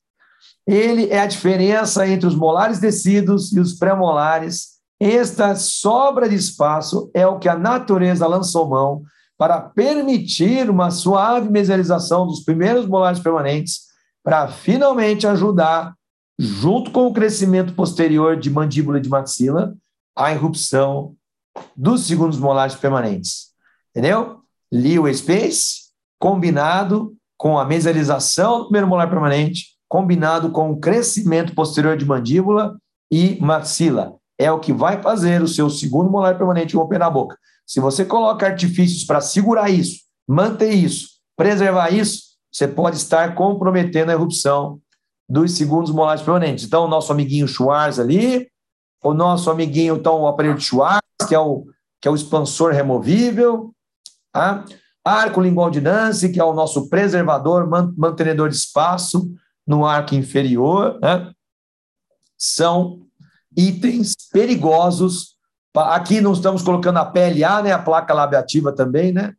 Ele 0.66 1.08
é 1.08 1.20
a 1.20 1.26
diferença 1.26 2.06
entre 2.06 2.26
os 2.26 2.34
molares 2.34 2.78
descidos 2.80 3.52
e 3.52 3.60
os 3.60 3.72
pré-molares. 3.74 4.75
Esta 4.98 5.54
sobra 5.54 6.28
de 6.28 6.34
espaço 6.34 7.10
é 7.12 7.26
o 7.26 7.38
que 7.38 7.48
a 7.48 7.56
natureza 7.56 8.26
lançou 8.26 8.68
mão 8.68 9.02
para 9.36 9.60
permitir 9.60 10.70
uma 10.70 10.90
suave 10.90 11.50
mesialização 11.50 12.26
dos 12.26 12.40
primeiros 12.40 12.86
molares 12.86 13.20
permanentes, 13.20 13.82
para 14.24 14.48
finalmente 14.48 15.26
ajudar, 15.26 15.94
junto 16.38 16.90
com 16.90 17.06
o 17.06 17.12
crescimento 17.12 17.74
posterior 17.74 18.36
de 18.36 18.50
mandíbula 18.50 18.98
e 18.98 19.02
de 19.02 19.08
maxila, 19.08 19.74
a 20.16 20.32
irrupção 20.32 21.14
dos 21.76 22.06
segundos 22.06 22.38
molares 22.38 22.74
permanentes. 22.74 23.48
Entendeu? 23.90 24.40
Leeway 24.72 25.14
space 25.14 25.86
combinado 26.18 27.14
com 27.36 27.58
a 27.58 27.64
mesialização 27.64 28.58
do 28.58 28.64
primeiro 28.64 28.86
molar 28.86 29.10
permanente, 29.10 29.76
combinado 29.86 30.50
com 30.50 30.70
o 30.70 30.80
crescimento 30.80 31.54
posterior 31.54 31.96
de 31.96 32.06
mandíbula 32.06 32.76
e 33.10 33.38
maxila. 33.40 34.16
É 34.38 34.50
o 34.50 34.60
que 34.60 34.72
vai 34.72 35.00
fazer 35.00 35.42
o 35.42 35.48
seu 35.48 35.70
segundo 35.70 36.10
molar 36.10 36.36
permanente 36.36 36.76
romper 36.76 36.98
na 36.98 37.08
boca. 37.08 37.38
Se 37.66 37.80
você 37.80 38.04
coloca 38.04 38.46
artifícios 38.46 39.04
para 39.04 39.20
segurar 39.20 39.70
isso, 39.70 40.00
manter 40.26 40.72
isso, 40.72 41.08
preservar 41.36 41.90
isso, 41.90 42.36
você 42.52 42.68
pode 42.68 42.96
estar 42.96 43.34
comprometendo 43.34 44.10
a 44.10 44.14
erupção 44.14 44.80
dos 45.28 45.52
segundos 45.52 45.90
molares 45.90 46.22
permanentes. 46.22 46.64
Então, 46.64 46.84
o 46.84 46.88
nosso 46.88 47.12
amiguinho 47.12 47.48
Schwarz 47.48 47.98
ali, 47.98 48.48
o 49.02 49.12
nosso 49.12 49.50
amiguinho, 49.50 49.96
então, 49.96 50.20
o 50.20 50.26
aparelho 50.26 50.54
de 50.54 50.64
Schwarz, 50.64 51.00
que 51.28 51.34
é 51.34 51.38
o, 51.38 51.66
que 52.00 52.08
é 52.08 52.10
o 52.10 52.14
expansor 52.14 52.72
removível, 52.72 53.74
tá? 54.32 54.64
arco 55.04 55.40
lingual 55.40 55.70
de 55.70 55.80
Nance, 55.80 56.32
que 56.32 56.40
é 56.40 56.44
o 56.44 56.54
nosso 56.54 56.88
preservador, 56.88 57.68
mantenedor 57.96 58.48
de 58.48 58.56
espaço 58.56 59.30
no 59.66 59.84
arco 59.84 60.14
inferior, 60.14 60.98
né? 61.00 61.32
são 62.38 63.05
itens 63.56 64.14
perigosos 64.32 65.36
Aqui 65.76 66.20
não 66.20 66.32
estamos 66.32 66.62
colocando 66.62 66.98
a 66.98 67.04
PLA, 67.04 67.62
né, 67.62 67.72
a 67.72 67.78
placa 67.78 68.14
labiativa 68.14 68.72
também, 68.72 69.12
né? 69.12 69.34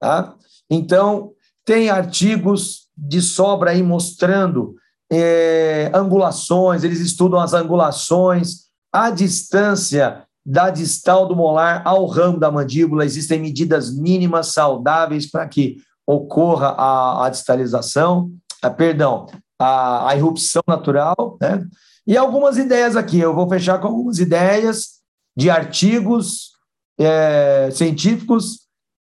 Tá? 0.00 0.34
Então, 0.68 1.32
tem 1.64 1.90
artigos 1.90 2.88
de 2.96 3.22
sobra 3.22 3.70
aí 3.70 3.82
mostrando 3.82 4.74
é, 5.10 5.90
angulações, 5.94 6.82
eles 6.82 7.00
estudam 7.00 7.38
as 7.38 7.54
angulações, 7.54 8.66
a 8.92 9.10
distância 9.10 10.24
da 10.44 10.70
distal 10.70 11.26
do 11.26 11.36
molar 11.36 11.82
ao 11.84 12.06
ramo 12.06 12.38
da 12.38 12.50
mandíbula, 12.50 13.04
existem 13.04 13.40
medidas 13.40 13.96
mínimas 13.96 14.48
saudáveis 14.48 15.30
para 15.30 15.46
que 15.46 15.76
ocorra 16.06 16.68
a, 16.68 17.26
a 17.26 17.30
distalização, 17.30 18.30
a, 18.62 18.70
perdão, 18.70 19.26
a, 19.58 20.10
a 20.10 20.16
irrupção 20.16 20.62
natural, 20.66 21.36
né? 21.40 21.66
E 22.06 22.16
algumas 22.16 22.56
ideias 22.56 22.94
aqui, 22.94 23.18
eu 23.18 23.34
vou 23.34 23.48
fechar 23.48 23.80
com 23.80 23.88
algumas 23.88 24.18
ideias 24.18 25.00
de 25.36 25.50
artigos 25.50 26.52
é, 26.98 27.68
científicos. 27.72 28.60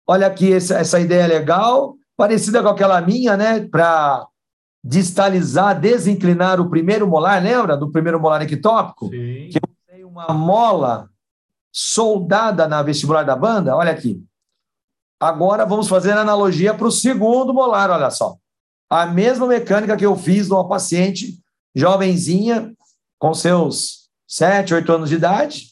Olha 0.08 0.28
aqui, 0.28 0.54
essa, 0.54 0.78
essa 0.78 0.99
ideia 0.99 1.28
legal, 1.28 1.95
parecida 2.16 2.64
com 2.64 2.70
aquela 2.70 3.01
minha, 3.01 3.36
né? 3.36 3.68
Para 3.68 4.26
distalizar, 4.84 5.80
desinclinar 5.80 6.60
o 6.60 6.70
primeiro 6.70 7.08
molar, 7.08 7.41
lembra 7.41 7.78
do 7.78 7.91
primeiro 7.91 8.20
molar 8.20 8.41
ectópico? 8.41 9.06
Sim. 9.10 9.49
Que 9.49 9.58
eu 9.58 9.70
tenho 9.88 10.08
uma 10.10 10.28
mola 10.34 11.10
soldada 11.72 12.68
na 12.68 12.82
vestibular 12.84 13.24
da 13.24 13.36
banda. 13.36 13.76
Olha 13.76 13.91
aqui. 13.91 14.24
Agora 15.20 15.66
vamos 15.66 15.88
fazer 15.88 16.12
analogia 16.12 16.74
para 16.74 16.88
o 16.88 16.91
segundo 16.91 17.54
molar, 17.54 17.89
olha 17.89 18.10
só. 18.12 18.36
A 18.94 19.08
mesma 19.08 19.48
mecânica 19.48 19.98
que 19.98 20.06
eu 20.06 20.16
fiz 20.16 20.48
numa 20.48 20.68
paciente 20.68 21.39
jovenzinha, 21.74 22.76
com 23.18 23.34
seus 23.34 24.08
7, 24.28 24.72
8 24.72 24.91
anos 24.91 25.10
de 25.10 25.16
idade, 25.16 25.70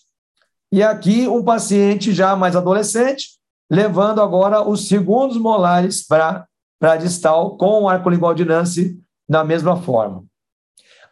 e 0.71 0.81
aqui 0.81 1.27
um 1.27 1.43
paciente 1.43 2.13
já 2.13 2.35
mais 2.35 2.55
adolescente, 2.55 3.37
levando 3.69 4.23
agora 4.23 4.67
os 4.67 4.87
segundos 4.87 5.37
molares 5.37 6.03
para 6.03 6.47
a 6.81 6.95
distal 6.95 7.57
com 7.57 7.83
o 7.83 7.87
arco 7.87 8.09
lingual 8.09 8.33
de 8.33 8.43
da 9.29 9.43
mesma 9.43 9.79
forma. 9.79 10.25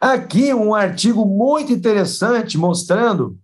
Aqui 0.02 0.52
um 0.52 0.74
artigo 0.74 1.24
muito 1.28 1.72
interessante 1.72 2.58
mostrando 2.58 3.38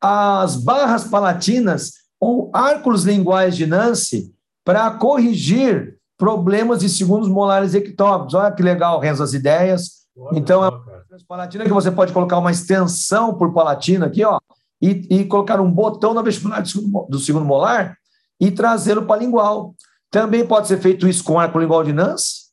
as 0.00 0.56
barras 0.56 1.04
palatinas 1.04 1.92
ou 2.18 2.50
arcos 2.52 3.04
linguais 3.04 3.56
de 3.56 3.64
Nance 3.64 4.34
para 4.64 4.90
corrigir 4.90 5.97
problemas 6.18 6.80
de 6.80 6.88
segundos 6.88 7.28
molares 7.28 7.74
ectópicos. 7.74 8.34
Olha 8.34 8.52
que 8.52 8.62
legal, 8.62 8.98
Renzo, 8.98 9.22
as 9.22 9.32
ideias. 9.32 10.06
então, 10.32 10.64
é 10.64 10.68
uma 10.68 10.82
palatina 11.26 11.64
que 11.64 11.72
você 11.72 11.90
pode 11.90 12.12
colocar 12.12 12.38
uma 12.38 12.50
extensão 12.50 13.32
por 13.34 13.54
palatina 13.54 14.06
aqui, 14.06 14.24
ó, 14.24 14.40
e, 14.82 15.06
e 15.08 15.24
colocar 15.24 15.60
um 15.60 15.70
botão 15.70 16.12
na 16.12 16.22
vestibular 16.22 16.60
do 16.60 16.68
segundo, 16.68 17.06
do 17.08 17.18
segundo 17.18 17.44
molar 17.44 17.96
e 18.40 18.50
trazê-lo 18.50 19.06
para 19.06 19.20
lingual. 19.20 19.74
Também 20.10 20.44
pode 20.46 20.66
ser 20.66 20.78
feito 20.78 21.06
isso 21.06 21.22
com 21.22 21.38
arco 21.38 21.58
lingual 21.58 21.84
de 21.84 21.92
Nance, 21.92 22.48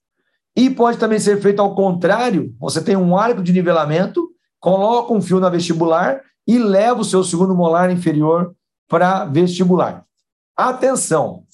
e 0.55 0.69
pode 0.69 0.97
também 0.97 1.19
ser 1.19 1.41
feito 1.41 1.61
ao 1.61 1.75
contrário. 1.75 2.53
Você 2.59 2.81
tem 2.81 2.95
um 2.95 3.17
arco 3.17 3.43
de 3.43 3.51
nivelamento, 3.51 4.29
coloca 4.59 5.13
um 5.13 5.21
fio 5.21 5.39
na 5.39 5.49
vestibular 5.49 6.21
e 6.47 6.57
leva 6.57 7.01
o 7.01 7.05
seu 7.05 7.23
segundo 7.23 7.55
molar 7.55 7.91
inferior 7.91 8.55
para 8.87 9.25
vestibular. 9.25 10.05
Atenção! 10.55 11.44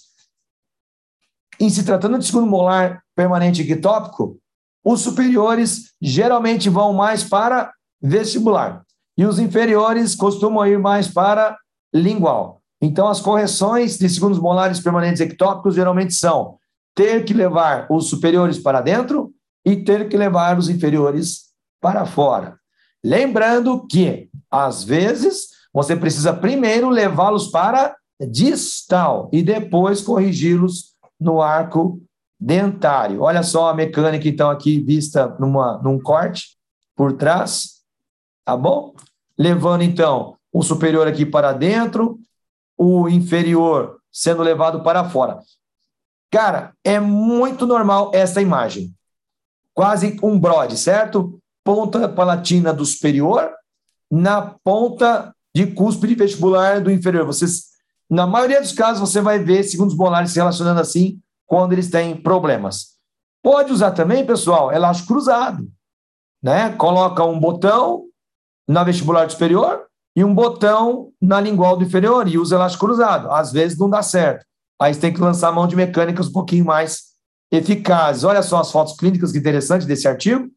Em 1.62 1.70
se 1.70 1.84
tratando 1.84 2.18
de 2.18 2.26
segundo 2.26 2.48
molar 2.48 3.04
permanente 3.16 3.62
ectópico, 3.62 4.40
os 4.84 5.02
superiores 5.02 5.94
geralmente 6.02 6.68
vão 6.72 6.92
mais 6.92 7.24
para 7.24 7.72
vestibular 8.02 8.82
e 9.16 9.28
os 9.28 9.38
inferiores 9.38 10.16
costumam 10.16 10.66
ir 10.66 10.80
mais 10.80 11.08
para 11.08 11.56
lingual. 11.94 12.64
Então, 12.82 13.08
as 13.08 13.22
correções 13.22 14.00
de 14.00 14.10
segundos 14.10 14.40
molares 14.40 14.80
permanentes 14.80 15.22
ectópicos 15.22 15.76
geralmente 15.76 16.16
são 16.16 16.58
ter 16.96 17.24
que 17.26 17.32
levar 17.32 17.86
os 17.92 18.10
superiores 18.10 18.58
para 18.58 18.82
dentro 18.82 19.32
e 19.64 19.76
ter 19.76 20.10
que 20.10 20.18
levar 20.18 20.58
os 20.58 20.68
inferiores 20.68 21.52
para 21.80 22.08
fora. 22.08 22.58
Lembrando 23.06 23.86
que, 23.86 24.32
às 24.50 24.84
vezes, 24.84 25.50
você 25.72 25.96
precisa 25.96 26.34
primeiro 26.34 26.90
levá-los 26.90 27.50
para 27.50 27.96
distal 28.20 29.30
e 29.32 29.44
depois 29.44 30.02
corrigi-los 30.02 30.91
no 31.22 31.42
arco 31.42 32.02
dentário. 32.40 33.22
Olha 33.22 33.44
só 33.44 33.70
a 33.70 33.74
mecânica, 33.74 34.28
então, 34.28 34.50
aqui 34.50 34.82
vista 34.82 35.36
numa, 35.40 35.80
num 35.84 36.00
corte 36.00 36.58
por 36.96 37.14
trás, 37.14 37.82
tá 38.44 38.58
bom? 38.58 38.94
levando 39.42 39.82
então 39.82 40.38
o 40.54 40.62
superior 40.62 41.08
aqui 41.08 41.26
para 41.26 41.52
dentro, 41.52 42.20
o 42.78 43.10
inferior 43.10 43.98
sendo 44.12 44.44
levado 44.44 44.84
para 44.84 45.10
fora. 45.10 45.40
Cara, 46.30 46.74
é 46.84 47.00
muito 47.00 47.66
normal 47.66 48.12
essa 48.14 48.40
imagem. 48.40 48.94
Quase 49.74 50.18
um 50.22 50.40
brode, 50.40 50.78
certo? 50.78 51.40
Ponta 51.64 52.08
palatina 52.08 52.72
do 52.72 52.86
superior 52.86 53.52
na 54.10 54.42
ponta 54.64 55.34
de 55.56 55.68
cúspide 55.68 56.14
vestibular 56.14 56.82
do 56.82 56.92
inferior. 56.92 57.26
Vocês, 57.26 57.71
na 58.12 58.28
maioria 58.28 58.60
dos 58.60 58.74
casos, 58.74 59.00
você 59.00 59.22
vai 59.22 59.40
ver 59.40 59.64
segundos 59.64 59.96
molares 59.96 60.32
se 60.32 60.38
relacionando 60.38 60.82
assim 60.82 61.22
quando 61.48 61.72
eles 61.72 61.90
têm 61.90 62.22
problemas. 62.22 62.98
Pode 63.42 63.72
usar 63.72 63.92
também, 63.92 64.26
pessoal, 64.26 64.70
elástico 64.70 65.14
cruzado. 65.14 65.66
Né? 66.44 66.76
Coloca 66.76 67.24
um 67.24 67.40
botão 67.40 68.04
na 68.68 68.84
vestibular 68.84 69.30
superior 69.30 69.86
e 70.14 70.26
um 70.26 70.36
botão 70.36 71.14
na 71.22 71.40
lingual 71.40 71.78
do 71.78 71.86
inferior 71.86 72.28
e 72.28 72.38
usa 72.38 72.56
elástico 72.56 72.86
cruzado. 72.86 73.32
Às 73.32 73.54
vezes 73.54 73.78
não 73.78 73.90
dá 73.90 74.04
certo. 74.04 74.46
Aí 74.82 74.94
você 74.94 75.00
tem 75.00 75.14
que 75.14 75.22
lançar 75.22 75.48
a 75.48 75.54
mão 75.54 75.66
de 75.66 75.78
mecânicas 75.78 76.28
um 76.28 76.34
pouquinho 76.34 76.66
mais 76.66 77.12
eficazes. 77.50 78.26
Olha 78.26 78.44
só 78.44 78.60
as 78.60 78.74
fotos 78.74 78.98
clínicas 78.98 79.32
que 79.32 79.38
interessantes 79.38 79.88
desse 79.88 80.06
artigo. 80.06 80.50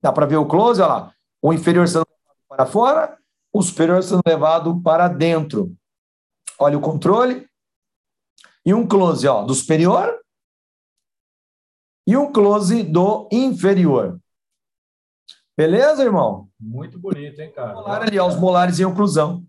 Dá 0.00 0.12
para 0.12 0.26
ver 0.26 0.36
o 0.36 0.46
close, 0.46 0.80
olha 0.80 0.92
lá. 0.92 1.12
O 1.42 1.52
inferior 1.52 1.88
sendo 1.88 2.06
levado 2.08 2.38
para 2.48 2.66
fora, 2.66 3.18
o 3.52 3.62
superior 3.62 4.00
sendo 4.00 4.20
levado 4.24 4.80
para 4.80 5.08
dentro. 5.08 5.76
Olha 6.58 6.76
o 6.76 6.80
controle. 6.80 7.48
E 8.64 8.74
um 8.74 8.86
close 8.86 9.26
ó, 9.26 9.44
do 9.44 9.54
superior 9.54 10.18
e 12.08 12.16
um 12.16 12.32
close 12.32 12.82
do 12.82 13.28
inferior. 13.30 14.18
Beleza, 15.54 16.02
irmão? 16.02 16.48
Muito 16.58 16.98
bonito, 16.98 17.38
hein, 17.38 17.52
cara? 17.52 17.74
Molar 17.74 18.02
ali, 18.02 18.18
ó, 18.18 18.26
os 18.26 18.36
molares 18.36 18.80
em 18.80 18.84
oclusão. 18.86 19.44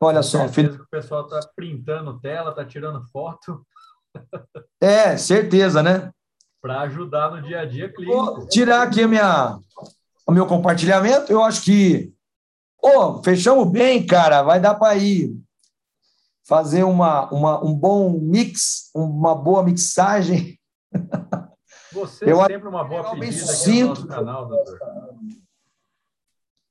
Olha 0.00 0.22
só, 0.22 0.48
que 0.48 0.60
o 0.60 0.86
pessoal 0.88 1.24
está 1.24 1.40
printando 1.56 2.20
tela, 2.20 2.50
está 2.50 2.64
tirando 2.64 3.04
foto. 3.08 3.66
É, 4.80 5.16
certeza, 5.16 5.82
né? 5.82 6.12
Para 6.62 6.82
ajudar 6.82 7.32
no 7.32 7.42
dia 7.42 7.60
a 7.60 7.64
dia 7.64 7.92
clínico. 7.92 8.16
Vou 8.16 8.48
tirar 8.48 8.82
aqui 8.82 9.02
a 9.02 9.08
minha, 9.08 9.58
o 10.26 10.32
meu 10.32 10.46
compartilhamento. 10.46 11.32
Eu 11.32 11.42
acho 11.42 11.64
que 11.64 12.12
oh, 12.80 13.20
fechamos 13.22 13.68
bem, 13.70 14.06
cara. 14.06 14.42
Vai 14.42 14.60
dar 14.60 14.76
para 14.76 14.96
ir 14.96 15.36
fazer 16.48 16.82
uma, 16.82 17.30
uma, 17.30 17.62
um 17.62 17.74
bom 17.74 18.18
mix, 18.18 18.90
uma 18.94 19.34
boa 19.34 19.62
mixagem. 19.62 20.58
Você 21.92 22.24
eu 22.24 22.42
é 22.42 22.46
sempre 22.46 22.68
uma 22.68 22.84
boa 22.84 23.10
pedida 23.10 23.42
aqui 23.52 23.68
no 23.68 23.86
nosso 23.86 24.06
canal, 24.06 24.48
doutor. 24.48 24.78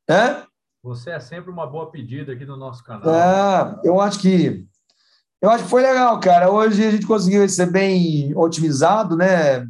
É? 0.09 0.43
Você 0.81 1.11
é 1.11 1.19
sempre 1.19 1.51
uma 1.51 1.67
boa 1.67 1.91
pedida 1.91 2.33
aqui 2.33 2.45
no 2.45 2.57
nosso 2.57 2.83
canal. 2.83 3.13
É, 3.13 3.79
eu 3.83 4.01
acho 4.01 4.19
que 4.19 4.65
eu 5.39 5.51
acho 5.51 5.65
que 5.65 5.69
foi 5.69 5.83
legal, 5.83 6.19
cara. 6.19 6.49
Hoje 6.49 6.83
a 6.83 6.89
gente 6.89 7.05
conseguiu 7.05 7.47
ser 7.47 7.69
bem 7.69 8.35
otimizado, 8.35 9.15
né? 9.15 9.67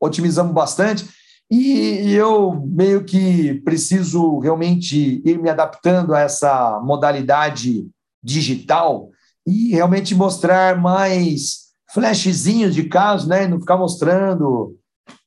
Otimizamos 0.00 0.52
bastante. 0.52 1.08
E 1.48 2.12
eu 2.12 2.60
meio 2.66 3.04
que 3.04 3.60
preciso 3.62 4.38
realmente 4.40 5.22
ir 5.24 5.38
me 5.38 5.50
adaptando 5.50 6.14
a 6.14 6.20
essa 6.20 6.80
modalidade 6.80 7.88
digital 8.22 9.10
e 9.46 9.70
realmente 9.70 10.14
mostrar 10.14 10.80
mais 10.80 11.70
flashzinhos 11.92 12.74
de 12.74 12.84
casos, 12.84 13.26
né? 13.26 13.46
Não 13.46 13.60
ficar 13.60 13.76
mostrando. 13.76 14.76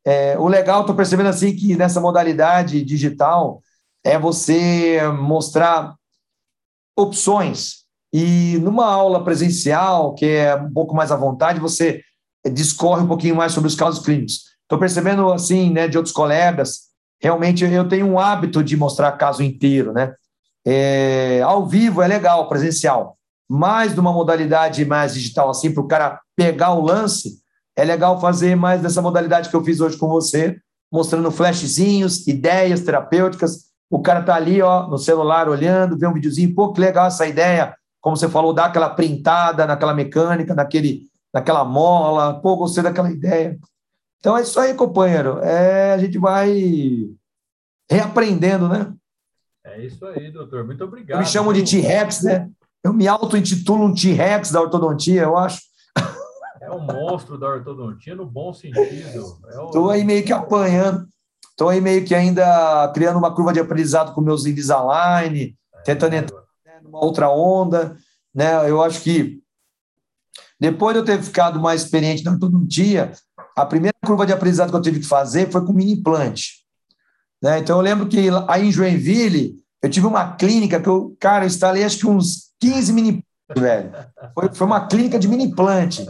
É, 0.06 0.38
o 0.38 0.48
legal, 0.48 0.82
estou 0.82 0.96
percebendo 0.96 1.30
assim 1.30 1.56
que 1.56 1.76
nessa 1.76 2.02
modalidade 2.02 2.84
digital 2.84 3.62
é 4.04 4.18
você 4.18 5.02
mostrar 5.20 5.96
opções. 6.98 7.84
E 8.14 8.58
numa 8.60 8.86
aula 8.86 9.24
presencial, 9.24 10.14
que 10.14 10.26
é 10.26 10.56
um 10.56 10.72
pouco 10.72 10.96
mais 10.96 11.12
à 11.12 11.16
vontade, 11.16 11.60
você 11.60 12.02
discorre 12.52 13.02
um 13.02 13.08
pouquinho 13.08 13.36
mais 13.36 13.54
sobre 13.54 13.68
os 13.68 13.76
casos 13.76 14.04
clínicos. 14.04 14.42
Estou 14.62 14.78
percebendo, 14.78 15.32
assim, 15.32 15.72
né, 15.72 15.88
de 15.88 15.98
outros 15.98 16.14
colegas, 16.14 16.90
realmente 17.22 17.64
eu 17.64 17.88
tenho 17.88 18.06
um 18.06 18.20
hábito 18.20 18.64
de 18.64 18.78
mostrar 18.78 19.14
caso 19.14 19.42
inteiro, 19.42 19.94
né? 19.94 20.14
É, 20.66 21.42
ao 21.42 21.66
vivo 21.66 22.02
é 22.02 22.08
legal, 22.08 22.48
presencial 22.48 23.18
mais 23.54 23.94
de 23.94 24.00
uma 24.00 24.12
modalidade 24.12 24.84
mais 24.84 25.14
digital, 25.14 25.48
assim, 25.48 25.72
para 25.72 25.84
o 25.84 25.88
cara 25.88 26.20
pegar 26.36 26.74
o 26.74 26.84
lance, 26.84 27.40
é 27.76 27.86
legal 27.86 28.20
fazer 28.20 28.56
mais 28.56 28.82
dessa 28.82 29.00
modalidade 29.00 29.48
que 29.48 29.56
eu 29.56 29.64
fiz 29.64 29.80
hoje 29.80 29.96
com 29.96 30.08
você, 30.08 30.58
mostrando 30.92 31.30
flashzinhos, 31.30 32.28
ideias 32.28 32.82
terapêuticas. 32.82 33.66
O 33.92 34.02
cara 34.02 34.24
tá 34.24 34.34
ali, 34.34 34.60
ó, 34.60 34.88
no 34.88 34.98
celular 34.98 35.48
olhando, 35.48 35.96
vê 35.96 36.08
um 36.08 36.14
videozinho, 36.14 36.56
pô, 36.56 36.74
que 36.74 36.82
legal 36.82 37.06
essa 37.06 37.28
ideia, 37.28 37.76
como 38.02 38.18
você 38.18 38.28
falou, 38.28 38.56
dar 38.56 38.66
aquela 38.66 38.90
printada 38.90 39.68
naquela 39.68 39.94
mecânica, 39.94 40.56
naquele, 40.56 41.04
naquela 41.32 41.64
mola, 41.64 42.42
pô, 42.42 42.56
gostei 42.56 42.82
daquela 42.82 43.12
ideia. 43.12 43.60
Então 44.18 44.36
é 44.36 44.42
isso 44.42 44.60
aí, 44.60 44.74
companheiro. 44.74 45.38
É, 45.44 45.94
a 45.94 45.98
gente 46.00 46.18
vai 46.18 47.08
reaprendendo, 47.88 48.68
né? 48.68 48.92
É 49.64 49.86
isso 49.86 50.04
aí, 50.08 50.32
doutor. 50.32 50.66
Muito 50.66 50.84
obrigado. 50.84 51.20
Me 51.20 51.26
chamo 51.28 51.54
de 51.54 51.62
T-Rex, 51.62 52.24
né? 52.24 52.50
Eu 52.84 52.92
me 52.92 53.08
auto-intitulo 53.08 53.86
um 53.86 53.94
T-Rex 53.94 54.52
da 54.52 54.62
ortodontia, 54.62 55.22
eu 55.22 55.38
acho. 55.38 55.62
É 56.62 56.70
um 56.70 56.82
monstro 56.82 57.38
da 57.38 57.48
ortodontia 57.48 58.14
no 58.14 58.26
bom 58.26 58.54
sentido. 58.54 59.40
Estou 59.66 59.92
é 59.92 59.96
aí 59.96 60.04
meio 60.04 60.24
que 60.24 60.34
apanhando. 60.34 61.08
Estou 61.50 61.70
aí 61.70 61.80
meio 61.80 62.04
que 62.04 62.14
ainda 62.14 62.92
criando 62.94 63.18
uma 63.18 63.34
curva 63.34 63.54
de 63.54 63.60
aprendizado 63.60 64.14
com 64.14 64.22
meus 64.22 64.46
Invisalign, 64.46 65.56
é, 65.74 65.82
tentando 65.84 66.14
entrar 66.16 66.42
né, 66.66 66.80
numa 66.84 67.04
outra 67.04 67.30
onda. 67.30 67.96
Né? 68.36 68.70
Eu 68.70 68.82
acho 68.82 69.02
que 69.02 69.42
depois 70.60 70.94
de 70.94 71.00
eu 71.00 71.06
ter 71.06 71.22
ficado 71.22 71.62
mais 71.62 71.84
experiente 71.84 72.24
na 72.24 72.32
ortodontia, 72.32 73.14
a 73.56 73.66
primeira 73.66 73.96
curva 74.06 74.26
de 74.26 74.34
aprendizado 74.34 74.72
que 74.72 74.76
eu 74.76 74.82
tive 74.82 75.00
que 75.00 75.06
fazer 75.06 75.50
foi 75.50 75.66
com 75.66 75.72
mini 75.72 75.94
implante. 75.94 76.64
Né? 77.42 77.60
Então 77.60 77.78
eu 77.78 77.82
lembro 77.82 78.08
que 78.08 78.30
aí 78.48 78.68
em 78.68 78.72
Joinville 78.72 79.63
eu 79.84 79.90
tive 79.90 80.08
uma 80.08 80.34
clínica 80.36 80.80
que 80.80 80.88
eu, 80.88 81.14
cara, 81.20 81.46
instalei 81.46 81.84
acho 81.84 82.00
que 82.00 82.08
uns 82.08 82.54
15 82.62 82.94
mini 82.94 83.24
velho. 83.56 83.92
Foi, 84.34 84.50
foi 84.54 84.66
uma 84.66 84.88
clínica 84.88 85.20
de 85.20 85.28
mini 85.28 85.44
implante. 85.44 86.06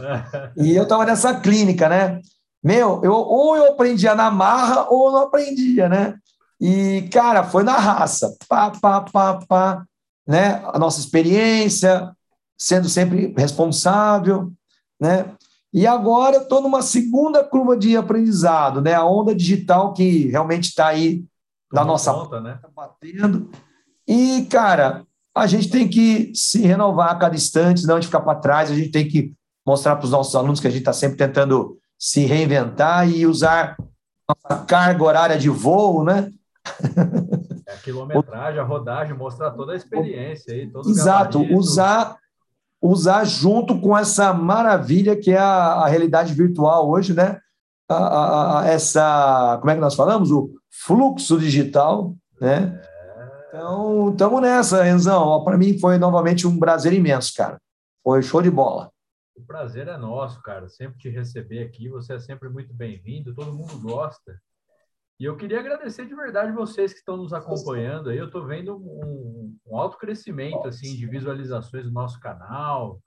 E 0.56 0.74
eu 0.74 0.84
estava 0.84 1.04
nessa 1.04 1.34
clínica, 1.40 1.88
né? 1.88 2.20
Meu, 2.62 3.00
eu, 3.02 3.12
ou 3.12 3.56
eu 3.56 3.72
aprendia 3.72 4.14
na 4.14 4.30
marra 4.30 4.86
ou 4.88 5.10
não 5.10 5.22
aprendia, 5.22 5.88
né? 5.88 6.14
E, 6.60 7.08
cara, 7.12 7.42
foi 7.42 7.64
na 7.64 7.76
raça. 7.76 8.34
Pá, 8.48 8.70
pá, 8.70 9.00
pá, 9.00 9.40
pá. 9.46 9.84
Né? 10.26 10.62
A 10.66 10.78
nossa 10.78 11.00
experiência, 11.00 12.10
sendo 12.56 12.88
sempre 12.88 13.34
responsável, 13.36 14.52
né? 15.00 15.26
E 15.72 15.86
agora 15.88 16.36
eu 16.36 16.42
estou 16.42 16.62
numa 16.62 16.80
segunda 16.80 17.42
curva 17.42 17.76
de 17.76 17.96
aprendizado, 17.96 18.80
né? 18.80 18.94
A 18.94 19.04
onda 19.04 19.34
digital 19.34 19.92
que 19.92 20.28
realmente 20.28 20.68
está 20.68 20.86
aí 20.86 21.24
na 21.74 21.84
nossa 21.84 22.12
conta, 22.12 22.40
né? 22.40 22.58
batendo. 22.74 23.50
E, 24.06 24.46
cara, 24.50 25.04
a 25.34 25.46
gente 25.46 25.68
tem 25.68 25.88
que 25.88 26.32
se 26.34 26.60
renovar 26.60 27.10
a 27.10 27.16
cada 27.16 27.34
instante, 27.34 27.86
não 27.86 27.98
de 27.98 28.06
ficar 28.06 28.20
para 28.20 28.38
trás, 28.38 28.70
a 28.70 28.74
gente 28.74 28.90
tem 28.90 29.08
que 29.08 29.34
mostrar 29.66 29.96
para 29.96 30.04
os 30.04 30.10
nossos 30.10 30.34
alunos 30.36 30.60
que 30.60 30.66
a 30.66 30.70
gente 30.70 30.80
está 30.80 30.92
sempre 30.92 31.16
tentando 31.16 31.78
se 31.98 32.24
reinventar 32.24 33.08
e 33.08 33.26
usar 33.26 33.76
a 34.44 34.56
carga 34.56 35.02
horária 35.02 35.38
de 35.38 35.48
voo, 35.48 36.04
né? 36.04 36.30
É 37.66 37.72
a 37.72 37.76
quilometragem, 37.78 38.60
a 38.60 38.64
rodagem, 38.64 39.16
mostrar 39.16 39.50
toda 39.50 39.72
a 39.72 39.76
experiência 39.76 40.54
aí, 40.54 40.70
todo 40.70 40.88
Exato, 40.88 41.40
usar 41.54 42.16
usar 42.80 43.24
junto 43.24 43.80
com 43.80 43.96
essa 43.96 44.34
maravilha 44.34 45.16
que 45.16 45.30
é 45.30 45.38
a, 45.38 45.72
a 45.72 45.88
realidade 45.88 46.34
virtual 46.34 46.90
hoje, 46.90 47.14
né? 47.14 47.40
A, 47.88 47.94
a, 47.94 48.60
a, 48.60 48.66
essa, 48.68 49.58
como 49.60 49.70
é 49.70 49.74
que 49.74 49.80
nós 49.80 49.94
falamos? 49.94 50.30
O 50.30 50.50
fluxo 50.70 51.38
digital, 51.38 52.14
né? 52.40 52.80
Então, 53.48 54.10
estamos 54.10 54.42
nessa, 54.42 54.82
Renzão. 54.82 55.44
Para 55.44 55.56
mim 55.56 55.78
foi 55.78 55.98
novamente 55.98 56.46
um 56.46 56.58
prazer 56.58 56.92
imenso, 56.92 57.32
cara. 57.36 57.60
Foi 58.02 58.22
show 58.22 58.42
de 58.42 58.50
bola. 58.50 58.90
O 59.36 59.42
prazer 59.42 59.88
é 59.88 59.96
nosso, 59.96 60.42
cara. 60.42 60.68
Sempre 60.68 60.98
te 60.98 61.08
receber 61.08 61.62
aqui. 61.62 61.88
Você 61.88 62.14
é 62.14 62.18
sempre 62.18 62.48
muito 62.48 62.74
bem-vindo. 62.74 63.34
Todo 63.34 63.52
mundo 63.52 63.78
gosta. 63.80 64.36
E 65.18 65.24
eu 65.24 65.36
queria 65.36 65.60
agradecer 65.60 66.06
de 66.06 66.14
verdade 66.14 66.52
vocês 66.52 66.92
que 66.92 66.98
estão 66.98 67.16
nos 67.16 67.32
acompanhando. 67.32 68.10
Aí 68.10 68.18
eu 68.18 68.26
estou 68.26 68.44
vendo 68.44 68.76
um, 68.76 69.56
um, 69.66 69.78
alto 69.78 69.96
crescimento 69.96 70.66
assim 70.66 70.96
de 70.96 71.06
visualizações 71.06 71.84
do 71.84 71.92
nosso 71.92 72.18
canal, 72.18 73.00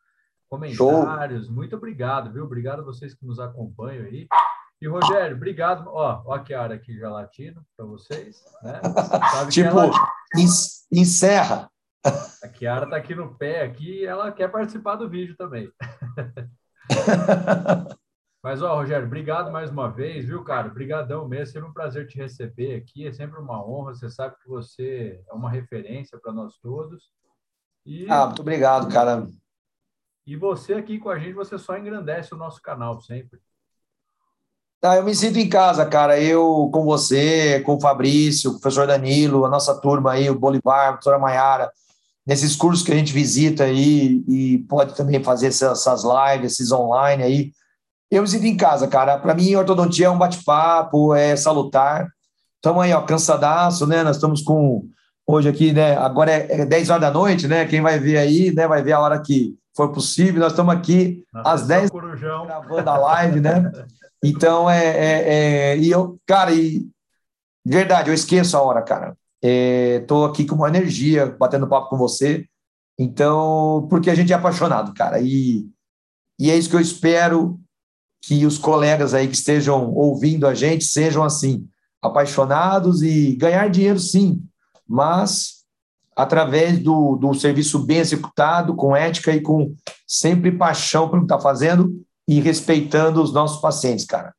comentários. 0.49 1.45
Show. 1.47 1.55
Muito 1.55 1.75
obrigado, 1.75 2.31
viu? 2.31 2.45
Obrigado 2.45 2.79
a 2.79 2.85
vocês 2.85 3.13
que 3.13 3.25
nos 3.25 3.39
acompanham 3.39 4.05
aí. 4.05 4.27
E, 4.81 4.87
Rogério, 4.87 5.35
obrigado. 5.35 5.87
Ó, 5.87 6.23
ó 6.25 6.33
a 6.33 6.39
Kiara 6.39 6.75
aqui 6.75 6.97
já 6.97 7.09
latino 7.09 7.65
para 7.75 7.85
vocês. 7.85 8.43
Né? 8.61 8.79
tipo, 9.49 9.69
ela... 9.69 9.91
encerra. 10.91 11.69
A 12.43 12.47
Kiara 12.47 12.85
está 12.85 12.95
aqui 12.95 13.15
no 13.15 13.35
pé 13.35 13.63
aqui 13.63 14.05
ela 14.05 14.31
quer 14.31 14.49
participar 14.49 14.95
do 14.95 15.09
vídeo 15.09 15.35
também. 15.35 15.69
Mas, 18.41 18.61
ó, 18.61 18.75
Rogério, 18.75 19.07
obrigado 19.07 19.51
mais 19.51 19.71
uma 19.71 19.89
vez, 19.89 20.25
viu, 20.25 20.43
cara? 20.43 20.69
Obrigadão 20.69 21.27
mesmo. 21.27 21.53
Sempre 21.53 21.69
um 21.69 21.73
prazer 21.73 22.07
te 22.07 22.17
receber 22.17 22.75
aqui. 22.75 23.05
É 23.05 23.11
sempre 23.11 23.39
uma 23.39 23.67
honra. 23.67 23.93
Você 23.93 24.09
sabe 24.09 24.35
que 24.41 24.47
você 24.47 25.21
é 25.27 25.33
uma 25.33 25.49
referência 25.49 26.17
para 26.17 26.31
nós 26.31 26.57
todos. 26.59 27.11
E... 27.85 28.09
Ah, 28.09 28.27
muito 28.27 28.41
obrigado, 28.41 28.87
cara. 28.89 29.27
E 30.25 30.35
você 30.35 30.75
aqui 30.75 30.99
com 30.99 31.09
a 31.09 31.17
gente, 31.17 31.33
você 31.33 31.57
só 31.57 31.77
engrandece 31.77 32.33
o 32.33 32.37
nosso 32.37 32.61
canal 32.61 33.01
sempre. 33.01 33.41
Tá, 34.79 34.95
eu 34.95 35.03
me 35.03 35.15
sinto 35.15 35.39
em 35.39 35.49
casa, 35.49 35.85
cara. 35.85 36.19
Eu 36.19 36.69
com 36.71 36.83
você, 36.83 37.61
com 37.61 37.75
o 37.75 37.81
Fabrício, 37.81 38.51
o 38.51 38.59
professor 38.59 38.85
Danilo, 38.85 39.43
a 39.45 39.49
nossa 39.49 39.73
turma 39.75 40.11
aí, 40.11 40.29
o 40.29 40.37
Bolivar, 40.37 40.89
a 40.89 40.91
professora 40.93 41.17
Maiara, 41.17 41.71
nesses 42.25 42.55
cursos 42.55 42.85
que 42.85 42.91
a 42.91 42.95
gente 42.95 43.11
visita 43.11 43.63
aí 43.63 44.23
e 44.27 44.59
pode 44.69 44.95
também 44.95 45.23
fazer 45.23 45.47
essas 45.47 46.03
lives, 46.03 46.53
esses 46.53 46.71
online 46.71 47.23
aí. 47.23 47.51
Eu 48.11 48.21
me 48.21 48.27
sinto 48.27 48.45
em 48.45 48.55
casa, 48.55 48.87
cara. 48.87 49.17
Para 49.17 49.33
mim, 49.33 49.55
ortodontia 49.55 50.05
é 50.05 50.09
um 50.09 50.17
bate-papo, 50.17 51.13
é 51.15 51.35
salutar. 51.35 52.07
Estamos 52.55 52.83
aí, 52.83 52.93
ó, 52.93 53.01
cansadaço, 53.01 53.87
né? 53.87 54.03
Nós 54.03 54.17
estamos 54.17 54.41
com 54.41 54.87
hoje 55.25 55.49
aqui, 55.49 55.73
né? 55.73 55.97
Agora 55.97 56.31
é 56.31 56.65
10 56.65 56.89
horas 56.89 57.01
da 57.01 57.11
noite, 57.11 57.47
né? 57.47 57.65
Quem 57.65 57.81
vai 57.81 57.99
ver 57.99 58.17
aí, 58.17 58.53
né? 58.53 58.67
Vai 58.67 58.83
ver 58.83 58.93
a 58.93 58.99
hora 58.99 59.19
que 59.19 59.55
for 59.75 59.91
possível. 59.91 60.39
Nós 60.39 60.53
estamos 60.53 60.73
aqui 60.73 61.23
Nossa, 61.33 61.49
às 61.49 61.67
10 61.67 61.89
gravando 61.89 62.89
a 62.89 62.97
live, 62.97 63.41
né? 63.41 63.71
Então, 64.23 64.69
é, 64.69 64.85
é, 64.85 65.29
é, 65.73 65.77
E 65.77 65.89
eu, 65.89 66.19
cara, 66.25 66.53
e. 66.53 66.87
Verdade, 67.65 68.09
eu 68.09 68.13
esqueço 68.13 68.55
a 68.55 68.61
hora, 68.61 68.81
cara. 68.81 69.17
Estou 69.41 70.25
é, 70.25 70.29
aqui 70.29 70.45
com 70.45 70.55
uma 70.55 70.69
energia, 70.69 71.35
batendo 71.37 71.67
papo 71.67 71.89
com 71.89 71.97
você. 71.97 72.45
Então, 72.97 73.85
porque 73.89 74.09
a 74.09 74.15
gente 74.15 74.31
é 74.31 74.35
apaixonado, 74.35 74.93
cara. 74.93 75.19
E, 75.19 75.67
e 76.39 76.49
é 76.49 76.55
isso 76.55 76.69
que 76.69 76.75
eu 76.75 76.81
espero 76.81 77.59
que 78.21 78.45
os 78.45 78.57
colegas 78.57 79.13
aí 79.13 79.27
que 79.27 79.35
estejam 79.35 79.93
ouvindo 79.93 80.47
a 80.47 80.53
gente 80.53 80.83
sejam 80.85 81.23
assim, 81.23 81.67
apaixonados 82.01 83.01
e 83.01 83.35
ganhar 83.35 83.69
dinheiro, 83.69 83.99
sim, 83.99 84.43
mas 84.87 85.57
através 86.15 86.79
do, 86.79 87.15
do 87.15 87.33
serviço 87.35 87.85
bem 87.85 87.99
executado, 87.99 88.75
com 88.75 88.95
ética 88.95 89.31
e 89.31 89.41
com 89.41 89.75
sempre 90.07 90.51
paixão 90.51 91.09
pelo 91.09 91.21
que 91.21 91.25
está 91.25 91.39
fazendo 91.39 92.03
e 92.27 92.39
respeitando 92.39 93.21
os 93.21 93.31
nossos 93.31 93.61
pacientes, 93.61 94.05
cara. 94.05 94.33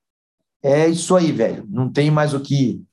É 0.62 0.86
isso 0.86 1.16
aí, 1.16 1.32
velho. 1.32 1.64
Não 1.68 1.90
tem 1.90 2.10
mais 2.10 2.34
o 2.34 2.40
que 2.40 2.84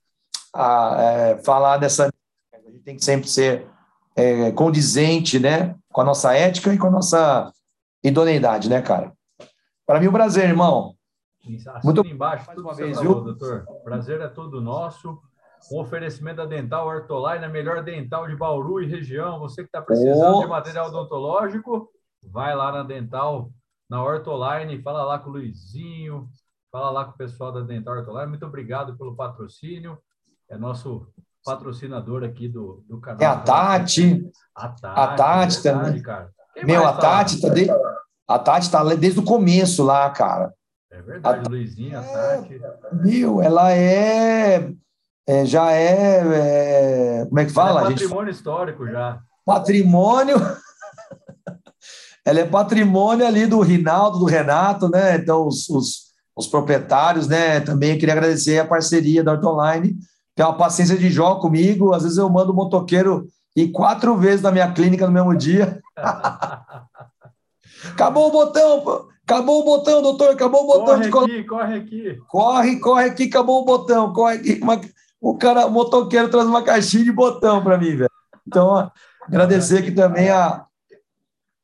a, 0.53 0.97
é, 1.01 1.37
falar 1.43 1.77
dessa. 1.77 2.09
A 2.53 2.57
gente 2.69 2.83
tem 2.83 2.95
que 2.95 3.03
sempre 3.03 3.27
ser 3.27 3.67
é, 4.15 4.51
condizente, 4.51 5.39
né, 5.39 5.75
com 5.91 6.01
a 6.01 6.05
nossa 6.05 6.33
ética 6.33 6.73
e 6.73 6.77
com 6.77 6.87
a 6.87 6.91
nossa 6.91 7.51
idoneidade, 8.03 8.69
né, 8.69 8.81
cara? 8.81 9.11
Para 9.85 9.99
mim, 9.99 10.07
um 10.07 10.13
prazer, 10.13 10.49
irmão. 10.49 10.95
Muito 11.83 12.05
embaixo, 12.07 12.47
mais 12.47 12.59
uma 12.59 12.73
vez, 12.73 12.99
viu, 12.99 13.21
doutor? 13.21 13.65
Prazer 13.83 14.21
é 14.21 14.27
todo 14.27 14.61
nosso. 14.61 15.19
Um 15.71 15.79
oferecimento 15.79 16.37
da 16.37 16.45
Dental 16.45 16.87
Ortoline, 16.87 17.45
a 17.45 17.49
melhor 17.49 17.83
dental 17.83 18.27
de 18.27 18.35
Bauru 18.35 18.81
e 18.81 18.87
região. 18.87 19.39
Você 19.39 19.61
que 19.61 19.67
está 19.67 19.81
precisando 19.81 20.37
oh. 20.37 20.41
de 20.41 20.47
material 20.47 20.87
odontológico, 20.87 21.89
vai 22.23 22.55
lá 22.55 22.71
na 22.71 22.83
Dental, 22.83 23.51
na 23.95 24.03
Ortoline, 24.03 24.81
fala 24.81 25.03
lá 25.03 25.19
com 25.19 25.29
o 25.29 25.33
Luizinho, 25.33 26.27
fala 26.69 26.89
lá 26.89 27.05
com 27.05 27.11
o 27.11 27.17
pessoal 27.17 27.51
da 27.53 27.61
Dental 27.61 27.95
Ortoline. 27.95 28.27
Muito 28.27 28.45
obrigado 28.45 28.97
pelo 28.97 29.15
patrocínio. 29.15 29.97
É 30.49 30.57
nosso 30.57 31.07
patrocinador 31.45 32.23
aqui 32.23 32.49
do, 32.49 32.83
do 32.89 32.99
canal. 32.99 33.21
É 33.21 33.25
a 33.25 33.37
Tati. 33.37 34.29
A 34.53 34.67
Tati, 34.67 34.99
a 34.99 35.07
Tati 35.15 35.61
verdade, 35.61 35.63
também. 35.63 36.01
Cara. 36.01 36.29
Meu, 36.63 36.85
a 36.85 36.93
tá 36.93 36.99
Tati, 36.99 37.41
tá 37.41 37.49
de... 37.49 37.67
a 38.27 38.39
Tati 38.39 38.69
tá 38.69 38.83
desde 38.95 39.19
o 39.19 39.23
começo 39.23 39.83
lá, 39.83 40.09
cara. 40.09 40.53
É 40.91 41.01
verdade, 41.01 41.47
a... 41.47 41.49
Luizinha, 41.49 41.99
a 41.99 42.03
Tati. 42.03 42.61
Meu, 42.91 43.41
ela 43.41 43.71
é, 43.71 44.73
é 45.25 45.45
já 45.45 45.71
é, 45.71 47.21
é, 47.21 47.25
Como 47.27 47.39
é 47.39 47.45
que 47.45 47.51
fala? 47.51 47.81
é 47.81 47.83
patrimônio 47.85 48.25
gente... 48.25 48.35
histórico 48.35 48.87
já. 48.87 49.21
Patrimônio. 49.45 50.35
Ela 52.25 52.39
é 52.39 52.45
patrimônio 52.45 53.25
ali 53.25 53.45
do 53.45 53.59
Rinaldo, 53.61 54.19
do 54.19 54.25
Renato, 54.25 54.89
né? 54.89 55.15
Então, 55.15 55.47
os, 55.47 55.69
os, 55.69 56.05
os 56.35 56.47
proprietários, 56.47 57.27
né? 57.27 57.59
Também 57.59 57.97
queria 57.97 58.13
agradecer 58.13 58.57
a 58.59 58.65
parceria 58.65 59.23
da 59.23 59.39
Online 59.39 59.95
tem 60.35 60.45
uma 60.45 60.57
paciência 60.57 60.97
de 60.97 61.09
Jó 61.09 61.35
comigo. 61.35 61.93
Às 61.93 62.03
vezes 62.03 62.17
eu 62.17 62.29
mando 62.29 62.51
o 62.51 62.55
motoqueiro 62.55 63.27
ir 63.55 63.69
quatro 63.69 64.17
vezes 64.17 64.41
na 64.41 64.51
minha 64.51 64.71
clínica 64.71 65.07
no 65.07 65.13
mesmo 65.13 65.35
dia. 65.35 65.81
acabou 67.89 68.27
o 68.27 68.31
botão, 68.31 69.07
acabou 69.25 69.61
o 69.61 69.63
botão, 69.63 70.01
doutor, 70.01 70.31
acabou 70.31 70.63
o 70.63 70.67
botão. 70.67 71.09
Corre 71.09 71.39
aqui, 71.39 71.43
corre 71.45 71.75
aqui. 71.75 72.19
Corre, 72.27 72.79
corre 72.79 73.05
aqui, 73.05 73.23
acabou 73.23 73.61
o 73.61 73.65
botão, 73.65 74.11
corre 74.11 74.35
aqui. 74.35 74.59
O 75.21 75.37
cara, 75.37 75.65
o 75.65 75.71
motoqueiro 75.71 76.29
traz 76.29 76.45
uma 76.45 76.61
caixinha 76.61 77.05
de 77.05 77.11
botão 77.13 77.63
para 77.63 77.77
mim, 77.77 77.95
velho. 77.95 78.11
Então, 78.45 78.91
agradecer 79.25 79.79
aqui 79.79 79.91
também 79.91 80.29
a, 80.29 80.64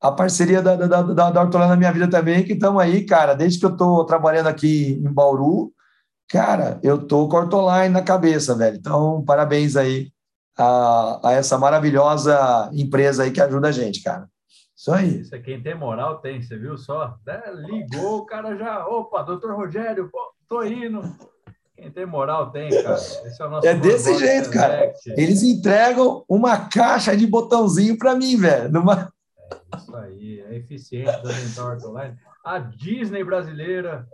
a 0.01 0.11
parceria 0.11 0.61
da, 0.61 0.75
da, 0.75 1.01
da, 1.01 1.29
da 1.31 1.41
Hortolândia 1.41 1.75
na 1.75 1.77
minha 1.77 1.91
vida 1.91 2.09
também, 2.09 2.43
que 2.43 2.53
estamos 2.53 2.81
aí, 2.81 3.05
cara, 3.05 3.35
desde 3.35 3.59
que 3.59 3.65
eu 3.65 3.71
estou 3.71 4.05
trabalhando 4.05 4.47
aqui 4.47 4.93
em 4.93 5.13
Bauru, 5.13 5.71
Cara, 6.31 6.79
eu 6.81 7.05
tô 7.05 7.27
com 7.27 7.35
Ortoline 7.35 7.89
na 7.89 8.01
cabeça, 8.01 8.55
velho. 8.55 8.77
Então, 8.77 9.21
parabéns 9.25 9.75
aí 9.75 10.09
a, 10.57 11.27
a, 11.27 11.33
essa 11.33 11.57
maravilhosa 11.57 12.69
empresa 12.71 13.23
aí 13.23 13.31
que 13.31 13.41
ajuda 13.41 13.67
a 13.67 13.71
gente, 13.71 14.01
cara. 14.01 14.29
Isso 14.73 14.93
aí. 14.93 15.19
Isso 15.19 15.35
é 15.35 15.39
quem 15.39 15.61
tem 15.61 15.75
moral 15.75 16.19
tem, 16.19 16.41
você 16.41 16.57
viu 16.57 16.77
só? 16.77 17.15
É, 17.27 17.51
ligou, 17.53 18.19
o 18.19 18.25
cara 18.25 18.55
já. 18.55 18.87
Opa, 18.87 19.23
doutor 19.23 19.53
Rogério, 19.55 20.09
pô, 20.09 20.19
tô 20.47 20.63
indo. 20.63 21.01
Quem 21.75 21.91
tem 21.91 22.05
moral 22.05 22.49
tem, 22.49 22.69
cara. 22.81 22.95
Esse 22.95 23.41
é, 23.41 23.45
o 23.45 23.49
nosso 23.49 23.67
é 23.67 23.73
desse 23.73 24.17
jeito, 24.17 24.49
cara. 24.51 24.93
Eles 25.17 25.43
entregam 25.43 26.23
uma 26.29 26.69
caixa 26.69 27.15
de 27.15 27.27
botãozinho 27.27 27.97
para 27.97 28.15
mim, 28.15 28.37
velho. 28.37 28.71
Numa... 28.71 29.11
Isso 29.77 29.95
aí, 29.95 30.41
é 30.41 30.55
eficiente 30.55 31.11
da 31.23 31.31
Dental 31.31 31.89
Online. 31.89 32.17
A 32.43 32.59
Disney 32.59 33.23
brasileira 33.23 34.07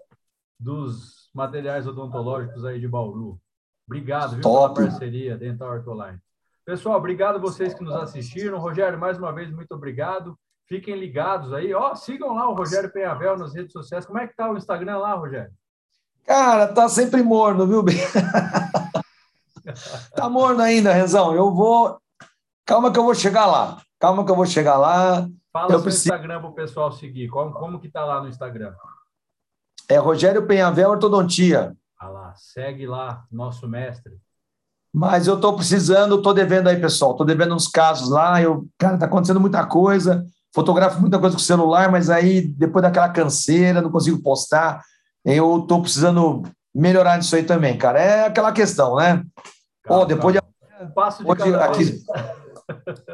dos 0.60 1.30
materiais 1.34 1.88
odontológicos 1.88 2.66
aí 2.66 2.80
de 2.80 2.88
Bauru. 2.88 3.40
Obrigado, 3.88 4.32
viu, 4.32 4.42
Top. 4.42 4.76
pela 4.76 4.90
parceria 4.90 5.38
Dental 5.38 5.70
Ortoline. 5.70 6.20
Pessoal, 6.66 6.98
obrigado 6.98 7.40
vocês 7.40 7.74
que 7.74 7.84
nos 7.84 7.96
assistiram. 7.96 8.60
Rogério, 8.60 9.00
mais 9.00 9.18
uma 9.18 9.32
vez, 9.32 9.50
muito 9.52 9.74
obrigado. 9.74 10.38
Fiquem 10.68 11.00
ligados 11.00 11.54
aí. 11.54 11.74
Ó, 11.74 11.96
sigam 11.96 12.34
lá 12.34 12.50
o 12.50 12.54
Rogério 12.54 12.92
Penhavel 12.92 13.38
nas 13.38 13.54
redes 13.54 13.72
sociais. 13.72 14.06
Como 14.06 14.20
é 14.20 14.28
que 14.28 14.36
tá 14.36 14.52
o 14.52 14.58
Instagram 14.58 14.98
lá, 14.98 15.14
Rogério? 15.14 15.52
Cara, 16.26 16.68
tá 16.68 16.90
sempre 16.90 17.24
morno, 17.24 17.66
viu, 17.66 17.86
tá 20.14 20.30
morno 20.30 20.62
ainda, 20.62 20.92
Rezão. 20.92 21.34
Eu 21.34 21.54
vou. 21.54 21.98
Calma 22.66 22.92
que 22.92 23.00
eu 23.00 23.04
vou 23.04 23.16
chegar 23.16 23.46
lá. 23.46 23.82
Calma 24.00 24.24
que 24.24 24.32
eu 24.32 24.36
vou 24.36 24.46
chegar 24.46 24.78
lá. 24.78 25.28
Fala 25.52 25.68
eu 25.68 25.80
seu 25.80 25.84
preciso... 25.84 26.06
Instagram 26.06 26.40
para 26.40 26.50
o 26.50 26.54
pessoal 26.54 26.92
seguir. 26.92 27.28
Como, 27.30 27.52
como 27.54 27.80
que 27.80 27.90
tá 27.90 28.06
lá 28.06 28.22
no 28.22 28.30
Instagram? 28.30 28.74
É 29.90 29.98
Rogério 29.98 30.46
Penhavel 30.46 30.92
Ortodontia. 30.92 31.76
Ah 32.00 32.10
lá, 32.10 32.34
segue 32.36 32.86
lá, 32.86 33.26
nosso 33.32 33.68
mestre. 33.68 34.14
Mas 34.94 35.28
eu 35.28 35.36
estou 35.36 35.56
precisando, 35.56 36.16
estou 36.16 36.34
devendo 36.34 36.68
aí, 36.68 36.80
pessoal. 36.80 37.12
Estou 37.12 37.26
devendo 37.26 37.56
uns 37.56 37.68
casos 37.68 38.10
lá. 38.10 38.42
Eu, 38.42 38.68
cara, 38.78 38.96
está 38.96 39.06
acontecendo 39.06 39.40
muita 39.40 39.66
coisa. 39.66 40.26
Fotografo 40.54 41.00
muita 41.00 41.20
coisa 41.20 41.36
com 41.36 41.42
o 41.42 41.46
celular, 41.46 41.92
mas 41.92 42.10
aí, 42.10 42.42
depois 42.42 42.84
daquela 42.84 43.10
canseira, 43.10 43.82
não 43.82 43.92
consigo 43.92 44.22
postar. 44.22 44.82
Eu 45.24 45.60
estou 45.60 45.82
precisando 45.82 46.44
melhorar 46.74 47.18
nisso 47.18 47.36
aí 47.36 47.44
também, 47.44 47.78
cara. 47.78 48.00
É 48.00 48.26
aquela 48.28 48.52
questão, 48.52 48.96
né? 48.96 49.24
Calma, 49.84 50.04
oh, 50.04 50.06
depois 50.06 50.36
calma. 50.36 50.88
de. 50.88 50.94
Passo 50.94 51.24
de 51.24 51.56
aqui, 51.56 52.04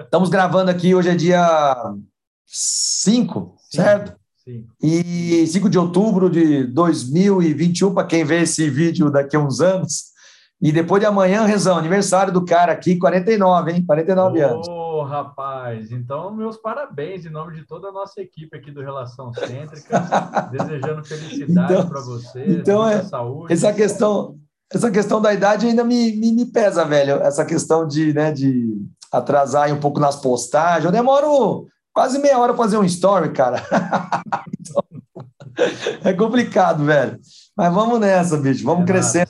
Estamos 0.03 0.29
gravando 0.29 0.71
aqui, 0.71 0.95
hoje 0.95 1.09
é 1.09 1.15
dia 1.15 1.93
5, 2.45 3.55
certo? 3.69 4.15
Sim. 4.43 4.67
E 4.81 5.45
5 5.47 5.69
de 5.69 5.77
outubro 5.77 6.29
de 6.29 6.65
2021, 6.65 7.93
para 7.93 8.07
quem 8.07 8.25
vê 8.25 8.41
esse 8.41 8.69
vídeo 8.69 9.11
daqui 9.11 9.35
a 9.35 9.39
uns 9.39 9.61
anos. 9.61 10.13
E 10.61 10.71
depois 10.71 11.01
de 11.01 11.05
amanhã, 11.05 11.43
Rezão, 11.43 11.77
aniversário 11.77 12.31
do 12.31 12.45
cara 12.45 12.71
aqui, 12.71 12.97
49, 12.97 13.71
hein? 13.71 13.85
49 13.85 14.39
oh, 14.39 14.47
anos. 14.47 14.67
Ô, 14.67 15.03
rapaz, 15.03 15.91
então 15.91 16.33
meus 16.33 16.57
parabéns 16.57 17.25
em 17.25 17.29
nome 17.29 17.55
de 17.55 17.65
toda 17.65 17.89
a 17.89 17.91
nossa 17.91 18.21
equipe 18.21 18.55
aqui 18.55 18.71
do 18.71 18.81
Relação 18.81 19.33
Cêntrica, 19.33 19.99
desejando 20.51 21.03
felicidade 21.03 21.73
então, 21.73 21.89
para 21.89 22.01
você, 22.01 22.45
então 22.47 22.87
é, 22.87 23.03
saúde. 23.03 23.51
Essa 23.51 23.73
questão, 23.73 24.37
essa 24.71 24.89
questão 24.89 25.21
da 25.21 25.33
idade 25.33 25.67
ainda 25.67 25.83
me, 25.83 26.15
me, 26.15 26.31
me, 26.31 26.45
pesa, 26.45 26.85
velho. 26.85 27.15
Essa 27.15 27.43
questão 27.43 27.85
de, 27.85 28.13
né, 28.13 28.31
de 28.31 28.77
atrasar 29.13 29.71
um 29.71 29.79
pouco 29.79 29.99
nas 29.99 30.15
postagens. 30.15 30.85
Eu 30.85 30.91
demoro 30.91 31.67
quase 31.93 32.17
meia 32.19 32.39
hora 32.39 32.55
fazer 32.55 32.77
um 32.77 32.83
story, 32.83 33.31
cara. 33.31 33.57
então, 34.59 34.83
é 36.03 36.13
complicado, 36.13 36.83
velho. 36.83 37.19
Mas 37.55 37.73
vamos 37.73 37.99
nessa, 37.99 38.37
bicho. 38.37 38.65
Vamos 38.65 38.83
é 38.83 38.87
crescendo. 38.87 39.29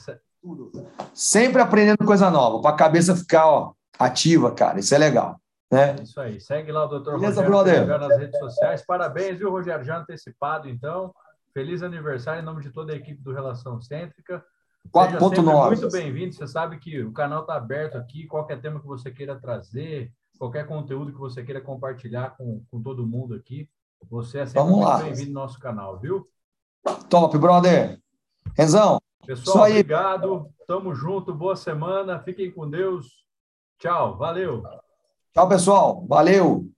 Sempre 1.12 1.60
aprendendo 1.60 2.04
coisa 2.04 2.30
nova, 2.30 2.60
para 2.60 2.70
a 2.70 2.76
cabeça 2.76 3.14
ficar 3.14 3.46
ó, 3.46 3.72
ativa, 3.98 4.50
cara. 4.50 4.80
Isso 4.80 4.94
é 4.94 4.98
legal. 4.98 5.38
Né? 5.70 5.96
Isso 6.02 6.20
aí. 6.20 6.40
Segue 6.40 6.72
lá 6.72 6.84
o 6.84 6.88
doutor 6.88 7.14
Rogério 7.14 7.44
brother? 7.44 7.86
nas 7.86 8.16
redes 8.16 8.38
sociais. 8.38 8.84
Parabéns, 8.86 9.38
viu, 9.38 9.50
Rogério? 9.50 9.84
Já 9.84 9.98
antecipado, 9.98 10.68
então. 10.68 11.12
Feliz 11.52 11.82
aniversário 11.82 12.42
em 12.42 12.44
nome 12.44 12.62
de 12.62 12.70
toda 12.70 12.92
a 12.92 12.96
equipe 12.96 13.22
do 13.22 13.32
Relação 13.32 13.80
Cêntrica. 13.80 14.44
4.9. 14.92 15.66
Muito 15.66 15.90
bem-vindo. 15.90 16.34
Você 16.34 16.46
sabe 16.46 16.78
que 16.78 17.02
o 17.02 17.12
canal 17.12 17.40
está 17.40 17.56
aberto 17.56 17.96
aqui. 17.96 18.26
Qualquer 18.26 18.60
tema 18.60 18.80
que 18.80 18.86
você 18.86 19.10
queira 19.10 19.38
trazer, 19.38 20.12
qualquer 20.38 20.66
conteúdo 20.66 21.12
que 21.12 21.18
você 21.18 21.42
queira 21.42 21.60
compartilhar 21.60 22.36
com, 22.36 22.62
com 22.70 22.82
todo 22.82 23.06
mundo 23.06 23.34
aqui, 23.34 23.68
você 24.10 24.40
é 24.40 24.46
sempre 24.46 24.70
muito 24.70 24.98
bem-vindo 24.98 25.32
no 25.32 25.40
nosso 25.40 25.58
canal, 25.58 25.98
viu? 25.98 26.28
Top, 27.08 27.36
brother. 27.38 28.00
Renzão. 28.56 29.00
Pessoal, 29.26 29.68
obrigado. 29.68 30.48
Tamo 30.66 30.94
junto. 30.94 31.34
Boa 31.34 31.56
semana. 31.56 32.20
Fiquem 32.20 32.50
com 32.50 32.68
Deus. 32.68 33.24
Tchau. 33.78 34.16
Valeu. 34.16 34.62
Tchau, 35.32 35.48
pessoal. 35.48 36.06
Valeu. 36.06 36.68